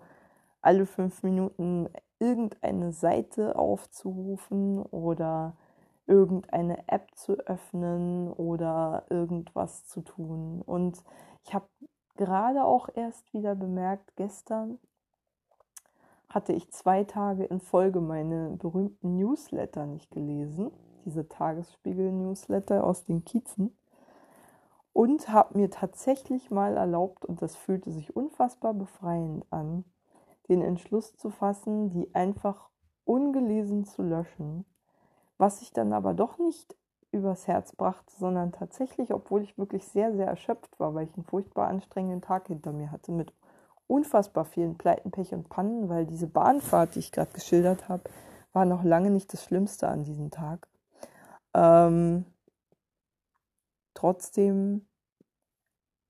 alle 0.61 0.85
fünf 0.85 1.23
Minuten 1.23 1.89
irgendeine 2.19 2.93
Seite 2.93 3.57
aufzurufen 3.57 4.81
oder 4.81 5.57
irgendeine 6.05 6.87
App 6.87 7.09
zu 7.15 7.33
öffnen 7.33 8.31
oder 8.31 9.05
irgendwas 9.09 9.85
zu 9.85 10.01
tun. 10.01 10.61
Und 10.61 11.03
ich 11.43 11.53
habe 11.53 11.67
gerade 12.15 12.63
auch 12.63 12.89
erst 12.93 13.33
wieder 13.33 13.55
bemerkt, 13.55 14.15
gestern 14.15 14.79
hatte 16.33 16.53
ich 16.53 16.71
zwei 16.71 17.03
Tage 17.03 17.45
in 17.45 17.59
Folge 17.59 18.01
meine 18.01 18.57
berühmten 18.57 19.17
Newsletter 19.17 19.85
nicht 19.85 20.09
gelesen, 20.11 20.71
diese 21.05 21.27
Tagesspiegel-Newsletter 21.27 22.83
aus 22.83 23.05
den 23.05 23.23
Kiezen, 23.23 23.77
und 24.93 25.29
habe 25.29 25.57
mir 25.57 25.69
tatsächlich 25.69 26.49
mal 26.51 26.77
erlaubt, 26.77 27.25
und 27.25 27.41
das 27.41 27.55
fühlte 27.55 27.91
sich 27.91 28.15
unfassbar 28.15 28.73
befreiend 28.73 29.45
an, 29.51 29.85
den 30.49 30.61
Entschluss 30.61 31.15
zu 31.15 31.29
fassen, 31.29 31.89
die 31.89 32.13
einfach 32.15 32.69
ungelesen 33.05 33.85
zu 33.85 34.01
löschen, 34.01 34.65
was 35.37 35.61
ich 35.61 35.73
dann 35.73 35.93
aber 35.93 36.13
doch 36.13 36.37
nicht 36.37 36.75
übers 37.11 37.47
Herz 37.47 37.75
brachte, 37.75 38.13
sondern 38.17 38.51
tatsächlich, 38.51 39.13
obwohl 39.13 39.43
ich 39.43 39.57
wirklich 39.57 39.85
sehr, 39.87 40.13
sehr 40.13 40.27
erschöpft 40.27 40.79
war, 40.79 40.95
weil 40.95 41.05
ich 41.05 41.15
einen 41.15 41.25
furchtbar 41.25 41.67
anstrengenden 41.67 42.21
Tag 42.21 42.47
hinter 42.47 42.71
mir 42.71 42.91
hatte 42.91 43.11
mit 43.11 43.33
unfassbar 43.87 44.45
vielen 44.45 44.77
Pleiten, 44.77 45.11
Pech 45.11 45.33
und 45.33 45.49
Pannen, 45.49 45.89
weil 45.89 46.05
diese 46.05 46.27
Bahnfahrt, 46.27 46.95
die 46.95 46.99
ich 46.99 47.11
gerade 47.11 47.31
geschildert 47.31 47.89
habe, 47.89 48.03
war 48.53 48.65
noch 48.65 48.83
lange 48.83 49.09
nicht 49.09 49.33
das 49.33 49.43
Schlimmste 49.43 49.87
an 49.87 50.03
diesem 50.03 50.31
Tag. 50.31 50.67
Ähm, 51.53 52.25
trotzdem 53.93 54.85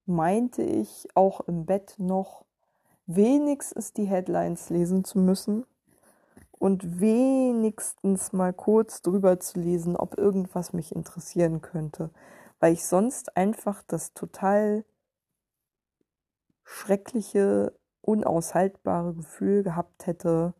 meinte 0.06 0.62
ich 0.62 1.08
auch 1.14 1.40
im 1.42 1.66
Bett 1.66 1.94
noch 1.98 2.44
wenigstens 3.06 3.92
die 3.92 4.04
Headlines 4.04 4.70
lesen 4.70 5.04
zu 5.04 5.18
müssen 5.18 5.64
und 6.52 7.00
wenigstens 7.00 8.32
mal 8.32 8.52
kurz 8.52 9.02
drüber 9.02 9.40
zu 9.40 9.60
lesen, 9.60 9.96
ob 9.96 10.18
irgendwas 10.18 10.72
mich 10.72 10.94
interessieren 10.94 11.60
könnte, 11.60 12.10
weil 12.60 12.72
ich 12.72 12.86
sonst 12.86 13.36
einfach 13.36 13.82
das 13.86 14.14
total 14.14 14.84
schreckliche, 16.64 17.78
unaushaltbare 18.00 19.14
Gefühl 19.14 19.62
gehabt 19.62 20.06
hätte, 20.06 20.54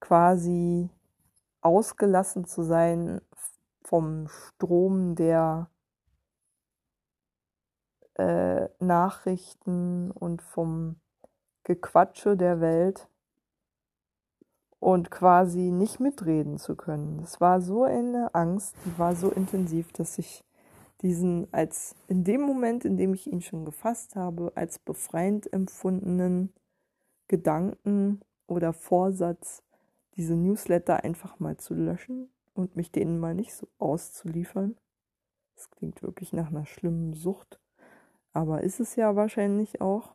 quasi 0.00 0.90
ausgelassen 1.60 2.46
zu 2.46 2.62
sein 2.62 3.20
vom 3.82 4.28
Strom 4.28 5.14
der 5.14 5.70
äh, 8.14 8.68
Nachrichten 8.80 10.10
und 10.10 10.42
vom 10.42 11.00
Gequatsche 11.64 12.36
der 12.36 12.60
Welt 12.60 13.08
und 14.80 15.10
quasi 15.10 15.70
nicht 15.70 16.00
mitreden 16.00 16.58
zu 16.58 16.76
können. 16.76 17.20
Das 17.20 17.40
war 17.40 17.60
so 17.60 17.84
eine 17.84 18.34
Angst, 18.34 18.76
die 18.84 18.98
war 18.98 19.14
so 19.14 19.30
intensiv, 19.30 19.92
dass 19.92 20.18
ich 20.18 20.44
diesen 21.02 21.52
als 21.52 21.94
in 22.08 22.24
dem 22.24 22.40
Moment, 22.40 22.84
in 22.84 22.96
dem 22.96 23.14
ich 23.14 23.26
ihn 23.26 23.40
schon 23.40 23.64
gefasst 23.64 24.16
habe, 24.16 24.52
als 24.54 24.78
befreiend 24.78 25.52
empfundenen 25.52 26.52
Gedanken 27.28 28.20
oder 28.46 28.72
Vorsatz, 28.72 29.62
diese 30.16 30.34
Newsletter 30.34 31.04
einfach 31.04 31.38
mal 31.38 31.56
zu 31.56 31.74
löschen 31.74 32.30
und 32.54 32.74
mich 32.74 32.90
denen 32.90 33.18
mal 33.18 33.34
nicht 33.34 33.54
so 33.54 33.68
auszuliefern. 33.78 34.76
Das 35.54 35.70
klingt 35.70 36.02
wirklich 36.02 36.32
nach 36.32 36.48
einer 36.48 36.66
schlimmen 36.66 37.14
Sucht, 37.14 37.60
aber 38.32 38.62
ist 38.62 38.80
es 38.80 38.96
ja 38.96 39.14
wahrscheinlich 39.14 39.80
auch 39.80 40.14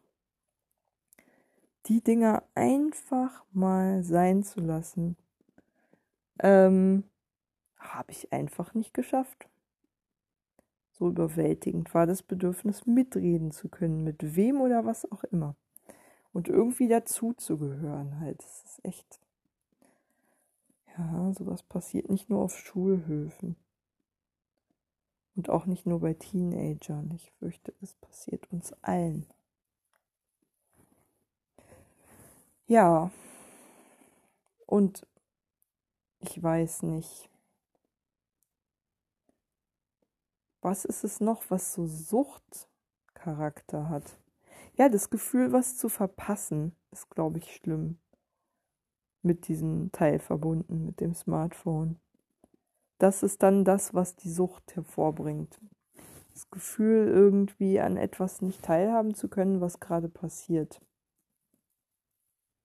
die 1.85 2.01
Dinger 2.01 2.43
einfach 2.55 3.43
mal 3.51 4.03
sein 4.03 4.43
zu 4.43 4.61
lassen, 4.61 5.17
ähm, 6.39 7.03
habe 7.77 8.11
ich 8.11 8.31
einfach 8.31 8.73
nicht 8.73 8.93
geschafft. 8.93 9.49
So 11.03 11.09
überwältigend 11.09 11.93
war 11.93 12.07
das 12.07 12.23
Bedürfnis, 12.23 12.85
mitreden 12.85 13.51
zu 13.51 13.67
können, 13.67 14.05
mit 14.05 14.37
wem 14.37 14.61
oder 14.61 14.85
was 14.85 15.11
auch 15.11 15.25
immer. 15.25 15.57
Und 16.31 16.47
irgendwie 16.47 16.87
dazu 16.87 17.33
zu 17.33 17.57
gehören 17.57 18.21
halt. 18.21 18.41
Das 18.41 18.63
ist 18.63 18.85
echt. 18.85 19.19
Ja, 20.97 21.33
sowas 21.33 21.61
passiert 21.61 22.09
nicht 22.09 22.29
nur 22.29 22.41
auf 22.41 22.57
Schulhöfen. 22.57 23.57
Und 25.35 25.49
auch 25.49 25.65
nicht 25.65 25.85
nur 25.85 25.99
bei 25.99 26.13
Teenagern. 26.13 27.11
Ich 27.13 27.33
fürchte, 27.33 27.73
es 27.81 27.95
passiert 27.95 28.49
uns 28.53 28.71
allen. 28.81 29.27
Ja, 32.65 33.11
und 34.65 35.05
ich 36.19 36.41
weiß 36.41 36.83
nicht, 36.83 37.29
was 40.63 40.86
ist 40.86 41.04
es 41.04 41.19
noch, 41.19 41.43
was 41.49 41.73
so 41.73 41.86
Suchtcharakter 41.86 43.89
hat? 43.89 44.17
Ja, 44.76 44.89
das 44.89 45.10
Gefühl, 45.10 45.52
was 45.52 45.78
zu 45.78 45.89
verpassen, 45.89 46.76
ist, 46.91 47.10
glaube 47.10 47.39
ich, 47.39 47.56
schlimm. 47.56 47.97
Mit 49.21 49.47
diesem 49.47 49.91
Teil 49.91 50.19
verbunden, 50.19 50.86
mit 50.86 50.99
dem 50.99 51.13
Smartphone. 51.13 51.99
Das 52.97 53.23
ist 53.23 53.43
dann 53.43 53.65
das, 53.65 53.93
was 53.93 54.15
die 54.15 54.32
Sucht 54.32 54.76
hervorbringt. 54.76 55.60
Das 56.34 56.49
Gefühl, 56.49 57.08
irgendwie 57.08 57.80
an 57.80 57.97
etwas 57.97 58.41
nicht 58.41 58.63
teilhaben 58.63 59.13
zu 59.13 59.30
können, 59.30 59.62
was 59.62 59.80
gerade 59.80 60.10
passiert 60.10 60.82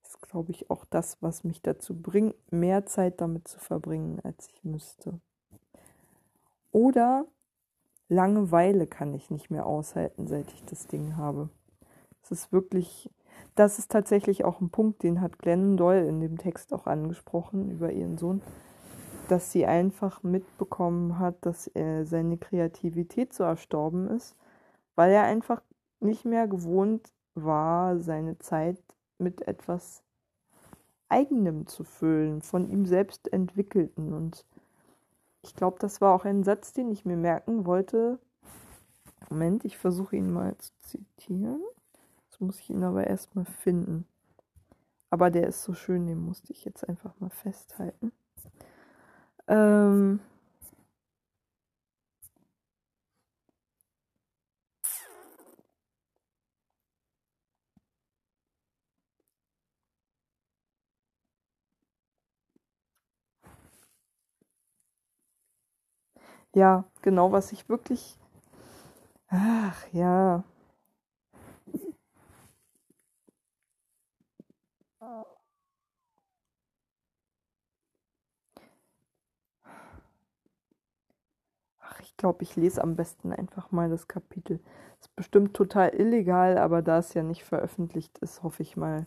ist, 0.09 0.23
glaube 0.23 0.53
ich, 0.53 0.71
auch 0.71 0.85
das, 0.87 1.19
was 1.21 1.45
mich 1.45 1.63
dazu 1.63 1.95
bringt, 1.95 2.35
mehr 2.51 2.87
Zeit 2.87 3.21
damit 3.21 3.47
zu 3.47 3.59
verbringen, 3.59 4.21
als 4.21 4.49
ich 4.49 4.65
müsste. 4.65 5.21
Oder 6.71 7.27
Langeweile 8.09 8.87
kann 8.87 9.15
ich 9.15 9.31
nicht 9.31 9.51
mehr 9.51 9.67
aushalten, 9.67 10.27
seit 10.27 10.51
ich 10.53 10.65
das 10.65 10.87
Ding 10.87 11.17
habe. 11.17 11.49
Es 12.23 12.31
ist 12.31 12.53
wirklich, 12.53 13.11
das 13.55 13.79
ist 13.79 13.91
tatsächlich 13.91 14.45
auch 14.45 14.61
ein 14.61 14.71
Punkt, 14.71 15.03
den 15.03 15.21
hat 15.21 15.39
Glennon 15.39 15.77
Doyle 15.77 16.07
in 16.07 16.21
dem 16.21 16.39
Text 16.39 16.73
auch 16.73 16.87
angesprochen 16.87 17.71
über 17.71 17.93
ihren 17.93 18.19
Sohn. 18.19 18.41
dass 19.29 19.53
sie 19.53 19.67
einfach 19.67 20.23
mitbekommen 20.23 21.19
hat, 21.19 21.37
dass 21.45 21.67
er 21.69 22.07
seine 22.07 22.39
Kreativität 22.39 23.33
so 23.33 23.45
erstorben 23.45 24.09
ist, 24.09 24.35
weil 24.95 25.13
er 25.13 25.25
einfach 25.25 25.63
nicht 26.01 26.25
mehr 26.25 26.49
gewohnt 26.49 27.13
war, 27.35 27.99
seine 27.99 28.39
Zeit 28.39 28.79
mit 29.19 29.47
etwas 29.47 30.03
Eigenem 31.09 31.67
zu 31.67 31.85
füllen, 31.85 32.43
von 32.43 32.69
ihm 32.69 32.87
selbst 32.87 33.33
entwickelten. 33.33 34.13
Und 34.13 34.45
ich 35.43 35.55
glaube, 35.55 35.79
das 35.81 36.01
war 36.01 36.15
auch 36.15 36.25
ein 36.25 36.45
Satz, 36.45 36.73
den 36.73 36.91
ich 36.91 37.05
mir 37.05 37.17
merken 37.17 37.67
wollte. 37.67 38.19
Moment, 39.31 39.65
ich 39.65 39.77
versuche 39.77 40.17
ihn 40.17 40.33
mal 40.33 40.57
zu 40.59 40.73
zitieren. 40.81 41.63
Jetzt 42.25 42.41
muss 42.41 42.59
ich 42.61 42.71
ihn 42.71 42.83
aber 42.83 43.07
erstmal 43.07 43.45
finden. 43.45 44.07
Aber 45.11 45.31
der 45.31 45.47
ist 45.47 45.63
so 45.63 45.75
schön, 45.75 46.07
den 46.07 46.19
musste 46.19 46.53
ich 46.53 46.65
jetzt 46.65 46.89
einfach 46.89 47.19
mal 47.19 47.31
festhalten. 47.31 48.13
Ähm 49.47 50.21
ja, 66.55 66.85
genau, 67.03 67.33
was 67.33 67.53
ich 67.53 67.69
wirklich. 67.71 68.19
Ach 69.31 69.87
ja. 69.93 70.45
Ach, 81.81 81.99
ich 82.01 82.17
glaube, 82.17 82.43
ich 82.45 82.55
lese 82.57 82.83
am 82.83 82.95
besten 82.97 83.33
einfach 83.33 83.71
mal 83.73 83.89
das 83.91 84.07
Kapitel. 84.09 84.61
Ist 85.01 85.15
bestimmt 85.17 85.55
total 85.55 85.89
illegal, 85.95 86.57
aber 86.59 86.83
da 86.83 86.99
es 86.99 87.15
ja 87.15 87.23
nicht 87.25 87.45
veröffentlicht 87.45 88.19
ist, 88.19 88.43
hoffe 88.45 88.63
ich 88.63 88.77
mal, 88.77 89.07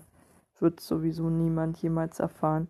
wird 0.59 0.79
sowieso 0.81 1.29
niemand 1.29 1.77
jemals 1.81 2.19
erfahren. 2.19 2.69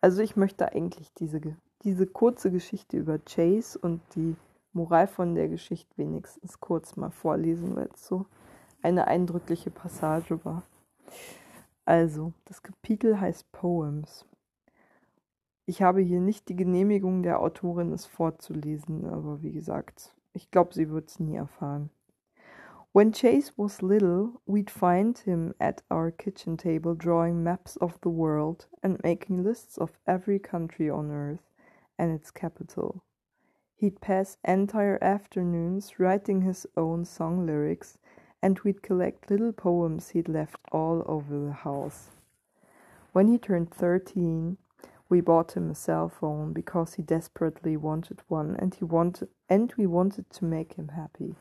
Also 0.00 0.22
ich 0.22 0.36
möchte 0.36 0.72
eigentlich 0.72 1.12
diese 1.14 1.40
diese 1.84 2.06
kurze 2.06 2.50
Geschichte 2.50 2.96
über 2.96 3.18
Chase 3.18 3.78
und 3.78 4.00
die 4.16 4.36
Moral 4.72 5.06
von 5.06 5.34
der 5.34 5.48
Geschichte 5.48 5.96
wenigstens 5.96 6.58
kurz 6.58 6.96
mal 6.96 7.10
vorlesen, 7.10 7.76
weil 7.76 7.88
es 7.94 8.06
so 8.06 8.26
eine 8.82 9.06
eindrückliche 9.06 9.70
Passage 9.70 10.44
war. 10.44 10.64
Also, 11.84 12.32
das 12.46 12.62
Kapitel 12.62 13.20
heißt 13.20 13.52
Poems. 13.52 14.26
Ich 15.66 15.82
habe 15.82 16.00
hier 16.00 16.20
nicht 16.20 16.48
die 16.48 16.56
Genehmigung 16.56 17.22
der 17.22 17.40
Autorin, 17.40 17.92
es 17.92 18.06
vorzulesen, 18.06 19.06
aber 19.06 19.42
wie 19.42 19.52
gesagt, 19.52 20.14
ich 20.32 20.50
glaube, 20.50 20.74
sie 20.74 20.90
wird 20.90 21.08
es 21.08 21.20
nie 21.20 21.36
erfahren. 21.36 21.90
When 22.92 23.12
Chase 23.12 23.52
was 23.56 23.82
little, 23.82 24.32
we'd 24.46 24.70
find 24.70 25.18
him 25.18 25.54
at 25.58 25.82
our 25.90 26.10
kitchen 26.10 26.56
table 26.56 26.94
drawing 26.94 27.42
maps 27.42 27.76
of 27.78 27.98
the 28.02 28.10
world 28.10 28.68
and 28.82 29.02
making 29.02 29.42
lists 29.42 29.78
of 29.78 29.90
every 30.06 30.38
country 30.38 30.90
on 30.90 31.10
earth. 31.10 31.53
And 31.98 32.12
its 32.12 32.30
capital. 32.30 33.02
He'd 33.76 34.00
pass 34.00 34.36
entire 34.44 35.02
afternoons 35.02 35.98
writing 35.98 36.42
his 36.42 36.66
own 36.76 37.04
song 37.04 37.46
lyrics, 37.46 37.98
and 38.42 38.58
we'd 38.60 38.82
collect 38.82 39.30
little 39.30 39.52
poems 39.52 40.10
he'd 40.10 40.28
left 40.28 40.56
all 40.70 41.02
over 41.06 41.38
the 41.38 41.52
house. 41.52 42.10
When 43.12 43.28
he 43.28 43.38
turned 43.38 43.70
13, 43.70 44.56
we 45.08 45.20
bought 45.20 45.56
him 45.56 45.70
a 45.70 45.74
cell 45.74 46.08
phone 46.08 46.52
because 46.52 46.94
he 46.94 47.02
desperately 47.02 47.76
wanted 47.76 48.20
one 48.28 48.56
and 48.58 48.74
he 48.74 48.84
wanted 48.84 49.28
and 49.48 49.72
we 49.76 49.86
wanted 49.86 50.30
to 50.30 50.44
make 50.44 50.74
him 50.74 50.88
happy. 50.88 51.36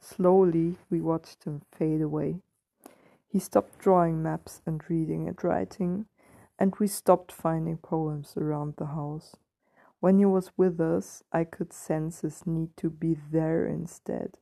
Slowly 0.00 0.76
we 0.90 1.00
watched 1.00 1.44
him 1.44 1.62
fade 1.72 2.02
away. 2.02 2.40
He 3.28 3.38
stopped 3.38 3.78
drawing 3.78 4.22
maps 4.22 4.60
and 4.66 4.82
reading 4.90 5.28
and 5.28 5.42
writing, 5.42 6.06
and 6.58 6.74
we 6.78 6.86
stopped 6.86 7.32
finding 7.32 7.78
poems 7.78 8.34
around 8.36 8.74
the 8.76 8.86
house. 8.86 9.36
When 10.02 10.18
he 10.18 10.24
was 10.24 10.50
with 10.56 10.80
us, 10.80 11.22
I 11.32 11.44
could 11.44 11.72
sense 11.72 12.22
his 12.22 12.44
need 12.44 12.76
to 12.78 12.90
be 12.90 13.14
there 13.14 13.64
instead. 13.64 14.36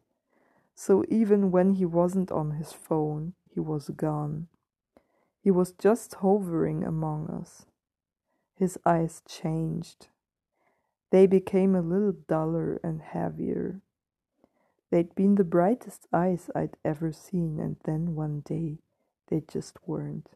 So 0.75 1.05
even 1.11 1.51
when 1.51 1.75
he 1.75 1.85
wasn't 1.85 2.33
on 2.33 2.53
his 2.53 2.73
phone, 2.73 3.35
he 3.47 3.61
was 3.61 3.91
gone. 3.91 4.49
He 5.39 5.51
was 5.51 5.73
just 5.73 6.15
hovering 6.15 6.83
among 6.83 7.29
us. 7.29 7.67
His 8.55 8.79
eyes 8.87 9.21
changed. 9.29 10.09
They 11.11 11.27
became 11.27 11.75
a 11.75 11.83
little 11.83 12.13
duller 12.27 12.81
and 12.83 13.03
heavier. 13.03 13.83
They'd 14.89 15.15
been 15.15 15.35
the 15.35 15.45
brightest 15.45 16.07
eyes 16.11 16.49
I'd 16.55 16.79
ever 16.87 17.13
seen, 17.13 17.61
and 17.61 17.77
then 17.85 18.15
one 18.15 18.41
day 18.47 18.79
they 19.27 19.43
just 19.47 19.77
weren't. 19.87 20.31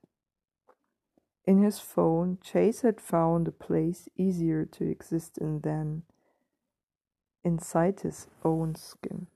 In 1.46 1.62
his 1.62 1.78
phone, 1.78 2.38
Chase 2.40 2.80
had 2.80 3.00
found 3.00 3.46
a 3.46 3.52
place 3.52 4.09
easier 4.16 4.64
to 4.64 4.88
exist 4.88 5.37
in 5.37 5.61
than 5.61 6.04
inside 7.44 8.00
his 8.00 8.28
own 8.42 8.74
skin. 8.74 9.26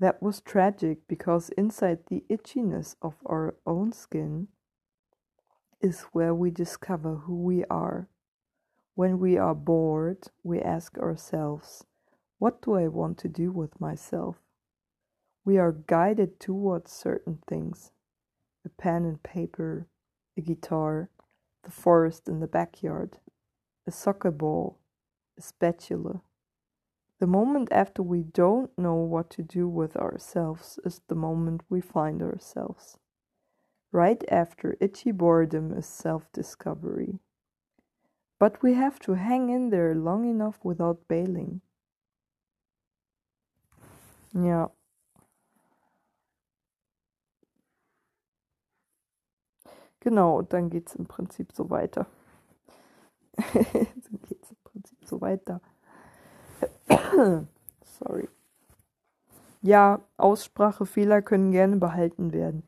That 0.00 0.20
was 0.20 0.40
tragic 0.40 1.06
because 1.06 1.50
inside 1.50 2.00
the 2.08 2.24
itchiness 2.28 2.96
of 3.00 3.14
our 3.24 3.54
own 3.64 3.92
skin 3.92 4.48
is 5.80 6.02
where 6.12 6.34
we 6.34 6.50
discover 6.50 7.14
who 7.14 7.36
we 7.36 7.64
are. 7.66 8.08
When 8.96 9.20
we 9.20 9.38
are 9.38 9.54
bored, 9.54 10.26
we 10.42 10.60
ask 10.60 10.98
ourselves, 10.98 11.84
What 12.38 12.60
do 12.60 12.74
I 12.74 12.88
want 12.88 13.18
to 13.18 13.28
do 13.28 13.52
with 13.52 13.80
myself? 13.80 14.36
We 15.44 15.58
are 15.58 15.72
guided 15.72 16.40
towards 16.40 16.90
certain 16.90 17.38
things 17.46 17.92
a 18.64 18.68
pen 18.70 19.04
and 19.04 19.22
paper, 19.22 19.86
a 20.36 20.40
guitar, 20.40 21.10
the 21.64 21.70
forest 21.70 22.28
in 22.28 22.40
the 22.40 22.46
backyard, 22.48 23.18
a 23.86 23.90
soccer 23.92 24.30
ball, 24.30 24.78
a 25.38 25.42
spatula. 25.42 26.22
The 27.20 27.26
moment 27.28 27.68
after 27.72 28.02
we 28.02 28.22
don't 28.22 28.76
know 28.78 28.96
what 28.96 29.30
to 29.30 29.42
do 29.42 29.68
with 29.68 29.96
ourselves 29.96 30.78
is 30.84 31.00
the 31.08 31.14
moment 31.14 31.62
we 31.70 31.80
find 31.80 32.22
ourselves. 32.22 32.98
Right 33.92 34.22
after 34.30 34.76
itchy 34.80 35.12
boredom 35.12 35.72
is 35.72 35.86
self 35.86 36.30
discovery. 36.32 37.20
But 38.40 38.62
we 38.62 38.74
have 38.74 39.00
to 39.00 39.14
hang 39.14 39.50
in 39.50 39.70
there 39.70 39.94
long 39.94 40.26
enough 40.28 40.58
without 40.64 41.08
bailing. 41.08 41.62
Yeah. 44.34 44.68
Genau, 50.04 50.36
und 50.36 50.52
dann 50.52 50.68
geht 50.68 50.88
es 50.88 50.94
im 50.96 51.06
Prinzip 51.06 51.52
so 51.52 51.70
weiter. 51.70 52.06
dann 53.54 54.20
geht 54.28 54.42
es 54.42 54.50
im 54.50 54.56
Prinzip 54.62 54.98
so 55.06 55.18
weiter. 55.22 55.62
Sorry. 57.98 58.28
Ja, 59.62 60.02
Aussprachefehler 60.18 61.22
können 61.22 61.52
gerne 61.52 61.76
behalten 61.76 62.34
werden. 62.34 62.64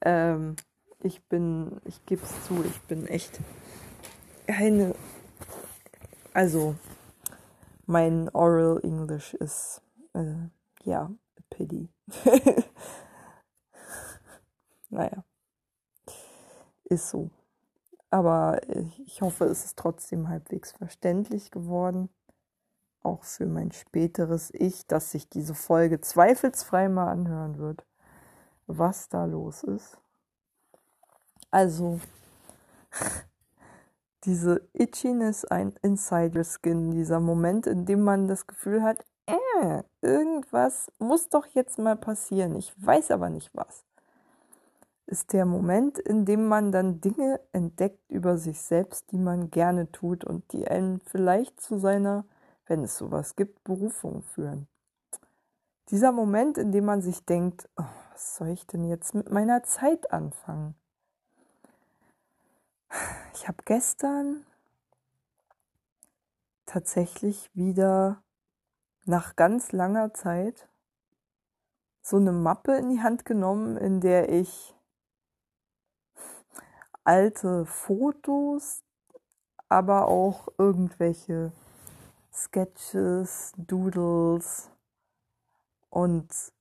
Ähm, 0.00 0.56
ich 1.00 1.22
bin, 1.28 1.82
ich 1.84 2.06
gebe 2.06 2.22
es 2.22 2.46
zu, 2.46 2.64
ich 2.64 2.80
bin 2.88 3.06
echt 3.06 3.40
eine. 4.46 4.94
Also, 6.32 6.76
mein 7.84 8.30
Oral 8.30 8.80
English 8.82 9.34
ist, 9.34 9.82
äh, 10.14 10.48
ja, 10.84 11.10
pity. 11.50 11.90
naja. 14.88 15.24
Ist 16.84 17.08
so. 17.10 17.30
Aber 18.10 18.60
äh, 18.68 18.84
ich 19.06 19.22
hoffe, 19.22 19.46
es 19.46 19.64
ist 19.64 19.78
trotzdem 19.78 20.28
halbwegs 20.28 20.72
verständlich 20.72 21.50
geworden. 21.50 22.08
Auch 23.02 23.24
für 23.24 23.46
mein 23.46 23.72
späteres 23.72 24.50
Ich, 24.54 24.86
dass 24.86 25.10
sich 25.10 25.28
diese 25.28 25.54
Folge 25.54 26.00
zweifelsfrei 26.00 26.88
mal 26.88 27.10
anhören 27.10 27.58
wird, 27.58 27.84
was 28.66 29.08
da 29.08 29.24
los 29.24 29.62
ist. 29.62 29.98
Also, 31.50 32.00
diese 34.24 34.66
Itchiness 34.72 35.44
ein 35.44 35.74
Insider 35.82 36.44
Skin, 36.44 36.92
dieser 36.92 37.20
Moment, 37.20 37.66
in 37.66 37.84
dem 37.84 38.02
man 38.02 38.28
das 38.28 38.46
Gefühl 38.46 38.82
hat, 38.82 39.04
äh, 39.26 39.82
irgendwas 40.02 40.90
muss 40.98 41.28
doch 41.28 41.46
jetzt 41.46 41.78
mal 41.78 41.96
passieren. 41.96 42.54
Ich 42.56 42.72
weiß 42.76 43.10
aber 43.10 43.28
nicht 43.28 43.50
was 43.54 43.84
ist 45.06 45.32
der 45.32 45.44
Moment, 45.44 45.98
in 45.98 46.24
dem 46.24 46.46
man 46.46 46.72
dann 46.72 47.00
Dinge 47.00 47.40
entdeckt 47.52 48.10
über 48.10 48.38
sich 48.38 48.60
selbst, 48.60 49.12
die 49.12 49.18
man 49.18 49.50
gerne 49.50 49.92
tut 49.92 50.24
und 50.24 50.52
die 50.52 50.66
einen 50.66 51.00
vielleicht 51.00 51.60
zu 51.60 51.78
seiner, 51.78 52.24
wenn 52.66 52.84
es 52.84 52.96
sowas 52.96 53.36
gibt, 53.36 53.62
Berufung 53.64 54.22
führen. 54.22 54.66
Dieser 55.90 56.12
Moment, 56.12 56.56
in 56.56 56.72
dem 56.72 56.86
man 56.86 57.02
sich 57.02 57.24
denkt, 57.26 57.68
oh, 57.76 57.84
was 58.12 58.36
soll 58.36 58.48
ich 58.48 58.66
denn 58.66 58.84
jetzt 58.84 59.14
mit 59.14 59.30
meiner 59.30 59.62
Zeit 59.62 60.10
anfangen? 60.12 60.74
ich 63.34 63.48
habe 63.48 63.58
gestern 63.64 64.46
tatsächlich 66.66 67.50
wieder 67.54 68.22
nach 69.04 69.36
ganz 69.36 69.72
langer 69.72 70.14
Zeit 70.14 70.68
so 72.00 72.16
eine 72.16 72.32
Mappe 72.32 72.76
in 72.76 72.88
die 72.88 73.02
Hand 73.02 73.24
genommen, 73.24 73.76
in 73.76 74.00
der 74.00 74.30
ich 74.30 74.74
alte 77.04 77.66
Fotos, 77.66 78.82
aber 79.68 80.08
auch 80.08 80.48
irgendwelche 80.58 81.52
Sketches, 82.32 83.52
Doodles 83.56 84.70
und 85.90 86.52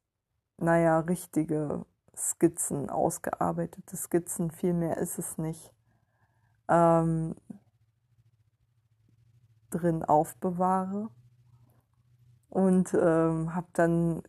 naja, 0.58 1.00
richtige 1.00 1.86
Skizzen, 2.16 2.90
ausgearbeitete 2.90 3.98
Skizzen, 3.98 4.52
viel 4.52 4.74
mehr 4.74 4.98
ist 4.98 5.18
es 5.18 5.38
nicht, 5.38 5.74
ähm, 6.68 7.36
drin 9.72 10.04
aufbewahre. 10.04 11.10
Und 12.50 12.94
ähm, 12.94 13.56
habe 13.56 13.68
dann 13.74 14.22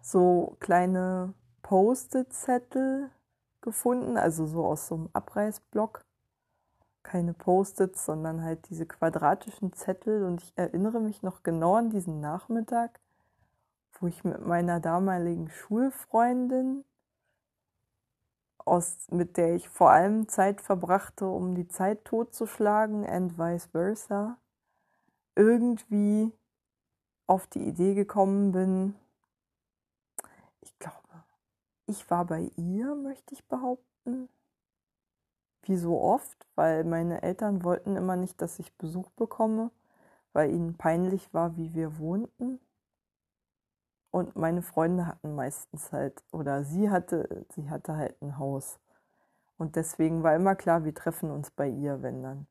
so 0.00 0.56
kleine 0.58 1.32
Post-it-Zettel 1.62 3.10
gefunden, 3.62 4.16
also 4.16 4.46
so 4.46 4.64
aus 4.64 4.88
so 4.88 4.94
einem 4.96 5.08
Abreißblock. 5.12 6.04
Keine 7.02 7.34
Post-its, 7.34 8.04
sondern 8.04 8.42
halt 8.42 8.68
diese 8.70 8.86
quadratischen 8.86 9.72
Zettel. 9.72 10.24
Und 10.24 10.42
ich 10.42 10.52
erinnere 10.56 11.00
mich 11.00 11.22
noch 11.22 11.42
genau 11.42 11.74
an 11.74 11.90
diesen 11.90 12.20
Nachmittag, 12.20 13.00
wo 13.98 14.06
ich 14.06 14.22
mit 14.24 14.46
meiner 14.46 14.80
damaligen 14.80 15.48
Schulfreundin, 15.50 16.84
aus, 18.64 19.08
mit 19.10 19.36
der 19.36 19.54
ich 19.54 19.68
vor 19.68 19.90
allem 19.90 20.28
Zeit 20.28 20.60
verbrachte, 20.60 21.26
um 21.26 21.54
die 21.54 21.68
Zeit 21.68 22.04
totzuschlagen 22.04 23.04
and 23.04 23.36
vice 23.38 23.66
versa, 23.66 24.38
irgendwie 25.34 26.32
auf 27.26 27.46
die 27.46 27.66
Idee 27.66 27.94
gekommen 27.94 28.52
bin, 28.52 28.94
ich 30.60 30.78
glaube, 30.78 31.01
ich 31.86 32.10
war 32.10 32.24
bei 32.24 32.50
ihr, 32.56 32.94
möchte 32.94 33.34
ich 33.34 33.46
behaupten. 33.46 34.28
Wie 35.62 35.76
so 35.76 36.00
oft, 36.00 36.46
weil 36.54 36.84
meine 36.84 37.22
Eltern 37.22 37.62
wollten 37.64 37.96
immer 37.96 38.16
nicht, 38.16 38.40
dass 38.40 38.58
ich 38.58 38.76
Besuch 38.76 39.10
bekomme, 39.10 39.70
weil 40.32 40.50
ihnen 40.50 40.76
peinlich 40.76 41.32
war, 41.32 41.56
wie 41.56 41.74
wir 41.74 41.98
wohnten. 41.98 42.58
Und 44.10 44.36
meine 44.36 44.62
Freunde 44.62 45.06
hatten 45.06 45.34
meistens 45.34 45.92
halt, 45.92 46.22
oder 46.32 46.64
sie 46.64 46.90
hatte, 46.90 47.46
sie 47.54 47.70
hatte 47.70 47.96
halt 47.96 48.20
ein 48.22 48.38
Haus. 48.38 48.78
Und 49.56 49.76
deswegen 49.76 50.22
war 50.22 50.34
immer 50.34 50.56
klar, 50.56 50.84
wir 50.84 50.94
treffen 50.94 51.30
uns 51.30 51.50
bei 51.50 51.68
ihr, 51.68 52.02
wenn 52.02 52.22
dann, 52.22 52.46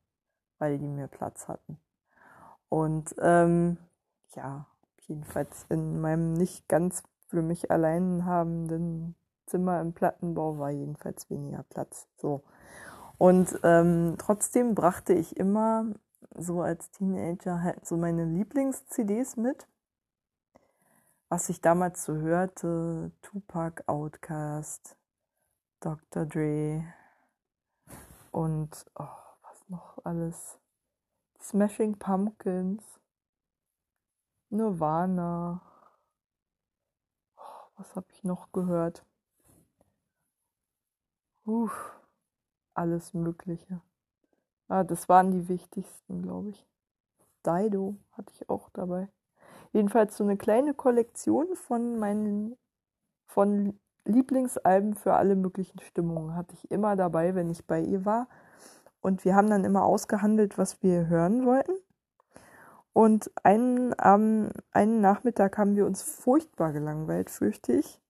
weil 0.58 0.78
die 0.78 0.88
mehr 0.88 1.08
Platz 1.08 1.48
hatten. 1.48 1.78
Und 2.68 3.14
ähm, 3.18 3.76
ja, 4.34 4.66
jedenfalls 5.06 5.66
in 5.68 6.00
meinem 6.00 6.32
nicht 6.32 6.68
ganz 6.68 7.02
für 7.28 7.42
mich 7.42 7.70
allein 7.70 8.24
habenden 8.24 9.14
Zimmer 9.52 9.82
im 9.82 9.92
Plattenbau 9.92 10.58
war 10.58 10.70
jedenfalls 10.70 11.28
weniger 11.28 11.62
Platz. 11.64 12.08
So. 12.16 12.42
Und 13.18 13.60
ähm, 13.62 14.14
trotzdem 14.16 14.74
brachte 14.74 15.12
ich 15.12 15.36
immer 15.36 15.84
so 16.34 16.62
als 16.62 16.90
Teenager 16.90 17.62
halt 17.62 17.86
so 17.86 17.98
meine 17.98 18.24
Lieblings-CDs 18.24 19.36
mit. 19.36 19.68
Was 21.28 21.50
ich 21.50 21.60
damals 21.60 22.02
so 22.04 22.14
hörte, 22.14 23.12
Tupac, 23.20 23.82
Outkast, 23.86 24.96
Dr. 25.80 26.24
Dre 26.24 26.82
und 28.30 28.86
oh, 28.94 29.04
was 29.42 29.68
noch 29.68 29.98
alles. 30.04 30.58
Smashing 31.42 31.98
Pumpkins, 31.98 32.82
Nirvana. 34.48 35.60
Oh, 37.36 37.68
was 37.76 37.94
habe 37.94 38.06
ich 38.12 38.24
noch 38.24 38.50
gehört? 38.52 39.04
Uff, 41.44 41.92
alles 42.74 43.14
Mögliche. 43.14 43.80
Ah, 44.68 44.84
das 44.84 45.08
waren 45.08 45.30
die 45.32 45.48
wichtigsten, 45.48 46.22
glaube 46.22 46.50
ich. 46.50 46.66
Dido 47.44 47.96
hatte 48.12 48.32
ich 48.34 48.48
auch 48.48 48.70
dabei. 48.70 49.08
Jedenfalls 49.72 50.16
so 50.16 50.24
eine 50.24 50.36
kleine 50.36 50.74
Kollektion 50.74 51.56
von 51.56 51.98
meinen 51.98 52.56
von 53.26 53.78
Lieblingsalben 54.04 54.94
für 54.94 55.14
alle 55.14 55.36
möglichen 55.36 55.80
Stimmungen 55.80 56.34
hatte 56.34 56.54
ich 56.54 56.70
immer 56.70 56.96
dabei, 56.96 57.34
wenn 57.34 57.50
ich 57.50 57.66
bei 57.66 57.80
ihr 57.80 58.04
war. 58.04 58.28
Und 59.00 59.24
wir 59.24 59.34
haben 59.34 59.50
dann 59.50 59.64
immer 59.64 59.84
ausgehandelt, 59.84 60.58
was 60.58 60.82
wir 60.82 61.06
hören 61.08 61.46
wollten. 61.46 61.72
Und 62.92 63.30
einen, 63.42 63.94
ähm, 64.02 64.50
einen 64.72 65.00
Nachmittag 65.00 65.56
haben 65.58 65.76
wir 65.76 65.86
uns 65.86 66.02
furchtbar 66.02 66.72
gelangweilt, 66.72 67.30
fürchte 67.30 67.72
ich. 67.72 68.00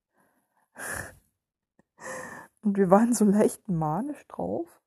Und 2.63 2.77
wir 2.77 2.89
waren 2.89 3.13
so 3.13 3.25
leicht 3.25 3.67
manisch 3.67 4.25
drauf 4.29 4.81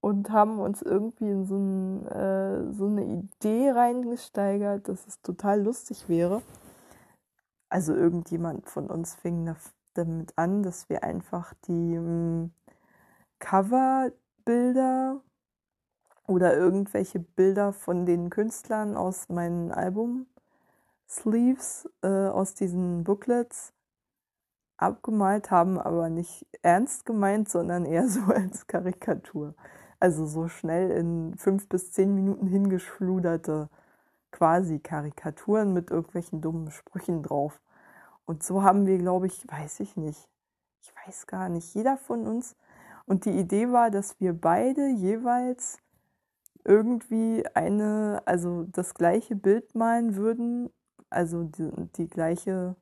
und 0.00 0.30
haben 0.30 0.58
uns 0.58 0.80
irgendwie 0.80 1.28
in 1.28 1.44
so, 1.44 1.56
ein, 1.56 2.06
äh, 2.06 2.72
so 2.72 2.86
eine 2.86 3.04
Idee 3.04 3.70
reingesteigert, 3.70 4.88
dass 4.88 5.06
es 5.06 5.20
total 5.20 5.62
lustig 5.62 6.08
wäre. 6.08 6.40
Also 7.68 7.94
irgendjemand 7.94 8.70
von 8.70 8.88
uns 8.88 9.14
fing 9.14 9.54
damit 9.92 10.32
an, 10.36 10.62
dass 10.62 10.88
wir 10.88 11.04
einfach 11.04 11.52
die 11.68 11.96
ähm, 11.96 12.52
Coverbilder 13.38 15.20
oder 16.26 16.56
irgendwelche 16.56 17.18
Bilder 17.18 17.74
von 17.74 18.06
den 18.06 18.30
Künstlern 18.30 18.96
aus 18.96 19.28
meinen 19.28 19.72
Album-Sleeves, 19.72 21.90
äh, 22.02 22.28
aus 22.28 22.54
diesen 22.54 23.04
Booklets 23.04 23.75
abgemalt 24.76 25.50
haben, 25.50 25.78
aber 25.78 26.08
nicht 26.08 26.46
ernst 26.62 27.06
gemeint, 27.06 27.48
sondern 27.48 27.84
eher 27.84 28.08
so 28.08 28.22
als 28.22 28.66
Karikatur. 28.66 29.54
Also 29.98 30.26
so 30.26 30.48
schnell 30.48 30.90
in 30.90 31.36
fünf 31.36 31.68
bis 31.68 31.92
zehn 31.92 32.14
Minuten 32.14 32.46
hingeschluderte 32.46 33.70
quasi 34.30 34.78
Karikaturen 34.78 35.72
mit 35.72 35.90
irgendwelchen 35.90 36.42
dummen 36.42 36.70
Sprüchen 36.70 37.22
drauf. 37.22 37.62
Und 38.26 38.42
so 38.42 38.62
haben 38.62 38.86
wir, 38.86 38.98
glaube 38.98 39.26
ich, 39.28 39.46
weiß 39.48 39.80
ich 39.80 39.96
nicht, 39.96 40.28
ich 40.82 40.92
weiß 41.06 41.26
gar 41.26 41.48
nicht, 41.48 41.74
jeder 41.74 41.96
von 41.96 42.26
uns. 42.26 42.56
Und 43.06 43.24
die 43.24 43.30
Idee 43.30 43.70
war, 43.70 43.90
dass 43.90 44.20
wir 44.20 44.32
beide 44.34 44.88
jeweils 44.88 45.78
irgendwie 46.64 47.44
eine, 47.54 48.20
also 48.26 48.64
das 48.64 48.94
gleiche 48.94 49.36
Bild 49.36 49.74
malen 49.74 50.16
würden, 50.16 50.70
also 51.08 51.44
die, 51.44 51.70
die 51.96 52.08
gleiche 52.08 52.74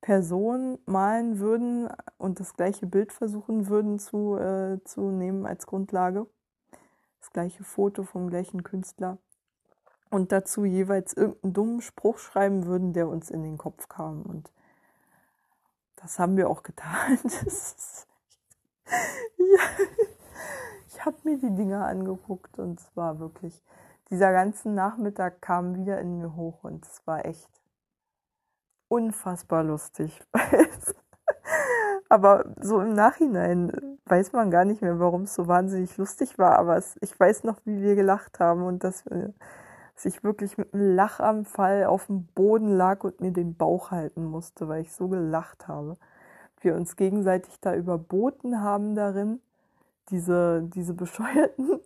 Person 0.00 0.78
malen 0.86 1.38
würden 1.38 1.88
und 2.18 2.40
das 2.40 2.54
gleiche 2.54 2.86
Bild 2.86 3.12
versuchen 3.12 3.68
würden 3.68 3.98
zu, 3.98 4.36
äh, 4.36 4.78
zu 4.84 5.10
nehmen 5.10 5.44
als 5.44 5.66
Grundlage. 5.66 6.26
Das 7.20 7.32
gleiche 7.32 7.64
Foto 7.64 8.04
vom 8.04 8.30
gleichen 8.30 8.62
Künstler. 8.62 9.18
Und 10.10 10.32
dazu 10.32 10.64
jeweils 10.64 11.12
irgendeinen 11.12 11.52
dummen 11.52 11.80
Spruch 11.80 12.18
schreiben 12.18 12.64
würden, 12.64 12.92
der 12.92 13.08
uns 13.08 13.30
in 13.30 13.42
den 13.42 13.58
Kopf 13.58 13.88
kam. 13.88 14.22
Und 14.22 14.50
das 15.96 16.18
haben 16.18 16.36
wir 16.36 16.48
auch 16.48 16.62
getan. 16.62 17.18
ja. 19.36 19.60
Ich 20.86 21.04
habe 21.04 21.16
mir 21.24 21.38
die 21.38 21.54
Dinger 21.54 21.86
angeguckt 21.86 22.58
und 22.58 22.80
es 22.80 22.96
war 22.96 23.18
wirklich, 23.18 23.62
dieser 24.10 24.32
ganze 24.32 24.70
Nachmittag 24.70 25.42
kam 25.42 25.76
wieder 25.76 26.00
in 26.00 26.18
mir 26.18 26.34
hoch 26.34 26.64
und 26.64 26.84
es 26.86 27.06
war 27.06 27.24
echt 27.26 27.57
unfassbar 28.88 29.64
lustig. 29.64 30.20
aber 32.08 32.54
so 32.60 32.80
im 32.80 32.94
Nachhinein 32.94 33.98
weiß 34.06 34.32
man 34.32 34.50
gar 34.50 34.64
nicht 34.64 34.82
mehr, 34.82 34.98
warum 34.98 35.22
es 35.22 35.34
so 35.34 35.46
wahnsinnig 35.46 35.96
lustig 35.96 36.38
war. 36.38 36.58
Aber 36.58 36.76
es, 36.76 36.96
ich 37.00 37.18
weiß 37.18 37.44
noch, 37.44 37.58
wie 37.64 37.82
wir 37.82 37.94
gelacht 37.94 38.40
haben 38.40 38.62
und 38.64 38.84
dass, 38.84 39.04
dass 39.04 40.04
ich 40.04 40.24
wirklich 40.24 40.56
mit 40.56 40.72
einem 40.72 40.94
Lachanfall 40.94 41.84
auf 41.84 42.06
dem 42.06 42.26
Boden 42.26 42.68
lag 42.68 43.04
und 43.04 43.20
mir 43.20 43.32
den 43.32 43.56
Bauch 43.56 43.90
halten 43.90 44.24
musste, 44.24 44.68
weil 44.68 44.82
ich 44.82 44.92
so 44.92 45.08
gelacht 45.08 45.68
habe. 45.68 45.96
Wir 46.60 46.74
uns 46.74 46.96
gegenseitig 46.96 47.60
da 47.60 47.74
überboten 47.74 48.62
haben 48.62 48.94
darin, 48.94 49.40
diese, 50.10 50.62
diese 50.62 50.94
bescheuerten 50.94 51.80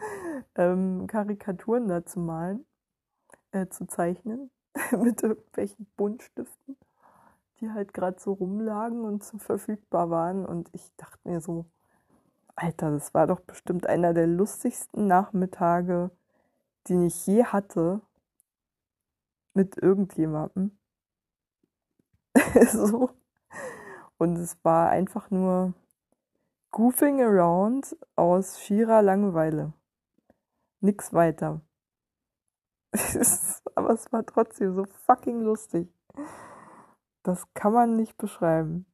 ähm, 0.56 1.06
Karikaturen 1.06 1.86
da 1.88 2.04
zu 2.04 2.20
malen, 2.20 2.64
äh, 3.52 3.66
zu 3.68 3.86
zeichnen. 3.86 4.50
mit 4.92 5.22
irgendwelchen 5.22 5.86
Buntstiften, 5.96 6.76
die 7.60 7.70
halt 7.70 7.94
gerade 7.94 8.20
so 8.20 8.32
rumlagen 8.32 9.04
und 9.04 9.24
so 9.24 9.38
verfügbar 9.38 10.10
waren. 10.10 10.44
Und 10.44 10.68
ich 10.72 10.92
dachte 10.96 11.28
mir 11.28 11.40
so, 11.40 11.66
Alter, 12.54 12.90
das 12.90 13.12
war 13.14 13.26
doch 13.26 13.40
bestimmt 13.40 13.86
einer 13.86 14.14
der 14.14 14.26
lustigsten 14.26 15.06
Nachmittage, 15.06 16.10
den 16.88 17.06
ich 17.06 17.26
je 17.26 17.44
hatte 17.44 18.00
mit 19.54 19.76
irgendjemandem. 19.76 20.76
so. 22.72 23.10
Und 24.18 24.36
es 24.36 24.56
war 24.64 24.90
einfach 24.90 25.30
nur 25.30 25.74
Goofing 26.70 27.20
Around 27.22 27.96
aus 28.16 28.60
schierer 28.60 29.02
Langeweile. 29.02 29.72
Nix 30.80 31.12
weiter. 31.12 31.60
Aber 33.74 33.90
es 33.90 34.12
war 34.12 34.24
trotzdem 34.24 34.74
so 34.74 34.84
fucking 35.06 35.40
lustig. 35.40 35.88
Das 37.22 37.52
kann 37.54 37.72
man 37.72 37.96
nicht 37.96 38.16
beschreiben. 38.16 38.86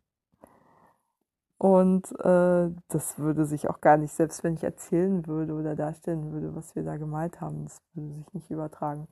Und 1.58 2.10
äh, 2.20 2.70
das 2.88 3.18
würde 3.18 3.44
sich 3.44 3.70
auch 3.70 3.80
gar 3.80 3.96
nicht, 3.96 4.12
selbst 4.12 4.42
wenn 4.42 4.54
ich 4.54 4.64
erzählen 4.64 5.26
würde 5.26 5.54
oder 5.54 5.76
darstellen 5.76 6.32
würde, 6.32 6.56
was 6.56 6.74
wir 6.74 6.82
da 6.82 6.96
gemalt 6.96 7.40
haben, 7.40 7.64
das 7.64 7.80
würde 7.94 8.14
sich 8.14 8.34
nicht 8.34 8.50
übertragen. 8.50 9.06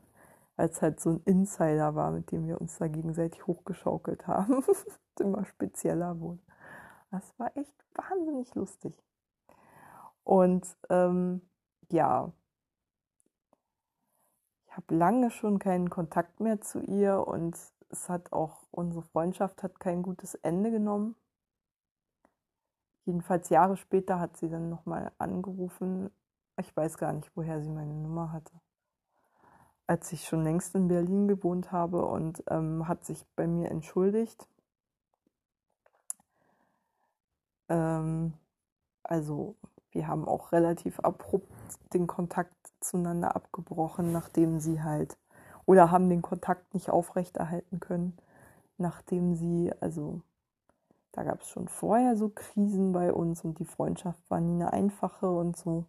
Es 0.56 0.82
halt 0.82 1.00
so 1.00 1.10
ein 1.10 1.22
Insider 1.24 1.94
war, 1.94 2.10
mit 2.10 2.32
dem 2.32 2.46
wir 2.46 2.60
uns 2.60 2.76
da 2.78 2.88
gegenseitig 2.88 3.46
hochgeschaukelt 3.46 4.26
haben. 4.26 4.64
immer 5.20 5.44
spezieller 5.44 6.18
wurde. 6.18 6.40
Das 7.10 7.32
war 7.38 7.56
echt 7.56 7.74
wahnsinnig 7.94 8.54
lustig. 8.54 8.94
Und 10.24 10.66
ähm, 10.88 11.42
ja, 11.90 12.32
habe 14.80 14.94
lange 14.94 15.30
schon 15.30 15.58
keinen 15.58 15.90
Kontakt 15.90 16.40
mehr 16.40 16.60
zu 16.60 16.80
ihr 16.80 17.26
und 17.26 17.56
es 17.90 18.08
hat 18.08 18.32
auch, 18.32 18.62
unsere 18.70 19.02
Freundschaft 19.02 19.62
hat 19.62 19.80
kein 19.80 20.02
gutes 20.02 20.34
Ende 20.36 20.70
genommen. 20.70 21.16
Jedenfalls 23.04 23.48
Jahre 23.48 23.76
später 23.76 24.20
hat 24.20 24.36
sie 24.36 24.48
dann 24.48 24.68
nochmal 24.68 25.12
angerufen. 25.18 26.10
Ich 26.58 26.76
weiß 26.76 26.98
gar 26.98 27.12
nicht, 27.12 27.30
woher 27.34 27.60
sie 27.60 27.70
meine 27.70 27.94
Nummer 27.94 28.32
hatte. 28.32 28.52
Als 29.86 30.12
ich 30.12 30.26
schon 30.26 30.44
längst 30.44 30.74
in 30.74 30.88
Berlin 30.88 31.26
gewohnt 31.26 31.72
habe 31.72 32.04
und 32.06 32.44
ähm, 32.48 32.86
hat 32.86 33.04
sich 33.04 33.26
bei 33.34 33.46
mir 33.46 33.70
entschuldigt 33.70 34.46
Ähm, 37.70 38.34
also 39.04 39.56
wir 39.92 40.06
haben 40.06 40.26
auch 40.26 40.52
relativ 40.52 41.00
abrupt 41.00 41.50
den 41.92 42.06
Kontakt 42.06 42.54
zueinander 42.80 43.34
abgebrochen, 43.36 44.12
nachdem 44.12 44.60
sie 44.60 44.82
halt, 44.82 45.16
oder 45.66 45.90
haben 45.90 46.08
den 46.08 46.22
Kontakt 46.22 46.74
nicht 46.74 46.90
aufrechterhalten 46.90 47.80
können, 47.80 48.16
nachdem 48.78 49.34
sie, 49.34 49.72
also 49.80 50.22
da 51.12 51.24
gab 51.24 51.40
es 51.40 51.48
schon 51.48 51.68
vorher 51.68 52.16
so 52.16 52.28
Krisen 52.28 52.92
bei 52.92 53.12
uns 53.12 53.44
und 53.44 53.58
die 53.58 53.64
Freundschaft 53.64 54.18
war 54.30 54.40
nie 54.40 54.54
eine 54.54 54.72
einfache 54.72 55.28
und 55.28 55.56
so. 55.56 55.84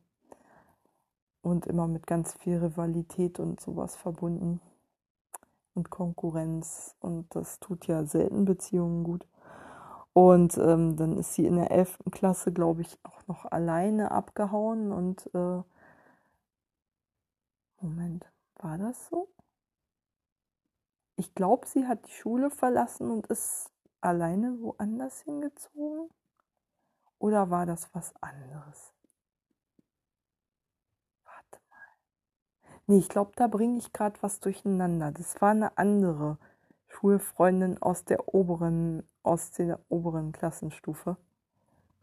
Und 1.43 1.68
immer 1.68 1.88
mit 1.88 2.06
ganz 2.08 2.34
viel 2.34 2.58
Rivalität 2.58 3.39
und 3.39 3.60
sowas 3.60 3.95
verbunden. 3.95 4.60
Und 5.74 5.89
Konkurrenz. 5.89 6.95
Und 6.99 7.36
das 7.36 7.60
tut 7.60 7.88
ja 7.88 8.06
selten 8.06 8.45
Beziehungen 8.45 9.04
gut. 9.04 9.26
Und 10.14 10.57
ähm, 10.57 10.97
dann 10.97 11.18
ist 11.18 11.36
sie 11.36 11.45
in 11.45 11.55
der 11.55 11.72
11. 11.72 11.99
Klasse, 12.12 12.51
glaube 12.51 12.82
ich, 12.82 12.97
auch 13.03 13.26
noch 13.28 13.45
alleine 13.45 14.12
abgehauen. 14.12 14.91
Und 14.91 15.30
äh, 15.34 15.64
Moment, 17.80 18.30
war 18.55 18.78
das 18.78 19.07
so? 19.07 19.30
Ich 21.16 21.34
glaube, 21.36 21.68
sie 21.68 21.88
hat 21.88 22.05
die 22.07 22.12
Schule 22.12 22.49
verlassen 22.49 23.09
und 23.12 23.28
ist 23.28 23.72
alleine 24.01 24.59
woanders 24.62 25.22
hingezogen. 25.22 26.09
Oder 27.20 27.49
war 27.49 27.66
das 27.66 27.93
was 27.93 28.14
anderes? 28.22 28.93
Warte 31.24 31.59
mal. 31.70 31.78
Nee, 32.88 32.97
ich 32.99 33.09
glaube, 33.09 33.32
da 33.36 33.47
bringe 33.47 33.78
ich 33.78 33.93
gerade 33.93 34.22
was 34.22 34.39
durcheinander. 34.39 35.12
Das 35.12 35.39
war 35.41 35.51
eine 35.51 35.78
andere 35.78 36.38
Schulfreundin 37.02 37.82
aus 37.82 38.06
der 38.06 38.32
oberen 38.34 39.02
aus 39.24 39.52
der 39.52 39.80
oberen 39.89 40.32
Klassenstufe. 40.32 41.18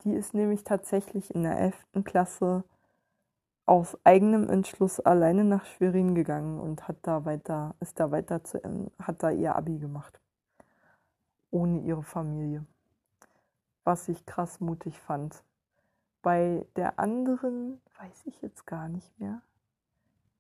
Die 0.03 0.13
ist 0.13 0.35
nämlich 0.35 0.65
tatsächlich 0.65 1.33
in 1.35 1.45
der 1.45 1.59
11. 1.59 2.05
Klasse 2.05 2.65
aus 3.65 3.97
eigenem 4.05 4.49
Entschluss 4.49 4.99
alleine 4.99 5.45
nach 5.45 5.67
Schwerin 5.67 6.17
gegangen 6.17 6.59
und 6.59 6.89
hat 6.89 6.97
da 7.03 7.25
weiter, 7.25 7.77
ist 7.79 8.01
da 8.01 8.11
weiter 8.11 8.43
zu, 8.43 8.61
hat 8.99 9.23
da 9.23 9.31
ihr 9.31 9.55
Abi 9.55 9.79
gemacht. 9.79 10.21
Ohne 11.51 11.81
ihre 11.81 12.03
Familie. 12.03 12.65
Was 13.85 14.09
ich 14.09 14.27
krass 14.27 14.59
mutig 14.59 14.99
fand. 15.01 15.45
Bei 16.23 16.67
der 16.75 16.99
anderen 16.99 17.81
weiß 18.01 18.27
ich 18.27 18.43
jetzt 18.43 18.67
gar 18.67 18.89
nicht 18.89 19.19
mehr. 19.21 19.43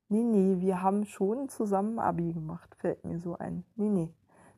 Nee, 0.09 0.25
nee, 0.25 0.61
wir 0.61 0.83
haben 0.83 1.05
schon 1.05 1.49
zusammen 1.49 2.01
Abi 2.01 2.33
gemacht, 2.33 2.75
fällt 2.77 3.05
mir 3.05 3.21
so 3.21 3.37
ein. 3.37 3.65
Nee, 3.77 3.89
nee. 3.89 4.13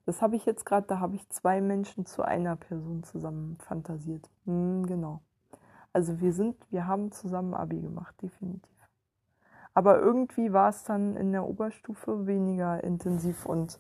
Das 0.07 0.23
habe 0.23 0.37
ich 0.37 0.47
jetzt 0.47 0.67
gerade, 0.67 0.87
da 0.87 1.01
habe 1.01 1.17
ich 1.17 1.29
zwei 1.29 1.61
Menschen 1.61 2.07
zu 2.07 2.23
einer 2.23 2.57
Person 2.57 3.03
zusammen 3.03 3.59
fantasiert. 3.61 4.29
Hm, 4.47 4.87
genau. 4.87 5.21
Also 5.93 6.21
wir 6.21 6.33
sind, 6.33 6.57
wir 6.71 6.87
haben 6.87 7.13
zusammen 7.13 7.55
Abi 7.55 7.81
gemacht, 7.81 8.15
definitiv. 8.23 8.71
Aber 9.75 10.01
irgendwie 10.01 10.53
war 10.53 10.69
es 10.69 10.85
dann 10.85 11.17
in 11.17 11.33
der 11.33 11.47
Oberstufe 11.47 12.27
weniger 12.27 12.83
intensiv 12.83 13.47
und 13.47 13.79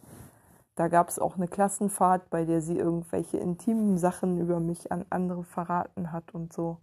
da 0.77 0.89
gab 0.89 1.09
es 1.09 1.19
auch 1.19 1.37
eine 1.37 1.49
Klassenfahrt, 1.49 2.31
bei 2.31 2.45
der 2.45 2.63
sie 2.63 2.79
irgendwelche 2.79 3.37
intimen 3.37 3.99
Sachen 3.99 4.39
über 4.39 4.61
mich 4.61 4.91
an 4.93 5.05
andere 5.11 5.45
verraten 5.45 6.13
hat 6.13 6.33
und 6.35 6.53
so, 6.53 6.79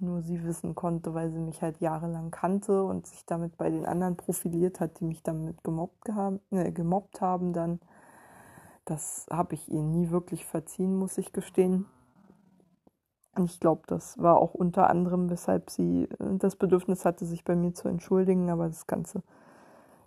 die 0.00 0.04
nur 0.04 0.22
sie 0.22 0.44
wissen 0.44 0.74
konnte, 0.74 1.12
weil 1.12 1.30
sie 1.30 1.40
mich 1.40 1.60
halt 1.62 1.80
jahrelang 1.80 2.30
kannte 2.30 2.84
und 2.84 3.06
sich 3.06 3.26
damit 3.26 3.58
bei 3.58 3.70
den 3.70 3.86
anderen 3.86 4.16
profiliert 4.16 4.80
hat, 4.80 5.00
die 5.00 5.04
mich 5.04 5.22
damit 5.22 5.62
gemobbt, 5.62 6.08
haben, 6.10 6.40
äh, 6.52 6.72
gemobbt 6.72 7.20
haben 7.20 7.52
dann. 7.52 7.80
Das 8.84 9.26
habe 9.30 9.54
ich 9.54 9.70
ihr 9.70 9.82
nie 9.82 10.10
wirklich 10.10 10.44
verziehen, 10.44 10.96
muss 10.96 11.18
ich 11.18 11.32
gestehen. 11.32 11.86
Und 13.34 13.46
ich 13.46 13.60
glaube, 13.60 13.82
das 13.86 14.18
war 14.18 14.36
auch 14.36 14.54
unter 14.54 14.90
anderem, 14.90 15.30
weshalb 15.30 15.70
sie 15.70 16.04
äh, 16.04 16.36
das 16.38 16.56
Bedürfnis 16.56 17.04
hatte, 17.04 17.24
sich 17.24 17.44
bei 17.44 17.56
mir 17.56 17.72
zu 17.74 17.88
entschuldigen. 17.88 18.50
Aber 18.50 18.66
das 18.66 18.86
Ganze, 18.86 19.22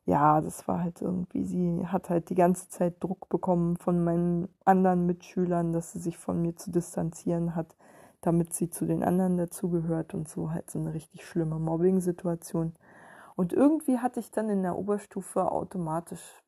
ja, 0.05 0.41
das 0.41 0.67
war 0.67 0.83
halt 0.83 1.01
irgendwie, 1.01 1.43
sie 1.43 1.87
hat 1.87 2.09
halt 2.09 2.29
die 2.29 2.35
ganze 2.35 2.69
Zeit 2.69 3.03
Druck 3.03 3.29
bekommen 3.29 3.77
von 3.77 4.03
meinen 4.03 4.49
anderen 4.63 5.05
Mitschülern, 5.07 5.73
dass 5.73 5.93
sie 5.93 5.99
sich 5.99 6.17
von 6.17 6.41
mir 6.41 6.55
zu 6.55 6.71
distanzieren 6.71 7.55
hat, 7.55 7.75
damit 8.21 8.53
sie 8.53 8.69
zu 8.69 8.85
den 8.85 9.03
anderen 9.03 9.37
dazugehört 9.37 10.13
und 10.13 10.29
so 10.29 10.51
halt 10.51 10.69
so 10.69 10.79
eine 10.79 10.93
richtig 10.93 11.25
schlimme 11.25 11.57
Mobbing-Situation. 11.59 12.73
Und 13.35 13.53
irgendwie 13.53 13.99
hatte 13.99 14.19
ich 14.19 14.31
dann 14.31 14.49
in 14.49 14.61
der 14.63 14.77
Oberstufe 14.77 15.51
automatisch 15.51 16.43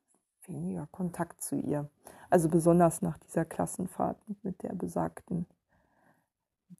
weniger 0.48 0.86
Kontakt 0.90 1.42
zu 1.42 1.56
ihr. 1.56 1.88
Also 2.30 2.48
besonders 2.48 3.02
nach 3.02 3.18
dieser 3.18 3.44
Klassenfahrt 3.44 4.18
mit 4.42 4.62
der 4.62 4.74
besagten, 4.74 5.46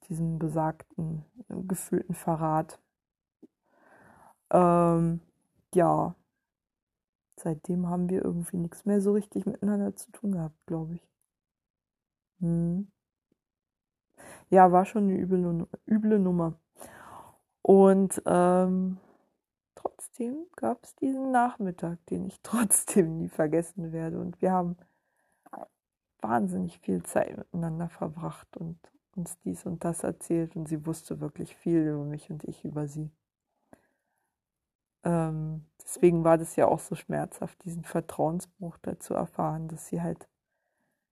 diesem 0.07 0.39
besagten 0.39 1.25
äh, 1.49 1.61
gefühlten 1.63 2.15
Verrat. 2.15 2.79
Ähm, 4.51 5.21
ja, 5.73 6.15
seitdem 7.35 7.87
haben 7.87 8.09
wir 8.09 8.23
irgendwie 8.23 8.57
nichts 8.57 8.85
mehr 8.85 9.01
so 9.01 9.13
richtig 9.13 9.45
miteinander 9.45 9.95
zu 9.95 10.11
tun 10.11 10.33
gehabt, 10.33 10.55
glaube 10.65 10.95
ich. 10.95 11.07
Hm. 12.39 12.91
Ja, 14.49 14.71
war 14.71 14.85
schon 14.85 15.03
eine 15.03 15.17
üble, 15.17 15.67
üble 15.85 16.19
Nummer. 16.19 16.53
Und 17.61 18.21
ähm, 18.25 18.97
trotzdem 20.19 20.45
gab 20.55 20.83
es 20.83 20.95
diesen 20.95 21.31
Nachmittag, 21.31 22.05
den 22.07 22.25
ich 22.25 22.39
trotzdem 22.43 23.17
nie 23.17 23.29
vergessen 23.29 23.91
werde. 23.91 24.19
Und 24.19 24.41
wir 24.41 24.51
haben 24.51 24.77
wahnsinnig 26.21 26.79
viel 26.79 27.03
Zeit 27.03 27.37
miteinander 27.37 27.87
verbracht 27.87 28.57
und 28.57 28.77
uns 29.15 29.39
dies 29.39 29.65
und 29.65 29.85
das 29.85 30.03
erzählt 30.03 30.55
und 30.55 30.67
sie 30.67 30.85
wusste 30.85 31.21
wirklich 31.21 31.55
viel 31.55 31.87
über 31.87 32.03
mich 32.03 32.29
und 32.29 32.43
ich 32.43 32.65
über 32.65 32.87
sie. 32.87 33.09
Ähm, 35.03 35.65
deswegen 35.81 36.25
war 36.25 36.37
das 36.37 36.57
ja 36.57 36.67
auch 36.67 36.79
so 36.79 36.95
schmerzhaft, 36.95 37.63
diesen 37.63 37.85
Vertrauensbruch 37.85 38.77
dazu 38.81 39.13
erfahren, 39.13 39.69
dass 39.69 39.87
sie 39.87 40.01
halt 40.01 40.27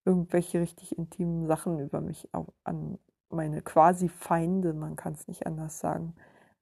irgendwelche 0.03 0.59
richtig 0.59 0.97
intimen 0.97 1.47
Sachen 1.47 1.79
über 1.79 2.01
mich 2.01 2.29
an 2.63 2.99
meine 3.29 3.61
quasi 3.61 4.09
Feinde, 4.09 4.73
man 4.73 4.97
kann 4.97 5.13
es 5.13 5.27
nicht 5.29 5.47
anders 5.47 5.79
sagen, 5.79 6.15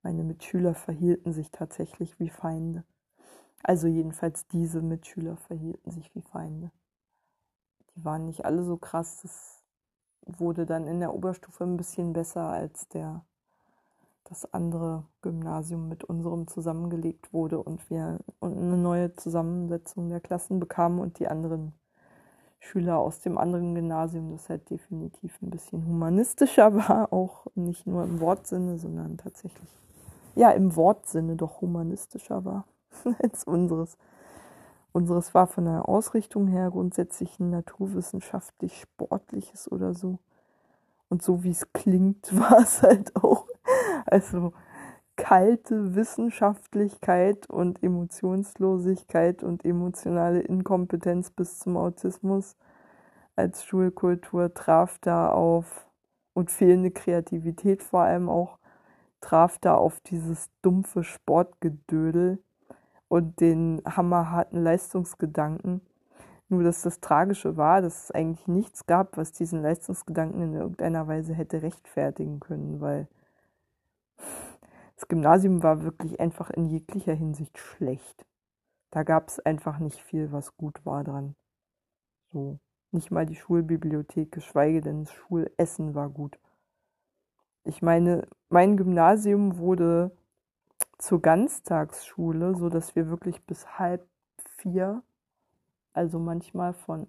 meine 0.05 0.23
Mitschüler 0.23 0.73
verhielten 0.73 1.33
sich 1.33 1.51
tatsächlich 1.51 2.17
wie 2.19 2.29
Feinde. 2.29 2.85
Also 3.63 3.87
jedenfalls 3.87 4.47
diese 4.47 4.81
Mitschüler 4.81 5.35
verhielten 5.35 5.91
sich 5.91 6.13
wie 6.15 6.21
Feinde 6.21 6.71
die 7.95 8.03
waren 8.05 8.25
nicht 8.25 8.45
alle 8.45 8.63
so 8.63 8.77
krass. 8.77 9.19
Das 9.21 9.63
wurde 10.25 10.65
dann 10.65 10.87
in 10.87 10.99
der 10.99 11.13
Oberstufe 11.13 11.63
ein 11.63 11.77
bisschen 11.77 12.13
besser, 12.13 12.47
als 12.49 12.87
der 12.89 13.25
das 14.25 14.51
andere 14.53 15.05
Gymnasium 15.21 15.87
mit 15.87 16.03
unserem 16.03 16.47
zusammengelegt 16.47 17.31
wurde 17.31 17.61
und 17.61 17.87
wir 17.91 18.19
eine 18.41 18.77
neue 18.77 19.13
Zusammensetzung 19.15 20.09
der 20.09 20.19
Klassen 20.19 20.59
bekamen 20.59 20.99
und 20.99 21.19
die 21.19 21.27
anderen 21.27 21.73
Schüler 22.59 22.97
aus 22.97 23.19
dem 23.19 23.37
anderen 23.37 23.75
Gymnasium, 23.75 24.31
das 24.31 24.49
halt 24.49 24.67
definitiv 24.71 25.39
ein 25.43 25.51
bisschen 25.51 25.85
humanistischer 25.85 26.73
war, 26.89 27.13
auch 27.13 27.45
nicht 27.53 27.85
nur 27.85 28.03
im 28.03 28.19
Wortsinne, 28.19 28.79
sondern 28.79 29.17
tatsächlich, 29.17 29.69
ja, 30.35 30.51
im 30.51 30.75
Wortsinne 30.75 31.35
doch 31.35 31.61
humanistischer 31.61 32.45
war 32.45 32.65
als 33.23 33.45
unseres. 33.45 33.97
Unseres 34.91 35.33
war 35.33 35.47
von 35.47 35.65
der 35.65 35.89
Ausrichtung 35.89 36.47
her 36.47 36.69
grundsätzlich 36.71 37.39
ein 37.39 37.49
naturwissenschaftlich-sportliches 37.49 39.71
oder 39.71 39.93
so. 39.93 40.19
Und 41.09 41.21
so 41.21 41.43
wie 41.43 41.51
es 41.51 41.71
klingt, 41.73 42.35
war 42.39 42.59
es 42.59 42.81
halt 42.81 43.15
auch. 43.15 43.45
Also 44.05 44.53
kalte 45.15 45.95
Wissenschaftlichkeit 45.95 47.49
und 47.49 47.81
Emotionslosigkeit 47.83 49.43
und 49.43 49.65
emotionale 49.65 50.41
Inkompetenz 50.41 51.31
bis 51.31 51.59
zum 51.59 51.77
Autismus 51.77 52.55
als 53.35 53.65
Schulkultur 53.65 54.53
traf 54.53 54.97
da 54.99 55.29
auf 55.29 55.87
und 56.33 56.51
fehlende 56.51 56.91
Kreativität 56.91 57.83
vor 57.83 58.01
allem 58.01 58.29
auch 58.29 58.59
traf 59.25 59.57
da 59.57 59.73
auf 59.73 60.01
dieses 60.01 60.51
dumpfe 60.61 61.03
Sportgedödel 61.03 62.43
und 63.07 63.39
den 63.41 63.81
hammerharten 63.83 64.61
Leistungsgedanken. 64.61 65.81
Nur 66.47 66.61
dass 66.61 66.83
das 66.83 66.99
Tragische 66.99 67.57
war, 67.57 67.81
dass 67.81 68.03
es 68.03 68.11
eigentlich 68.11 68.47
nichts 68.47 68.85
gab, 68.85 69.17
was 69.17 69.31
diesen 69.31 69.63
Leistungsgedanken 69.63 70.43
in 70.43 70.53
irgendeiner 70.53 71.07
Weise 71.07 71.33
hätte 71.33 71.63
rechtfertigen 71.63 72.39
können, 72.39 72.81
weil 72.81 73.07
das 74.95 75.07
Gymnasium 75.07 75.63
war 75.63 75.81
wirklich 75.81 76.19
einfach 76.19 76.51
in 76.51 76.67
jeglicher 76.67 77.15
Hinsicht 77.15 77.57
schlecht. 77.57 78.27
Da 78.91 79.01
gab 79.01 79.29
es 79.29 79.39
einfach 79.39 79.79
nicht 79.79 79.99
viel, 79.99 80.31
was 80.31 80.55
gut 80.55 80.85
war 80.85 81.03
dran. 81.03 81.35
So. 82.31 82.59
Nicht 82.91 83.09
mal 83.09 83.25
die 83.25 83.35
Schulbibliothek, 83.35 84.31
geschweige 84.31 84.81
denn 84.81 85.03
das 85.03 85.13
Schulessen 85.13 85.95
war 85.95 86.09
gut. 86.09 86.37
Ich 87.67 87.81
meine, 87.81 88.27
mein 88.49 88.77
Gymnasium 88.77 89.57
wurde 89.57 90.11
zur 90.99 91.19
Ganztagsschule, 91.19 92.53
so 92.53 92.69
dass 92.69 92.95
wir 92.95 93.09
wirklich 93.09 93.43
bis 93.43 93.79
halb 93.79 94.07
vier, 94.57 95.01
also 95.91 96.19
manchmal 96.19 96.73
von 96.73 97.07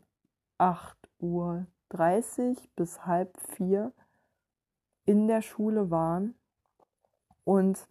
8 0.56 0.96
Uhr 1.18 1.66
30 1.90 2.70
bis 2.74 3.04
halb 3.04 3.38
vier 3.50 3.92
in 5.04 5.28
der 5.28 5.42
Schule 5.42 5.90
waren. 5.90 6.34
Und 7.44 7.86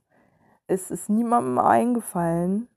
es 0.65 0.89
ist 0.89 1.07
niemandem 1.07 1.59
eingefallen, 1.59 2.67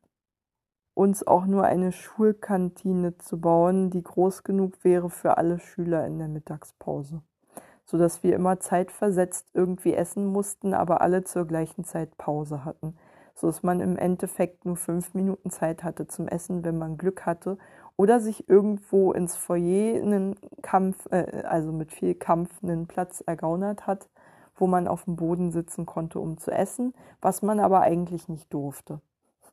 uns 0.93 1.27
auch 1.27 1.47
nur 1.47 1.65
eine 1.65 1.93
Schulkantine 1.93 3.17
zu 3.17 3.41
bauen, 3.41 3.89
die 3.89 4.03
groß 4.03 4.43
genug 4.43 4.85
wäre 4.85 5.09
für 5.09 5.39
alle 5.39 5.59
Schüler 5.59 6.07
in 6.07 6.19
der 6.19 6.29
Mittagspause 6.29 7.23
sodass 7.91 8.23
wir 8.23 8.35
immer 8.35 8.61
zeitversetzt 8.61 9.49
irgendwie 9.55 9.95
essen 9.95 10.27
mussten, 10.27 10.75
aber 10.75 11.01
alle 11.01 11.25
zur 11.25 11.47
gleichen 11.47 11.85
Zeit 11.85 12.19
Pause 12.19 12.67
hatten, 12.67 12.99
sodass 13.35 13.63
man 13.63 13.81
im 13.81 13.97
Endeffekt 13.97 14.67
nur 14.67 14.77
fünf 14.77 15.15
Minuten 15.15 15.49
Zeit 15.51 15.83
hatte 15.83 16.07
zum 16.07 16.29
Essen, 16.29 16.65
wenn 16.65 16.77
man 16.77 16.99
Glück 16.99 17.25
hatte, 17.25 17.57
oder 17.97 18.21
sich 18.21 18.47
irgendwo 18.47 19.13
ins 19.13 19.37
Foyer 19.37 20.03
einen 20.03 20.37
Kampf, 20.61 21.07
äh, 21.11 21.45
also 21.49 21.73
mit 21.73 21.91
viel 21.91 22.15
Kampf 22.15 22.51
einen 22.63 22.87
Platz 22.87 23.23
ergaunert 23.27 23.87
hat, 23.87 24.11
wo 24.55 24.67
man 24.67 24.87
auf 24.87 25.05
dem 25.05 25.17
Boden 25.17 25.51
sitzen 25.51 25.87
konnte, 25.87 26.21
um 26.21 26.37
zu 26.37 26.51
essen, 26.51 26.93
was 27.23 27.41
man 27.41 27.59
aber 27.59 27.81
eigentlich 27.81 28.29
nicht 28.29 28.53
durfte. 28.53 29.01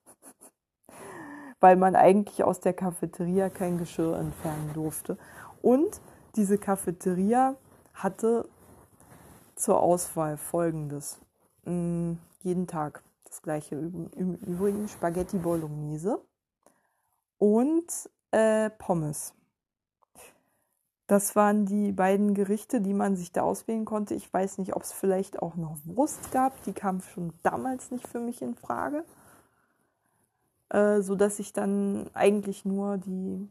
Weil 1.61 1.77
man 1.77 1.95
eigentlich 1.95 2.43
aus 2.43 2.59
der 2.59 2.73
Cafeteria 2.73 3.49
kein 3.49 3.77
Geschirr 3.77 4.19
entfernen 4.19 4.71
durfte. 4.73 5.17
Und 5.61 6.01
diese 6.35 6.57
Cafeteria 6.57 7.55
hatte 7.95 8.47
zur 9.55 9.81
Auswahl 9.81 10.37
folgendes. 10.37 11.17
Mm, 11.63 12.13
jeden 12.43 12.67
Tag 12.67 13.03
das 13.25 13.41
gleiche. 13.41 13.75
Im 13.75 14.35
Übrigen 14.35 14.87
Spaghetti 14.87 15.37
Bolognese 15.37 16.21
und 17.37 17.87
äh, 18.31 18.69
Pommes. 18.69 19.33
Das 21.07 21.35
waren 21.35 21.65
die 21.65 21.91
beiden 21.91 22.33
Gerichte, 22.33 22.81
die 22.81 22.93
man 22.93 23.15
sich 23.15 23.31
da 23.31 23.43
auswählen 23.43 23.85
konnte. 23.85 24.15
Ich 24.15 24.31
weiß 24.33 24.57
nicht, 24.57 24.75
ob 24.75 24.81
es 24.81 24.91
vielleicht 24.91 25.39
auch 25.39 25.55
noch 25.55 25.77
Wurst 25.85 26.31
gab. 26.31 26.63
Die 26.63 26.73
kam 26.73 27.01
schon 27.01 27.33
damals 27.43 27.91
nicht 27.91 28.07
für 28.07 28.19
mich 28.19 28.41
in 28.41 28.55
Frage. 28.55 29.05
Äh, 30.69 31.01
so 31.01 31.15
dass 31.15 31.37
ich 31.39 31.53
dann 31.53 32.09
eigentlich 32.13 32.65
nur 32.65 32.97
die 32.97 33.47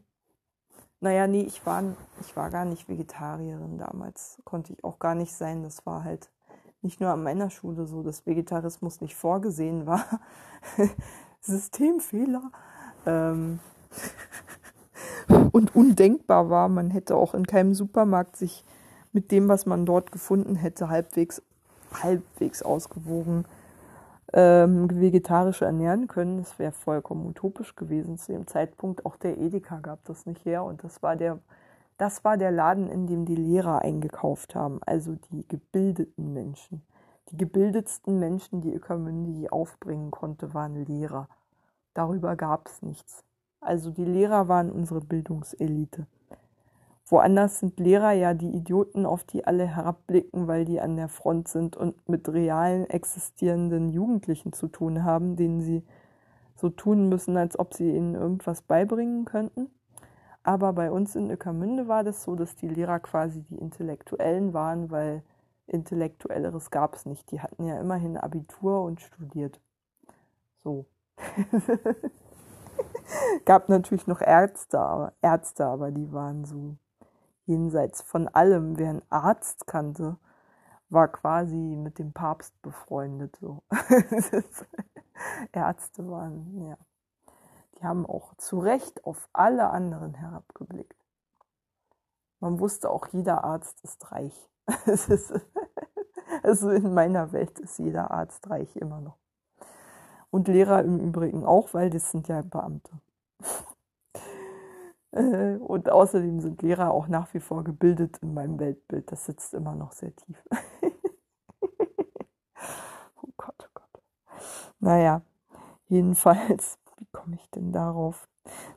naja, 1.01 1.27
nee, 1.27 1.43
ich 1.43 1.65
war, 1.65 1.83
ich 2.21 2.35
war 2.35 2.49
gar 2.49 2.65
nicht 2.65 2.87
Vegetarierin 2.89 3.77
damals. 3.77 4.41
Konnte 4.43 4.73
ich 4.73 4.83
auch 4.83 4.99
gar 4.99 5.15
nicht 5.15 5.33
sein. 5.33 5.63
Das 5.63 5.85
war 5.85 6.03
halt 6.03 6.29
nicht 6.81 7.01
nur 7.01 7.09
an 7.09 7.23
meiner 7.23 7.49
Schule 7.49 7.85
so, 7.85 8.03
dass 8.03 8.25
Vegetarismus 8.25 9.01
nicht 9.01 9.15
vorgesehen 9.15 9.85
war. 9.85 10.05
Systemfehler. 11.41 12.51
Ähm 13.05 13.59
und 15.51 15.75
undenkbar 15.75 16.49
war. 16.49 16.69
Man 16.69 16.91
hätte 16.91 17.15
auch 17.15 17.33
in 17.33 17.47
keinem 17.47 17.73
Supermarkt 17.73 18.37
sich 18.37 18.63
mit 19.11 19.31
dem, 19.31 19.47
was 19.47 19.65
man 19.65 19.85
dort 19.85 20.11
gefunden 20.11 20.55
hätte, 20.55 20.89
halbwegs, 20.89 21.41
halbwegs 21.91 22.61
ausgewogen 22.61 23.45
ähm, 24.35 24.89
vegetarisch 24.99 25.61
ernähren 25.61 26.07
können. 26.07 26.37
Das 26.37 26.59
wäre 26.59 26.73
vollkommen 26.73 27.25
utopisch 27.25 27.75
gewesen 27.75 28.17
zu 28.17 28.33
dem 28.33 28.45
Zeitpunkt. 28.47 29.05
Auch 29.05 29.15
der 29.15 29.37
Edeka 29.37 29.79
gab 29.79 30.03
das 30.03 30.25
nicht 30.25 30.45
her 30.45 30.63
und 30.65 30.83
das 30.83 31.01
war 31.01 31.15
der, 31.15 31.39
das 31.97 32.25
war 32.25 32.35
der 32.35 32.51
Laden, 32.51 32.89
in 32.89 33.07
dem 33.07 33.25
die 33.25 33.35
Lehrer 33.35 33.81
eingekauft 33.81 34.53
haben, 34.53 34.79
also 34.85 35.15
die 35.31 35.47
gebildeten 35.47 36.33
Menschen. 36.33 36.83
Die 37.29 37.37
gebildetsten 37.37 38.19
Menschen, 38.19 38.61
die 38.61 38.73
Ökermünde 38.73 39.31
je 39.31 39.49
aufbringen 39.49 40.11
konnte, 40.11 40.53
waren 40.53 40.85
Lehrer. 40.85 41.29
Darüber 41.93 42.35
gab 42.35 42.67
es 42.67 42.81
nichts. 42.81 43.23
Also 43.61 43.89
die 43.89 44.05
Lehrer 44.05 44.49
waren 44.49 44.69
unsere 44.69 44.99
Bildungselite. 44.99 46.05
Woanders 47.07 47.59
sind 47.59 47.79
Lehrer 47.79 48.13
ja 48.13 48.33
die 48.33 48.49
Idioten, 48.49 49.05
auf 49.05 49.23
die 49.23 49.45
alle 49.45 49.67
herabblicken, 49.67 50.47
weil 50.47 50.65
die 50.65 50.81
an 50.81 50.95
der 50.95 51.07
Front 51.07 51.47
sind 51.47 51.77
und 51.77 52.09
mit 52.09 52.27
realen 52.29 52.89
existierenden 52.89 53.89
Jugendlichen 53.89 54.53
zu 54.53 54.67
tun 54.67 55.03
haben, 55.03 55.35
denen 55.35 55.61
sie 55.61 55.83
so 56.55 56.69
tun 56.69 57.09
müssen, 57.09 57.37
als 57.37 57.59
ob 57.59 57.75
sie 57.75 57.95
ihnen 57.95 58.15
irgendwas 58.15 58.63
beibringen 58.63 59.25
könnten. 59.25 59.69
Aber 60.41 60.73
bei 60.73 60.91
uns 60.91 61.15
in 61.15 61.29
Öckermünde 61.29 61.87
war 61.87 62.03
das 62.03 62.23
so, 62.23 62.35
dass 62.35 62.55
die 62.55 62.67
Lehrer 62.67 62.99
quasi 62.99 63.43
die 63.43 63.57
Intellektuellen 63.57 64.53
waren, 64.53 64.89
weil 64.89 65.23
Intellektuelleres 65.67 66.71
gab 66.71 66.95
es 66.95 67.05
nicht. 67.05 67.29
Die 67.31 67.41
hatten 67.41 67.65
ja 67.65 67.79
immerhin 67.79 68.17
Abitur 68.17 68.81
und 68.83 69.01
studiert. 69.01 69.59
So. 70.63 70.85
gab 73.45 73.69
natürlich 73.69 74.07
noch 74.07 74.21
Ärzte, 74.21 74.79
aber 74.79 75.13
Ärzte, 75.21 75.65
aber 75.65 75.91
die 75.91 76.11
waren 76.11 76.45
so 76.45 76.77
jenseits 77.45 78.01
von 78.01 78.27
allem. 78.27 78.77
Wer 78.77 78.89
einen 78.89 79.01
Arzt 79.09 79.67
kannte, 79.67 80.17
war 80.89 81.07
quasi 81.07 81.55
mit 81.55 81.99
dem 81.99 82.13
Papst 82.13 82.59
befreundet. 82.61 83.37
So. 83.39 83.63
Ärzte 85.51 86.09
waren, 86.09 86.67
ja. 86.67 86.77
Die 87.77 87.83
haben 87.83 88.05
auch 88.05 88.35
zu 88.37 88.59
Recht 88.59 89.03
auf 89.05 89.27
alle 89.33 89.69
anderen 89.69 90.13
herabgeblickt. 90.13 90.95
Man 92.39 92.59
wusste 92.59 92.89
auch, 92.89 93.07
jeder 93.07 93.43
Arzt 93.43 93.83
ist 93.83 94.11
reich. 94.11 94.49
also 96.43 96.69
in 96.69 96.93
meiner 96.93 97.31
Welt 97.31 97.59
ist 97.59 97.79
jeder 97.79 98.11
Arzt 98.11 98.49
reich 98.49 98.75
immer 98.75 99.01
noch. 99.01 99.17
Und 100.31 100.47
Lehrer 100.47 100.83
im 100.83 100.99
Übrigen 100.99 101.45
auch, 101.45 101.73
weil 101.73 101.89
das 101.89 102.11
sind 102.11 102.27
ja 102.27 102.41
Beamte. 102.41 102.91
Äh, 105.15 105.55
und 105.59 105.89
außerdem 105.89 106.41
sind 106.41 106.61
Lehrer 106.61 106.91
auch 106.91 107.07
nach 107.07 107.33
wie 107.33 107.39
vor 107.39 107.63
gebildet 107.63 108.19
in 108.21 108.33
meinem 108.33 108.59
Weltbild. 108.59 109.11
Das 109.11 109.25
sitzt 109.25 109.53
immer 109.53 109.73
noch 109.73 109.93
sehr 109.93 110.13
tief. 110.15 110.43
oh 113.21 113.29
Gott, 113.37 113.55
oh 113.59 113.71
Gott. 113.73 114.01
Naja, 114.79 115.21
jedenfalls, 115.87 116.77
wie 116.97 117.07
komme 117.13 117.35
ich 117.35 117.49
denn 117.51 117.71
darauf? 117.71 118.27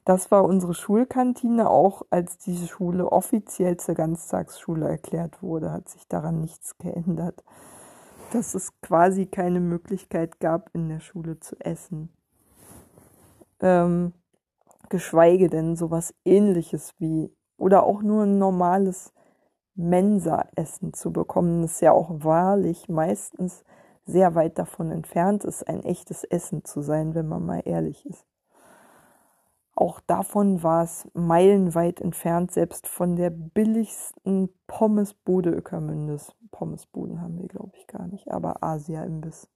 Das 0.04 0.30
war 0.30 0.44
unsere 0.44 0.74
Schulkantine, 0.74 1.68
auch 1.68 2.02
als 2.08 2.38
diese 2.38 2.68
Schule 2.68 3.10
offiziell 3.10 3.76
zur 3.76 3.96
Ganztagsschule 3.96 4.88
erklärt 4.88 5.42
wurde, 5.42 5.72
hat 5.72 5.88
sich 5.88 6.06
daran 6.06 6.40
nichts 6.40 6.78
geändert. 6.78 7.44
Dass 8.32 8.54
es 8.54 8.80
quasi 8.80 9.26
keine 9.26 9.60
Möglichkeit 9.60 10.38
gab, 10.38 10.70
in 10.72 10.88
der 10.88 11.00
Schule 11.00 11.40
zu 11.40 11.56
essen. 11.60 12.10
Ähm, 13.60 14.12
geschweige 14.88 15.48
denn 15.48 15.76
sowas 15.76 16.14
ähnliches 16.24 16.94
wie 16.98 17.32
oder 17.56 17.84
auch 17.84 18.02
nur 18.02 18.24
ein 18.24 18.38
normales 18.38 19.12
Mensa-Essen 19.74 20.92
zu 20.92 21.12
bekommen, 21.12 21.62
das 21.62 21.80
ja 21.80 21.92
auch 21.92 22.10
wahrlich 22.24 22.88
meistens 22.88 23.64
sehr 24.04 24.34
weit 24.34 24.58
davon 24.58 24.90
entfernt 24.90 25.44
ist, 25.44 25.68
ein 25.68 25.84
echtes 25.84 26.24
Essen 26.24 26.64
zu 26.64 26.80
sein, 26.80 27.14
wenn 27.14 27.28
man 27.28 27.44
mal 27.44 27.62
ehrlich 27.64 28.06
ist. 28.06 28.26
Auch 29.74 30.00
davon 30.00 30.64
war 30.64 30.82
es 30.82 31.08
meilenweit 31.14 32.00
entfernt, 32.00 32.50
selbst 32.50 32.88
von 32.88 33.14
der 33.14 33.30
billigsten 33.30 34.48
Pommesbude 34.66 35.50
Öckermündes. 35.50 36.34
Pommesbuden 36.50 37.20
haben 37.20 37.38
wir, 37.38 37.46
glaube 37.46 37.76
ich, 37.76 37.86
gar 37.86 38.08
nicht, 38.08 38.28
aber 38.32 38.64
Asia-Imbiss 38.64 39.48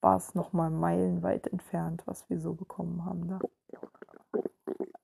war 0.00 0.16
es 0.16 0.34
nochmal 0.34 0.70
meilenweit 0.70 1.46
entfernt, 1.48 2.06
was 2.06 2.30
wir 2.30 2.40
so 2.40 2.54
bekommen 2.54 3.04
haben 3.04 3.28
da. 3.28 3.38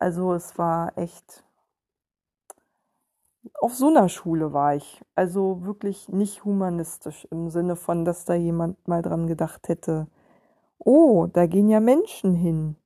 Also 0.01 0.34
es 0.34 0.59
war 0.59 0.98
echt 0.98 1.44
auf 3.55 3.74
so 3.74 3.88
einer 3.88 4.09
Schule 4.09 4.53
war 4.53 4.74
ich. 4.74 5.03
Also 5.14 5.64
wirklich 5.64 6.09
nicht 6.09 6.44
humanistisch 6.44 7.26
im 7.30 7.51
Sinne 7.51 7.76
von, 7.76 8.05
dass 8.05 8.24
da 8.24 8.34
jemand 8.34 8.86
mal 8.88 9.03
dran 9.03 9.26
gedacht 9.26 9.68
hätte, 9.68 10.09
oh, 10.78 11.26
da 11.26 11.46
gehen 11.46 11.68
ja 11.68 11.80
Menschen 11.80 12.34
hin. 12.34 12.76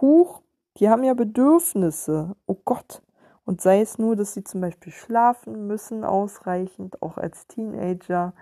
Huch, 0.00 0.42
die 0.76 0.88
haben 0.88 1.04
ja 1.04 1.14
Bedürfnisse. 1.14 2.36
Oh 2.46 2.56
Gott. 2.64 3.02
Und 3.44 3.60
sei 3.60 3.80
es 3.80 3.98
nur, 3.98 4.14
dass 4.14 4.34
sie 4.34 4.44
zum 4.44 4.60
Beispiel 4.60 4.92
schlafen 4.92 5.66
müssen 5.66 6.04
ausreichend, 6.04 7.02
auch 7.02 7.16
als 7.16 7.46
Teenager 7.46 8.34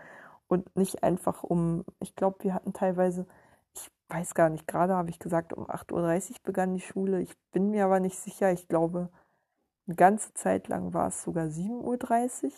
und 0.48 0.74
nicht 0.76 1.02
einfach 1.02 1.44
um, 1.44 1.84
ich 2.00 2.16
glaube, 2.16 2.44
wir 2.44 2.54
hatten 2.54 2.72
teilweise, 2.72 3.26
weiß 4.08 4.34
gar 4.34 4.50
nicht, 4.50 4.66
gerade 4.66 4.94
habe 4.94 5.10
ich 5.10 5.18
gesagt, 5.18 5.52
um 5.52 5.66
8.30 5.66 6.30
Uhr 6.30 6.36
begann 6.44 6.74
die 6.74 6.80
Schule. 6.80 7.20
Ich 7.20 7.36
bin 7.52 7.70
mir 7.70 7.84
aber 7.84 8.00
nicht 8.00 8.18
sicher. 8.18 8.52
Ich 8.52 8.68
glaube, 8.68 9.10
eine 9.86 9.96
ganze 9.96 10.32
Zeit 10.34 10.68
lang 10.68 10.94
war 10.94 11.08
es 11.08 11.22
sogar 11.22 11.46
7.30 11.46 12.44
Uhr, 12.44 12.52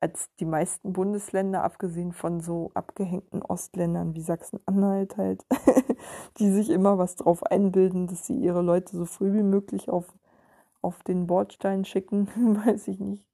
als 0.00 0.28
die 0.38 0.44
meisten 0.44 0.92
Bundesländer, 0.92 1.64
abgesehen 1.64 2.12
von 2.12 2.40
so 2.40 2.70
abgehängten 2.74 3.42
Ostländern 3.42 4.14
wie 4.14 4.20
Sachsen-Anhalt 4.20 5.16
halt, 5.16 5.44
die 6.38 6.50
sich 6.50 6.70
immer 6.70 6.98
was 6.98 7.16
drauf 7.16 7.42
einbilden, 7.44 8.06
dass 8.06 8.26
sie 8.26 8.38
ihre 8.38 8.62
Leute 8.62 8.96
so 8.96 9.06
früh 9.06 9.32
wie 9.32 9.42
möglich 9.42 9.88
auf, 9.88 10.12
auf 10.82 11.02
den 11.02 11.26
Bordstein 11.26 11.84
schicken, 11.84 12.28
weiß 12.66 12.88
ich 12.88 13.00
nicht, 13.00 13.26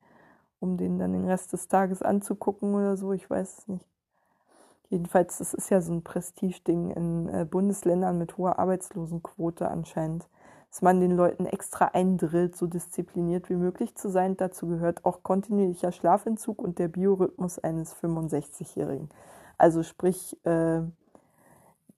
um 0.61 0.77
den 0.77 0.99
dann 0.99 1.13
den 1.13 1.27
Rest 1.27 1.53
des 1.53 1.69
Tages 1.69 2.03
anzugucken 2.03 2.75
oder 2.75 2.97
so, 2.97 3.13
ich 3.13 3.29
weiß 3.29 3.59
es 3.59 3.69
nicht. 3.69 3.90
Jedenfalls, 4.91 5.39
das 5.39 5.55
ist 5.55 5.71
ja 5.71 5.81
so 5.81 5.93
ein 5.93 6.03
Prestigeding 6.03 6.91
in 6.91 7.29
äh, 7.29 7.47
Bundesländern 7.49 8.19
mit 8.19 8.37
hoher 8.37 8.59
Arbeitslosenquote 8.59 9.69
anscheinend 9.69 10.29
dass 10.71 10.83
man 10.83 11.01
den 11.01 11.11
Leuten 11.11 11.47
extra 11.47 11.87
eindrillt, 11.87 12.57
so 12.57 12.67
diszipliniert 12.67 13.51
wie 13.51 13.57
möglich 13.57 13.97
zu 13.97 14.09
sein. 14.09 14.37
Dazu 14.37 14.69
gehört 14.69 15.05
auch 15.05 15.25
kontinuierlicher 15.25 15.91
Schlafentzug 15.91 16.63
und 16.63 16.79
der 16.79 16.89
Biorhythmus 16.89 17.59
eines 17.59 17.95
65-Jährigen. 17.97 19.09
Also 19.59 19.83
sprich, 19.83 20.39
äh, 20.47 20.83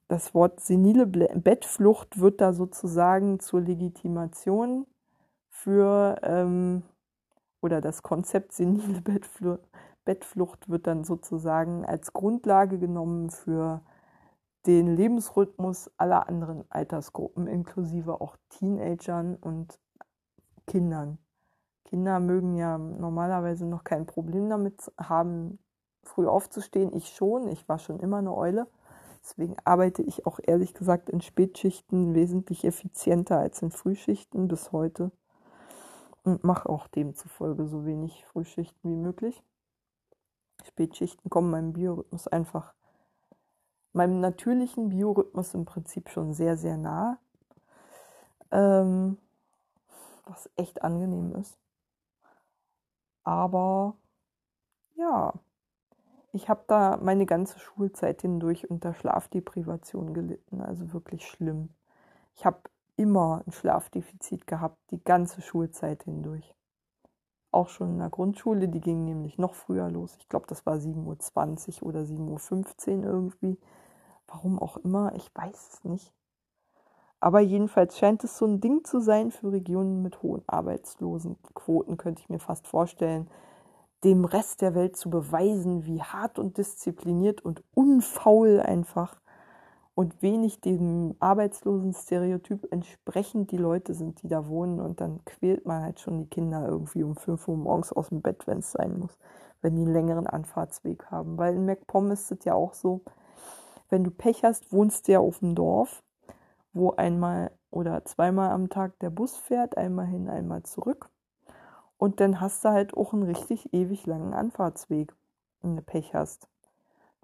das 0.07 0.33
Wort 0.33 0.59
senile 0.59 1.05
Bettflucht 1.05 2.19
wird 2.19 2.41
da 2.41 2.53
sozusagen 2.53 3.39
zur 3.39 3.61
Legitimation 3.61 4.87
für, 5.49 6.19
ähm, 6.23 6.81
oder 7.61 7.79
das 7.79 8.01
Konzept 8.01 8.53
senile 8.53 9.01
Bettflucht 9.01 9.69
wird 10.05 10.87
dann 10.87 11.03
sozusagen 11.03 11.85
als 11.85 12.13
Grundlage 12.13 12.79
genommen 12.79 13.29
für 13.29 13.81
den 14.65 14.95
Lebensrhythmus 14.95 15.91
aller 15.97 16.27
anderen 16.27 16.65
Altersgruppen, 16.69 17.47
inklusive 17.47 18.21
auch 18.21 18.37
Teenagern 18.49 19.35
und 19.35 19.79
Kindern. 20.67 21.17
Kinder 21.85 22.19
mögen 22.19 22.55
ja 22.55 22.77
normalerweise 22.77 23.65
noch 23.65 23.83
kein 23.83 24.05
Problem 24.05 24.49
damit 24.49 24.91
haben, 24.97 25.59
früh 26.03 26.27
aufzustehen. 26.27 26.93
Ich 26.93 27.09
schon, 27.09 27.47
ich 27.47 27.67
war 27.67 27.77
schon 27.77 27.99
immer 27.99 28.17
eine 28.17 28.35
Eule. 28.35 28.67
Deswegen 29.21 29.55
arbeite 29.63 30.01
ich 30.01 30.25
auch 30.25 30.39
ehrlich 30.41 30.73
gesagt 30.73 31.09
in 31.09 31.21
Spätschichten 31.21 32.13
wesentlich 32.13 32.65
effizienter 32.65 33.37
als 33.37 33.61
in 33.61 33.71
Frühschichten 33.71 34.47
bis 34.47 34.71
heute 34.71 35.11
und 36.23 36.43
mache 36.43 36.67
auch 36.67 36.87
demzufolge 36.87 37.67
so 37.67 37.85
wenig 37.85 38.25
Frühschichten 38.25 38.91
wie 38.91 38.97
möglich. 38.97 39.43
Spätschichten 40.63 41.29
kommen 41.29 41.51
meinem 41.51 41.73
Biorhythmus 41.73 42.27
einfach 42.27 42.73
meinem 43.93 44.19
natürlichen 44.19 44.89
Biorhythmus 44.89 45.53
im 45.53 45.65
Prinzip 45.65 46.09
schon 46.09 46.33
sehr, 46.33 46.57
sehr 46.57 46.77
nah. 46.77 47.19
Ähm, 48.51 49.17
was 50.25 50.49
echt 50.55 50.83
angenehm 50.83 51.35
ist. 51.35 51.57
Aber 53.23 53.95
ja, 54.95 55.33
ich 56.33 56.49
habe 56.49 56.63
da 56.67 56.97
meine 56.97 57.25
ganze 57.25 57.59
Schulzeit 57.59 58.21
hindurch 58.21 58.69
unter 58.69 58.93
Schlafdeprivation 58.93 60.13
gelitten, 60.13 60.61
also 60.61 60.91
wirklich 60.93 61.27
schlimm. 61.27 61.69
Ich 62.35 62.45
habe 62.45 62.61
immer 62.95 63.43
ein 63.45 63.51
Schlafdefizit 63.51 64.47
gehabt, 64.47 64.77
die 64.91 65.03
ganze 65.03 65.41
Schulzeit 65.41 66.03
hindurch. 66.03 66.55
Auch 67.53 67.69
schon 67.69 67.91
in 67.91 67.99
der 67.99 68.09
Grundschule, 68.09 68.67
die 68.67 68.81
ging 68.81 69.05
nämlich 69.05 69.37
noch 69.37 69.53
früher 69.53 69.89
los. 69.89 70.15
Ich 70.19 70.27
glaube, 70.27 70.47
das 70.47 70.65
war 70.65 70.75
7.20 70.75 71.83
Uhr 71.83 71.89
oder 71.89 72.01
7.15 72.01 72.97
Uhr 72.97 73.03
irgendwie. 73.05 73.59
Warum 74.27 74.59
auch 74.59 74.77
immer, 74.77 75.13
ich 75.15 75.29
weiß 75.35 75.69
es 75.73 75.83
nicht. 75.83 76.13
Aber 77.19 77.39
jedenfalls 77.39 77.97
scheint 77.97 78.23
es 78.23 78.37
so 78.37 78.45
ein 78.45 78.59
Ding 78.59 78.83
zu 78.83 78.99
sein 78.99 79.31
für 79.31 79.51
Regionen 79.51 80.01
mit 80.01 80.21
hohen 80.23 80.43
Arbeitslosenquoten, 80.47 81.95
könnte 81.95 82.21
ich 82.21 82.29
mir 82.29 82.39
fast 82.39 82.67
vorstellen, 82.67 83.29
dem 84.03 84.25
Rest 84.25 84.61
der 84.61 84.75
Welt 84.75 84.97
zu 84.97 85.09
beweisen, 85.09 85.85
wie 85.85 86.01
hart 86.01 86.39
und 86.39 86.57
diszipliniert 86.57 87.39
und 87.45 87.63
unfaul 87.73 88.59
einfach 88.59 89.21
und 89.95 90.21
wenig 90.21 90.59
dem 90.61 91.15
arbeitslosen 91.19 91.93
Stereotyp 91.93 92.67
entsprechend 92.71 93.51
die 93.51 93.57
Leute 93.57 93.93
sind, 93.93 94.23
die 94.23 94.27
da 94.27 94.47
wohnen. 94.47 94.79
Und 94.79 95.01
dann 95.01 95.23
quält 95.25 95.65
man 95.65 95.83
halt 95.83 95.99
schon 95.99 96.19
die 96.19 96.29
Kinder 96.29 96.67
irgendwie 96.67 97.03
um 97.03 97.15
5 97.15 97.47
Uhr 97.47 97.57
morgens 97.57 97.93
aus 97.93 98.09
dem 98.09 98.21
Bett, 98.21 98.47
wenn 98.47 98.59
es 98.59 98.71
sein 98.71 98.97
muss, 98.97 99.17
wenn 99.61 99.75
die 99.75 99.83
einen 99.83 99.93
längeren 99.93 100.27
Anfahrtsweg 100.27 101.05
haben. 101.11 101.37
Weil 101.37 101.55
in 101.55 101.65
MacPom 101.65 102.11
ist 102.11 102.31
es 102.31 102.43
ja 102.45 102.53
auch 102.55 102.73
so, 102.73 103.01
wenn 103.89 104.03
du 104.03 104.09
Pech 104.09 104.43
hast, 104.43 104.71
wohnst 104.73 105.07
du 105.07 105.11
ja 105.13 105.19
auf 105.19 105.39
dem 105.39 105.53
Dorf, 105.53 106.03
wo 106.73 106.91
einmal 106.91 107.51
oder 107.69 108.03
zweimal 108.05 108.51
am 108.51 108.69
Tag 108.69 108.97
der 108.99 109.11
Bus 109.11 109.37
fährt, 109.37 109.77
einmal 109.77 110.07
hin, 110.07 110.29
einmal 110.29 110.63
zurück. 110.63 111.09
Und 111.97 112.19
dann 112.19 112.41
hast 112.41 112.65
du 112.65 112.69
halt 112.69 112.95
auch 112.97 113.13
einen 113.13 113.23
richtig 113.23 113.73
ewig 113.73 114.07
langen 114.07 114.33
Anfahrtsweg, 114.33 115.13
wenn 115.61 115.75
du 115.75 115.83
Pech 115.83 116.15
hast. 116.15 116.47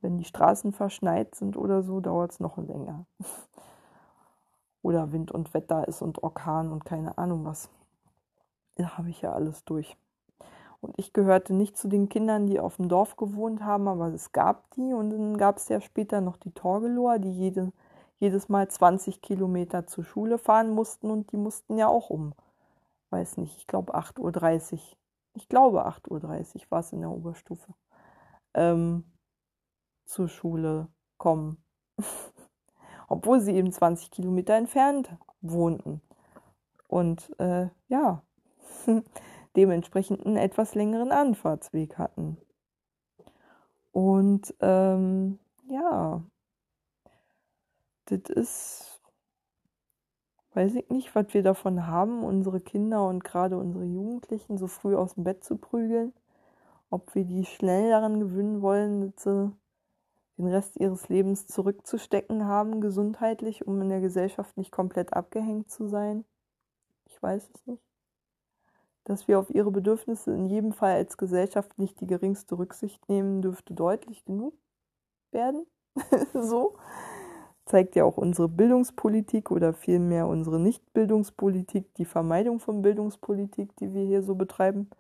Wenn 0.02 0.18
die 0.18 0.26
Straßen 0.26 0.72
verschneit 0.72 1.36
sind 1.36 1.58
oder 1.58 1.84
so, 1.84 2.00
dauert 2.00 2.32
es 2.32 2.40
noch 2.40 2.58
länger. 2.58 3.06
oder 4.82 5.12
Wind 5.12 5.32
und 5.32 5.54
Wetter 5.54 5.88
ist 5.88 6.02
und 6.02 6.24
Orkan 6.24 6.72
und 6.72 6.86
keine 6.86 7.18
Ahnung 7.18 7.46
was. 7.46 7.70
Da 8.76 8.98
habe 8.98 9.10
ich 9.10 9.22
ja 9.22 9.34
alles 9.34 9.66
durch. 9.66 9.98
Und 10.82 10.94
ich 10.98 11.12
gehörte 11.12 11.54
nicht 11.54 11.78
zu 11.78 11.90
den 11.90 12.08
Kindern, 12.08 12.48
die 12.48 12.60
auf 12.60 12.78
dem 12.78 12.88
Dorf 12.88 13.18
gewohnt 13.18 13.62
haben, 13.62 13.88
aber 13.88 14.08
es 14.14 14.32
gab 14.32 14.72
die. 14.72 14.94
Und 14.94 15.10
dann 15.10 15.38
gab 15.38 15.58
es 15.58 15.68
ja 15.68 15.82
später 15.82 16.22
noch 16.22 16.38
die 16.38 16.52
Torgelower, 16.52 17.20
die 17.20 17.32
jede, 17.32 17.74
jedes 18.20 18.48
Mal 18.48 18.70
20 18.70 19.22
Kilometer 19.22 19.88
zur 19.88 20.06
Schule 20.06 20.38
fahren 20.38 20.72
mussten. 20.72 21.12
Und 21.12 21.32
die 21.34 21.38
mussten 21.38 21.78
ja 21.78 21.90
auch 21.90 22.10
um, 22.10 22.34
weiß 23.10 23.38
nicht, 23.38 23.58
ich 23.58 23.68
glaube 23.68 23.96
8.30 23.96 24.74
Uhr. 24.74 24.80
Ich 25.34 25.50
glaube 25.50 25.86
8.30 25.86 26.10
Uhr 26.10 26.62
war 26.70 26.80
es 26.80 26.94
in 26.94 27.02
der 27.02 27.12
Oberstufe. 27.12 27.74
Ähm, 28.54 29.04
zur 30.10 30.28
Schule 30.28 30.88
kommen. 31.18 31.64
Obwohl 33.08 33.40
sie 33.40 33.54
eben 33.56 33.72
20 33.72 34.12
Kilometer 34.12 34.56
entfernt 34.56 35.10
wohnten. 35.42 36.02
Und 36.88 37.32
äh, 37.40 37.70
ja. 37.88 38.24
dementsprechend 39.56 40.26
einen 40.26 40.38
etwas 40.38 40.76
längeren 40.76 41.12
Anfahrtsweg 41.12 41.98
hatten. 41.98 42.38
Und 43.92 44.54
ähm, 44.62 45.40
ja, 45.68 46.24
das 48.06 48.30
ist, 48.30 49.02
weiß 50.54 50.76
ich 50.76 50.90
nicht, 50.90 51.14
was 51.16 51.34
wir 51.34 51.44
davon 51.44 51.88
haben, 51.88 52.24
unsere 52.24 52.62
Kinder 52.62 53.08
und 53.08 53.24
gerade 53.24 53.58
unsere 53.58 53.86
Jugendlichen 53.86 54.58
so 54.58 54.68
früh 54.68 54.96
aus 54.96 55.16
dem 55.16 55.24
Bett 55.24 55.44
zu 55.44 55.58
prügeln. 55.58 56.14
Ob 56.92 57.14
wir 57.14 57.26
die 57.26 57.46
schnell 57.46 57.90
daran 57.90 58.20
gewöhnen 58.20 58.62
wollen, 58.62 59.02
dass 59.02 59.24
sie 59.24 59.52
den 60.40 60.48
Rest 60.48 60.78
ihres 60.78 61.10
Lebens 61.10 61.48
zurückzustecken 61.48 62.46
haben, 62.46 62.82
gesundheitlich, 62.82 63.68
um 63.68 63.82
in 63.82 63.90
der 63.90 64.02
Gesellschaft 64.02 64.58
nicht 64.58 64.72
komplett 64.72 65.14
abgehängt 65.14 65.70
zu 65.70 65.88
sein. 65.88 66.26
Ich 67.06 67.22
weiß 67.22 67.50
es 67.54 67.66
nicht 67.68 67.84
dass 69.10 69.28
wir 69.28 69.40
auf 69.40 69.50
ihre 69.50 69.72
Bedürfnisse 69.72 70.32
in 70.32 70.46
jedem 70.46 70.72
Fall 70.72 70.94
als 70.94 71.18
Gesellschaft 71.18 71.80
nicht 71.80 72.00
die 72.00 72.06
geringste 72.06 72.60
Rücksicht 72.60 73.10
nehmen, 73.10 73.42
dürfte 73.42 73.74
deutlich 73.74 74.24
genug 74.24 74.54
werden. 75.32 75.66
so 76.34 76.78
zeigt 77.66 77.96
ja 77.96 78.04
auch 78.04 78.18
unsere 78.18 78.48
Bildungspolitik 78.48 79.50
oder 79.50 79.74
vielmehr 79.74 80.28
unsere 80.28 80.60
Nichtbildungspolitik, 80.60 81.92
die 81.96 82.06
Vermeidung 82.06 82.60
von 82.60 82.84
Bildungspolitik, 82.84 83.76
die 83.78 83.96
wir 83.96 84.06
hier 84.06 84.22
so 84.22 84.36
betreiben. 84.36 84.92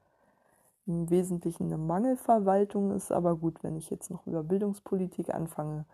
Im 0.89 1.11
Wesentlichen 1.11 1.67
eine 1.67 1.77
Mangelverwaltung 1.77 2.95
ist 2.95 3.11
aber 3.11 3.35
gut, 3.35 3.61
wenn 3.61 3.77
ich 3.77 3.91
jetzt 3.91 4.09
noch 4.09 4.25
über 4.25 4.41
Bildungspolitik 4.41 5.31
anfange, 5.31 5.85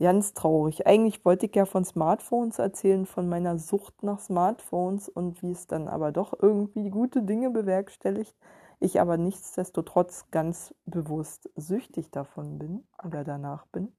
ganz 0.00 0.34
traurig. 0.34 0.88
Eigentlich 0.88 1.24
wollte 1.24 1.46
ich 1.46 1.54
ja 1.54 1.66
von 1.66 1.84
Smartphones 1.84 2.58
erzählen, 2.58 3.06
von 3.06 3.28
meiner 3.28 3.60
Sucht 3.60 4.02
nach 4.02 4.18
Smartphones 4.18 5.08
und 5.08 5.40
wie 5.42 5.52
es 5.52 5.68
dann 5.68 5.86
aber 5.86 6.10
doch 6.10 6.34
irgendwie 6.36 6.90
gute 6.90 7.22
Dinge 7.22 7.50
bewerkstelligt. 7.50 8.34
Ich 8.80 9.00
aber 9.00 9.18
nichtsdestotrotz 9.18 10.24
ganz 10.32 10.74
bewusst 10.84 11.48
süchtig 11.54 12.10
davon 12.10 12.58
bin 12.58 12.82
oder 13.04 13.22
danach 13.22 13.66
bin. 13.66 13.92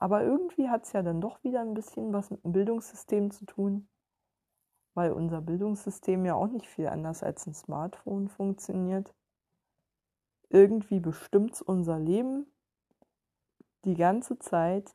Aber 0.00 0.24
irgendwie 0.24 0.68
hat 0.68 0.86
es 0.86 0.92
ja 0.92 1.02
dann 1.02 1.20
doch 1.20 1.44
wieder 1.44 1.60
ein 1.60 1.74
bisschen 1.74 2.12
was 2.12 2.30
mit 2.32 2.42
dem 2.42 2.50
Bildungssystem 2.50 3.30
zu 3.30 3.44
tun. 3.46 3.86
Weil 4.94 5.12
unser 5.12 5.40
Bildungssystem 5.40 6.24
ja 6.24 6.34
auch 6.34 6.46
nicht 6.46 6.66
viel 6.66 6.86
anders 6.86 7.22
als 7.22 7.46
ein 7.46 7.54
Smartphone 7.54 8.28
funktioniert. 8.28 9.14
Irgendwie 10.48 11.00
bestimmt 11.00 11.60
unser 11.62 11.98
Leben 11.98 12.46
die 13.84 13.94
ganze 13.94 14.38
Zeit 14.38 14.94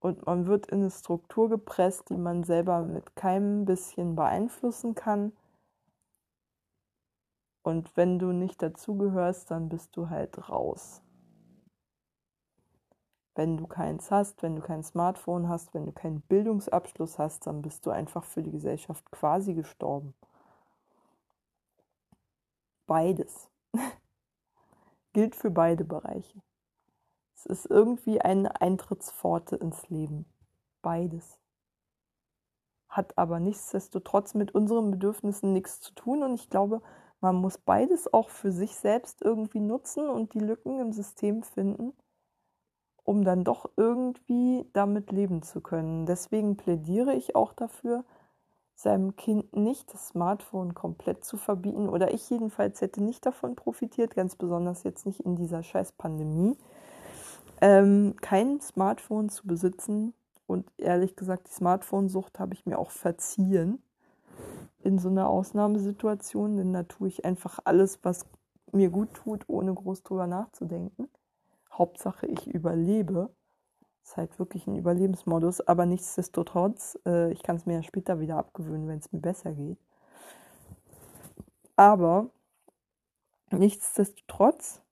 und 0.00 0.26
man 0.26 0.46
wird 0.46 0.66
in 0.66 0.80
eine 0.80 0.90
Struktur 0.90 1.48
gepresst, 1.48 2.10
die 2.10 2.16
man 2.16 2.44
selber 2.44 2.82
mit 2.82 3.16
keinem 3.16 3.64
bisschen 3.64 4.14
beeinflussen 4.14 4.94
kann. 4.94 5.32
Und 7.62 7.96
wenn 7.96 8.18
du 8.18 8.32
nicht 8.32 8.62
dazugehörst, 8.62 9.50
dann 9.50 9.68
bist 9.68 9.96
du 9.96 10.08
halt 10.08 10.48
raus. 10.48 11.02
Wenn 13.38 13.56
du 13.56 13.68
keins 13.68 14.10
hast, 14.10 14.42
wenn 14.42 14.56
du 14.56 14.62
kein 14.62 14.82
Smartphone 14.82 15.48
hast, 15.48 15.72
wenn 15.72 15.86
du 15.86 15.92
keinen 15.92 16.22
Bildungsabschluss 16.22 17.20
hast, 17.20 17.46
dann 17.46 17.62
bist 17.62 17.86
du 17.86 17.90
einfach 17.90 18.24
für 18.24 18.42
die 18.42 18.50
Gesellschaft 18.50 19.08
quasi 19.12 19.54
gestorben. 19.54 20.12
Beides. 22.88 23.48
Gilt 25.12 25.36
für 25.36 25.52
beide 25.52 25.84
Bereiche. 25.84 26.42
Es 27.36 27.46
ist 27.46 27.66
irgendwie 27.66 28.20
eine 28.20 28.60
Eintrittspforte 28.60 29.54
ins 29.54 29.88
Leben. 29.88 30.26
Beides. 30.82 31.38
Hat 32.88 33.16
aber 33.16 33.38
nichtsdestotrotz 33.38 34.34
mit 34.34 34.52
unseren 34.52 34.90
Bedürfnissen 34.90 35.52
nichts 35.52 35.80
zu 35.80 35.94
tun 35.94 36.24
und 36.24 36.34
ich 36.34 36.50
glaube, 36.50 36.82
man 37.20 37.36
muss 37.36 37.56
beides 37.56 38.12
auch 38.12 38.30
für 38.30 38.50
sich 38.50 38.74
selbst 38.74 39.22
irgendwie 39.22 39.60
nutzen 39.60 40.08
und 40.08 40.34
die 40.34 40.40
Lücken 40.40 40.80
im 40.80 40.92
System 40.92 41.44
finden, 41.44 41.92
um 43.08 43.24
dann 43.24 43.42
doch 43.42 43.70
irgendwie 43.78 44.66
damit 44.74 45.12
leben 45.12 45.40
zu 45.40 45.62
können. 45.62 46.04
Deswegen 46.04 46.58
plädiere 46.58 47.14
ich 47.14 47.34
auch 47.34 47.54
dafür, 47.54 48.04
seinem 48.74 49.16
Kind 49.16 49.56
nicht 49.56 49.90
das 49.94 50.08
Smartphone 50.08 50.74
komplett 50.74 51.24
zu 51.24 51.38
verbieten. 51.38 51.88
Oder 51.88 52.12
ich 52.12 52.28
jedenfalls 52.28 52.82
hätte 52.82 53.02
nicht 53.02 53.24
davon 53.24 53.56
profitiert, 53.56 54.14
ganz 54.14 54.36
besonders 54.36 54.82
jetzt 54.82 55.06
nicht 55.06 55.20
in 55.20 55.36
dieser 55.36 55.62
scheiß 55.62 55.92
Pandemie 55.92 56.54
ähm, 57.62 58.14
kein 58.20 58.60
Smartphone 58.60 59.30
zu 59.30 59.46
besitzen. 59.46 60.12
Und 60.46 60.70
ehrlich 60.76 61.16
gesagt, 61.16 61.48
die 61.48 61.54
Smartphone-Sucht 61.54 62.38
habe 62.38 62.52
ich 62.52 62.66
mir 62.66 62.78
auch 62.78 62.90
verziehen 62.90 63.82
in 64.82 64.98
so 64.98 65.08
einer 65.08 65.30
Ausnahmesituation, 65.30 66.58
denn 66.58 66.74
da 66.74 66.82
tue 66.82 67.08
ich 67.08 67.24
einfach 67.24 67.58
alles, 67.64 68.00
was 68.02 68.26
mir 68.70 68.90
gut 68.90 69.14
tut, 69.14 69.44
ohne 69.48 69.72
groß 69.72 70.02
drüber 70.02 70.26
nachzudenken. 70.26 71.08
Hauptsache, 71.78 72.26
ich 72.26 72.46
überlebe. 72.46 73.30
Ist 74.02 74.16
halt 74.16 74.38
wirklich 74.38 74.66
ein 74.66 74.76
Überlebensmodus, 74.76 75.60
aber 75.60 75.86
nichtsdestotrotz, 75.86 76.98
äh, 77.06 77.30
ich 77.32 77.42
kann 77.42 77.56
es 77.56 77.66
mir 77.66 77.74
ja 77.74 77.82
später 77.82 78.20
wieder 78.20 78.36
abgewöhnen, 78.36 78.88
wenn 78.88 78.98
es 78.98 79.12
mir 79.12 79.20
besser 79.20 79.52
geht. 79.52 79.78
Aber 81.76 82.30
nichtsdestotrotz 83.50 84.82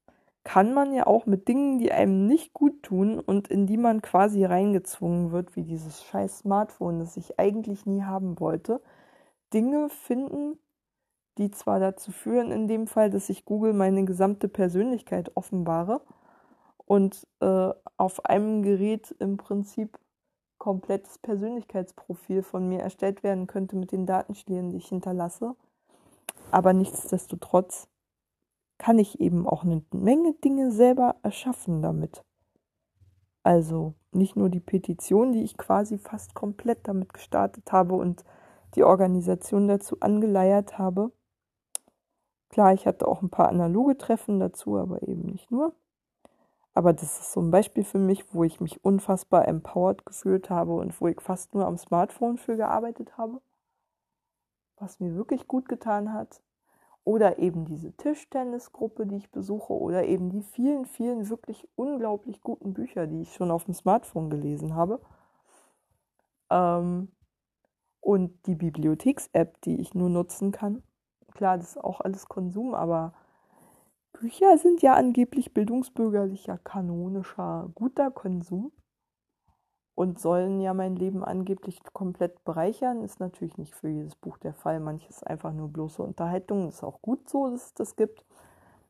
kann 0.45 0.72
man 0.72 0.95
ja 0.95 1.07
auch 1.07 1.26
mit 1.26 1.49
Dingen, 1.49 1.78
die 1.78 1.91
einem 1.91 2.26
nicht 2.26 2.53
gut 2.53 2.82
tun 2.84 3.18
und 3.18 3.49
in 3.49 3.66
die 3.66 3.76
man 3.76 4.03
quasi 4.03 4.45
reingezwungen 4.45 5.32
wird, 5.32 5.57
wie 5.57 5.64
dieses 5.64 6.05
scheiß 6.05 6.39
Smartphone, 6.39 7.01
das 7.01 7.16
ich 7.16 7.41
eigentlich 7.41 7.87
nie 7.87 8.03
haben 8.03 8.39
wollte, 8.39 8.80
Dinge 9.53 9.89
finden, 9.89 10.59
die 11.39 11.51
zwar 11.51 11.80
dazu 11.80 12.12
führen, 12.12 12.53
in 12.53 12.68
dem 12.68 12.87
Fall, 12.87 13.11
dass 13.11 13.28
ich 13.28 13.45
Google 13.45 13.72
meine 13.72 14.05
gesamte 14.05 14.49
Persönlichkeit 14.49 15.32
offenbare 15.37 16.01
und 16.87 17.26
äh, 17.41 17.70
auf 17.97 18.24
einem 18.24 18.62
Gerät 18.62 19.14
im 19.18 19.37
Prinzip 19.37 19.99
komplettes 20.59 21.18
Persönlichkeitsprofil 21.18 22.43
von 22.43 22.68
mir 22.68 22.80
erstellt 22.80 23.22
werden 23.22 23.47
könnte 23.47 23.76
mit 23.76 23.93
den 23.93 24.07
Datenschlägen, 24.07 24.70
die 24.70 24.78
ich 24.78 24.89
hinterlasse. 24.89 25.55
Aber 26.51 26.72
nichtsdestotrotz 26.72 27.89
kann 28.78 28.99
ich 28.99 29.20
eben 29.20 29.47
auch 29.47 29.64
eine 29.64 29.82
Menge 29.93 30.34
Dinge 30.34 30.70
selber 30.70 31.16
erschaffen 31.22 31.82
damit. 31.82 32.24
Also 33.43 33.95
nicht 34.12 34.37
nur 34.37 34.49
die 34.49 34.61
Petition, 34.61 35.32
die 35.32 35.43
ich 35.43 35.57
quasi 35.57 35.99
fast 35.99 36.34
komplett 36.34 36.89
damit 36.89 37.12
gestartet 37.12 37.70
habe 37.72 37.95
und 37.95 38.24
die 38.74 38.84
Organisation 38.84 39.68
dazu 39.68 40.01
angeleiert 40.01 40.78
habe. 40.78 41.12
Klar, 42.49 42.72
ich 42.72 42.87
hatte 42.87 43.07
auch 43.07 43.22
ein 43.22 43.30
paar 43.30 43.49
analoge 43.49 43.97
Treffen 43.97 44.41
dazu, 44.41 44.76
aber 44.78 45.03
eben 45.03 45.22
nicht 45.22 45.51
nur. 45.51 45.74
Aber 46.76 46.92
das 46.92 47.18
ist 47.20 47.32
so 47.32 47.40
ein 47.40 47.50
Beispiel 47.50 47.84
für 47.84 47.98
mich, 47.98 48.34
wo 48.34 48.44
ich 48.44 48.60
mich 48.60 48.84
unfassbar 48.84 49.48
empowered 49.48 50.04
gefühlt 50.04 50.50
habe 50.50 50.74
und 50.74 51.00
wo 51.00 51.08
ich 51.08 51.22
fast 51.22 51.54
nur 51.54 51.64
am 51.64 51.78
Smartphone 51.78 52.36
für 52.36 52.56
gearbeitet 52.56 53.16
habe. 53.16 53.40
Was 54.76 55.00
mir 55.00 55.14
wirklich 55.14 55.48
gut 55.48 55.70
getan 55.70 56.12
hat, 56.12 56.42
oder 57.02 57.38
eben 57.38 57.64
diese 57.64 57.92
Tischtennisgruppe, 57.92 59.06
die 59.06 59.16
ich 59.16 59.30
besuche 59.30 59.72
oder 59.72 60.04
eben 60.04 60.28
die 60.28 60.42
vielen, 60.42 60.84
vielen 60.84 61.30
wirklich 61.30 61.66
unglaublich 61.76 62.42
guten 62.42 62.74
Bücher, 62.74 63.06
die 63.06 63.22
ich 63.22 63.32
schon 63.32 63.50
auf 63.50 63.64
dem 63.64 63.74
Smartphone 63.74 64.28
gelesen 64.28 64.74
habe. 64.74 65.00
Ähm, 66.50 67.08
und 68.00 68.46
die 68.46 68.56
Bibliotheks-App, 68.56 69.62
die 69.62 69.80
ich 69.80 69.94
nur 69.94 70.10
nutzen 70.10 70.52
kann. 70.52 70.82
Klar, 71.32 71.56
das 71.56 71.70
ist 71.70 71.84
auch 71.84 72.02
alles 72.02 72.28
Konsum, 72.28 72.74
aber 72.74 73.14
Bücher 74.20 74.56
sind 74.56 74.82
ja 74.82 74.94
angeblich 74.94 75.52
bildungsbürgerlicher, 75.52 76.58
kanonischer, 76.58 77.70
guter 77.74 78.10
Konsum 78.10 78.72
und 79.94 80.18
sollen 80.18 80.60
ja 80.60 80.72
mein 80.74 80.96
Leben 80.96 81.22
angeblich 81.22 81.82
komplett 81.92 82.44
bereichern. 82.44 83.02
Ist 83.02 83.20
natürlich 83.20 83.58
nicht 83.58 83.74
für 83.74 83.88
jedes 83.88 84.14
Buch 84.14 84.38
der 84.38 84.54
Fall. 84.54 84.80
Manches 84.80 85.22
einfach 85.22 85.52
nur 85.52 85.68
bloße 85.68 86.02
Unterhaltung. 86.02 86.68
Ist 86.68 86.82
auch 86.82 87.02
gut 87.02 87.28
so, 87.28 87.50
dass 87.50 87.66
es 87.66 87.74
das 87.74 87.96
gibt. 87.96 88.24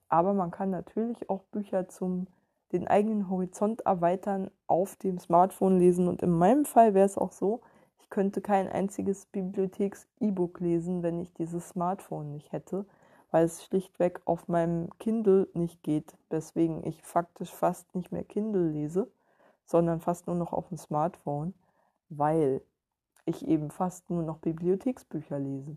Aber 0.09 0.33
man 0.33 0.51
kann 0.51 0.71
natürlich 0.71 1.29
auch 1.29 1.43
Bücher 1.45 1.89
zum 1.89 2.29
den 2.73 2.89
eigenen 2.89 3.31
Horizont 3.31 3.83
erweitern 3.83 4.51
auf 4.67 4.97
dem 4.97 5.19
Smartphone 5.19 5.79
lesen. 5.79 6.09
Und 6.09 6.23
in 6.23 6.31
meinem 6.31 6.65
Fall 6.65 6.95
wäre 6.95 7.07
es 7.07 7.19
auch 7.19 7.33
so, 7.33 7.61
ich 8.01 8.11
könnte 8.11 8.41
kein 8.41 8.69
einziges 8.69 9.27
Bibliotheks-E-Book 9.27 10.61
lesen, 10.61 11.03
wenn 11.03 11.21
ich 11.21 11.33
dieses 11.33 11.69
Smartphone 11.69 12.33
nicht 12.33 12.53
hätte, 12.53 12.87
weil 13.31 13.45
es 13.45 13.65
schlichtweg 13.65 14.21
auf 14.25 14.49
meinem 14.49 14.91
Kindle 14.99 15.49
nicht 15.55 15.83
geht, 15.83 16.17
weswegen 16.31 16.85
ich 16.87 17.03
faktisch 17.03 17.53
fast 17.53 17.95
nicht 17.95 18.13
mehr 18.13 18.25
Kindle 18.25 18.69
lese 18.71 19.11
sondern 19.67 20.01
fast 20.01 20.27
nur 20.27 20.37
noch 20.37 20.53
auf 20.53 20.69
dem 20.69 20.79
Smartphone, 20.79 21.53
weil 22.09 22.63
ich 23.27 23.47
eben 23.47 23.71
fast 23.71 24.09
nur 24.09 24.23
noch 24.23 24.39
Bibliotheksbücher 24.39 25.39
lese. 25.39 25.77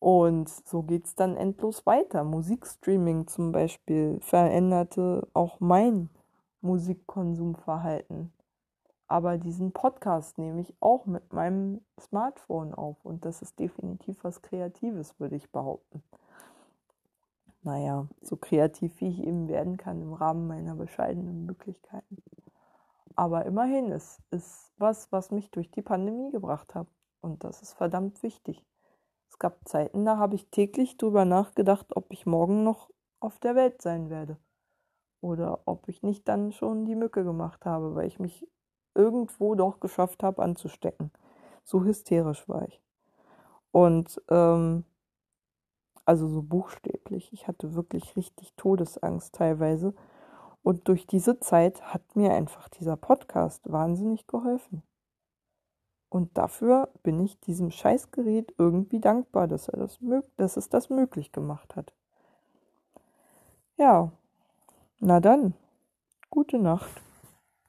Und 0.00 0.48
so 0.48 0.82
geht 0.82 1.06
es 1.06 1.14
dann 1.14 1.36
endlos 1.36 1.86
weiter. 1.86 2.22
Musikstreaming 2.24 3.26
zum 3.26 3.52
Beispiel 3.52 4.18
veränderte 4.20 5.26
auch 5.32 5.60
mein 5.60 6.10
Musikkonsumverhalten. 6.60 8.32
Aber 9.08 9.38
diesen 9.38 9.72
Podcast 9.72 10.36
nehme 10.36 10.60
ich 10.60 10.74
auch 10.80 11.06
mit 11.06 11.32
meinem 11.32 11.80
Smartphone 11.98 12.74
auf. 12.74 13.02
Und 13.04 13.24
das 13.24 13.40
ist 13.40 13.58
definitiv 13.58 14.22
was 14.22 14.42
Kreatives, 14.42 15.18
würde 15.18 15.36
ich 15.36 15.50
behaupten. 15.50 16.02
Naja, 17.62 18.06
so 18.20 18.36
kreativ 18.36 19.00
wie 19.00 19.08
ich 19.08 19.20
eben 19.20 19.48
werden 19.48 19.78
kann 19.78 20.02
im 20.02 20.12
Rahmen 20.12 20.46
meiner 20.46 20.74
bescheidenen 20.74 21.46
Möglichkeiten. 21.46 22.22
Aber 23.16 23.46
immerhin, 23.46 23.90
es 23.90 24.22
ist 24.30 24.72
was, 24.76 25.10
was 25.10 25.30
mich 25.30 25.50
durch 25.50 25.70
die 25.70 25.82
Pandemie 25.82 26.30
gebracht 26.30 26.74
hat. 26.74 26.86
Und 27.20 27.44
das 27.44 27.62
ist 27.62 27.72
verdammt 27.72 28.22
wichtig. 28.22 28.64
Es 29.30 29.38
gab 29.38 29.66
Zeiten, 29.66 30.04
da 30.04 30.18
habe 30.18 30.34
ich 30.34 30.50
täglich 30.50 30.98
darüber 30.98 31.24
nachgedacht, 31.24 31.96
ob 31.96 32.12
ich 32.12 32.26
morgen 32.26 32.62
noch 32.62 32.90
auf 33.20 33.38
der 33.38 33.54
Welt 33.54 33.80
sein 33.82 34.10
werde. 34.10 34.36
Oder 35.20 35.62
ob 35.64 35.88
ich 35.88 36.02
nicht 36.02 36.28
dann 36.28 36.52
schon 36.52 36.84
die 36.84 36.94
Mücke 36.94 37.24
gemacht 37.24 37.64
habe, 37.64 37.94
weil 37.94 38.06
ich 38.06 38.20
mich 38.20 38.46
irgendwo 38.98 39.54
doch 39.54 39.80
geschafft 39.80 40.22
habe 40.22 40.42
anzustecken. 40.42 41.10
So 41.64 41.84
hysterisch 41.84 42.48
war 42.48 42.66
ich. 42.68 42.80
Und 43.70 44.20
ähm, 44.28 44.84
also 46.08 46.26
so 46.26 46.40
buchstäblich. 46.40 47.32
Ich 47.34 47.48
hatte 47.48 47.74
wirklich 47.74 48.16
richtig 48.16 48.54
Todesangst 48.56 49.34
teilweise. 49.34 49.94
Und 50.62 50.88
durch 50.88 51.06
diese 51.06 51.38
Zeit 51.38 51.82
hat 51.82 52.16
mir 52.16 52.32
einfach 52.32 52.68
dieser 52.70 52.96
Podcast 52.96 53.70
wahnsinnig 53.70 54.26
geholfen. 54.26 54.82
Und 56.08 56.38
dafür 56.38 56.88
bin 57.02 57.20
ich 57.20 57.38
diesem 57.40 57.70
Scheißgerät 57.70 58.54
irgendwie 58.56 59.00
dankbar, 59.00 59.46
dass, 59.46 59.68
er 59.68 59.80
das, 59.80 59.98
dass 60.38 60.56
es 60.56 60.70
das 60.70 60.88
möglich 60.88 61.30
gemacht 61.32 61.76
hat. 61.76 61.92
Ja, 63.76 64.10
na 65.00 65.20
dann, 65.20 65.52
gute 66.30 66.58
Nacht. 66.58 67.02